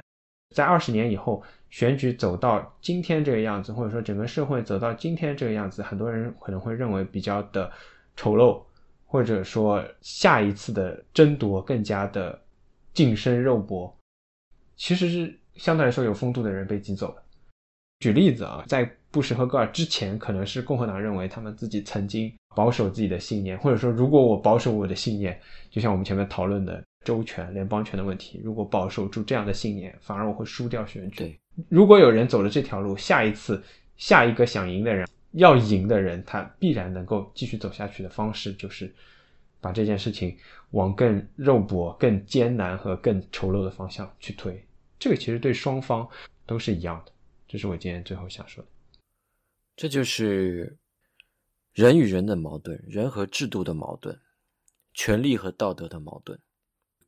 [0.55, 7.73] 在二十年以后，选举走到今天这个样子，或者说整个社会走到今天这个样子，很多人可能会认为比较的
[8.16, 8.62] 丑陋，
[9.07, 12.39] 或者说下一次的争夺更加的
[12.93, 13.97] 近身肉搏，
[14.77, 17.23] 其实是相对来说有风度的人被挤走了。
[18.01, 26.83] 举例子啊，在布什和戈尔之前，可能是共和党认为他们自己曾经保守自己的信念，或者说如果我保守我的信念，就像我们前面讨论的。
[27.05, 31.39] 州权、联邦权的问题，如果保守住这样的信念，反而我会输掉选举。
[31.69, 33.62] 如果有人走了这条路，下一次
[33.97, 38.93] 下一个想赢的人，要赢的人，他必然能够继续走下去的方式，就是
[39.61, 40.37] 把这件事情
[40.70, 44.65] 往更肉搏、更艰难和更丑陋的方向去推。
[44.99, 46.09] 这个其实对双方
[46.47, 47.12] 都是一样的。
[47.47, 48.70] 这是我今天最后想说的。
[49.77, 50.77] 这就是
[51.74, 54.19] 人与人的矛盾，人和制度的矛盾，
[54.95, 56.39] 权力和道德的矛盾。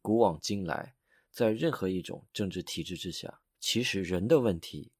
[0.04, 0.92] 古往今来，
[1.30, 4.92] 在任何一种政治体制之下，其实人的问题，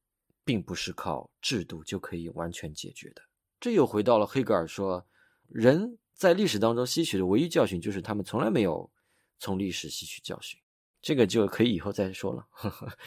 [0.43, 3.21] 并不是靠制度就可以完全解决的。
[3.59, 5.05] 这又回到了黑格尔说，
[5.47, 8.89] 人在历史当中吸取的唯一教训，就是他们从来没有
[9.37, 10.59] 从历史吸取教训。
[11.03, 12.47] 这个就可以以后再说了。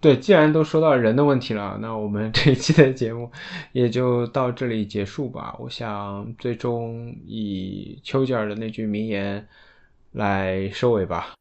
[0.00, 3.30] 对，既然都说到人的问题了，那我们 这一期的节目
[3.72, 5.54] 也就到这里结束吧。
[5.60, 9.46] 我想，最终以丘吉尔的那句名言。
[10.12, 11.34] 来收尾吧。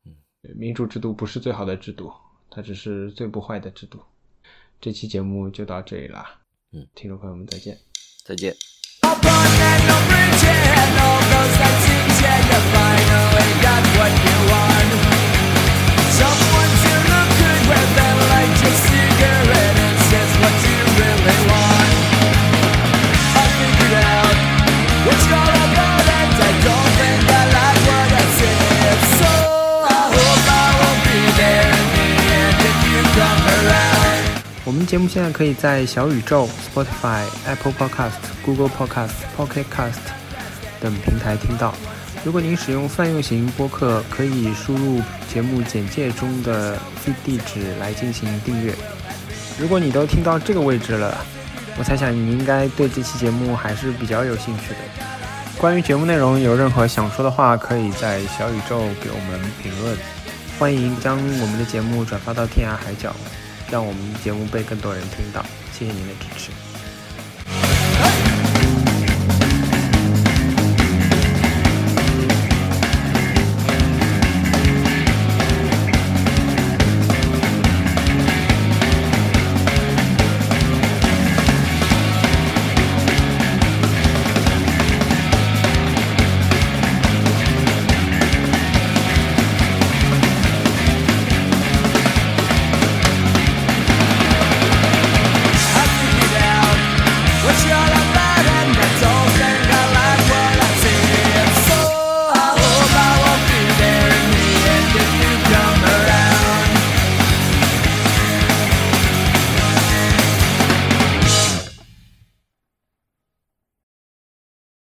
[0.56, 2.14] 民主制度不是最好的制度，
[2.50, 4.00] 它只是最不坏的制度。
[4.80, 6.40] 这期节目就到这里啦。
[6.72, 7.78] 嗯，听众朋友们再见，
[8.24, 8.56] 再见。
[34.66, 38.14] 我们节目现在可以在小宇宙、Spotify、Apple Podcast、
[38.44, 40.00] Google Podcast、Pocket Cast
[40.82, 41.72] 等平台听到。
[42.24, 45.00] 如果您使用泛用型播客，可以输入
[45.32, 46.76] 节目简介中的
[47.06, 48.74] feed 地址来进行订阅。
[49.60, 51.16] 如果你都听到这个位置了，
[51.78, 54.80] 我猜想你应该对这期节目还是比较有兴趣的。
[55.60, 59.96] 关于节目内容有任何想说的话，可以在小宇宙给我们评论。
[60.58, 63.16] 欢迎将我们的节目转发到天涯海角。
[63.70, 65.44] 让我们的节目被更多人听到。
[65.72, 68.25] 谢谢您的支持。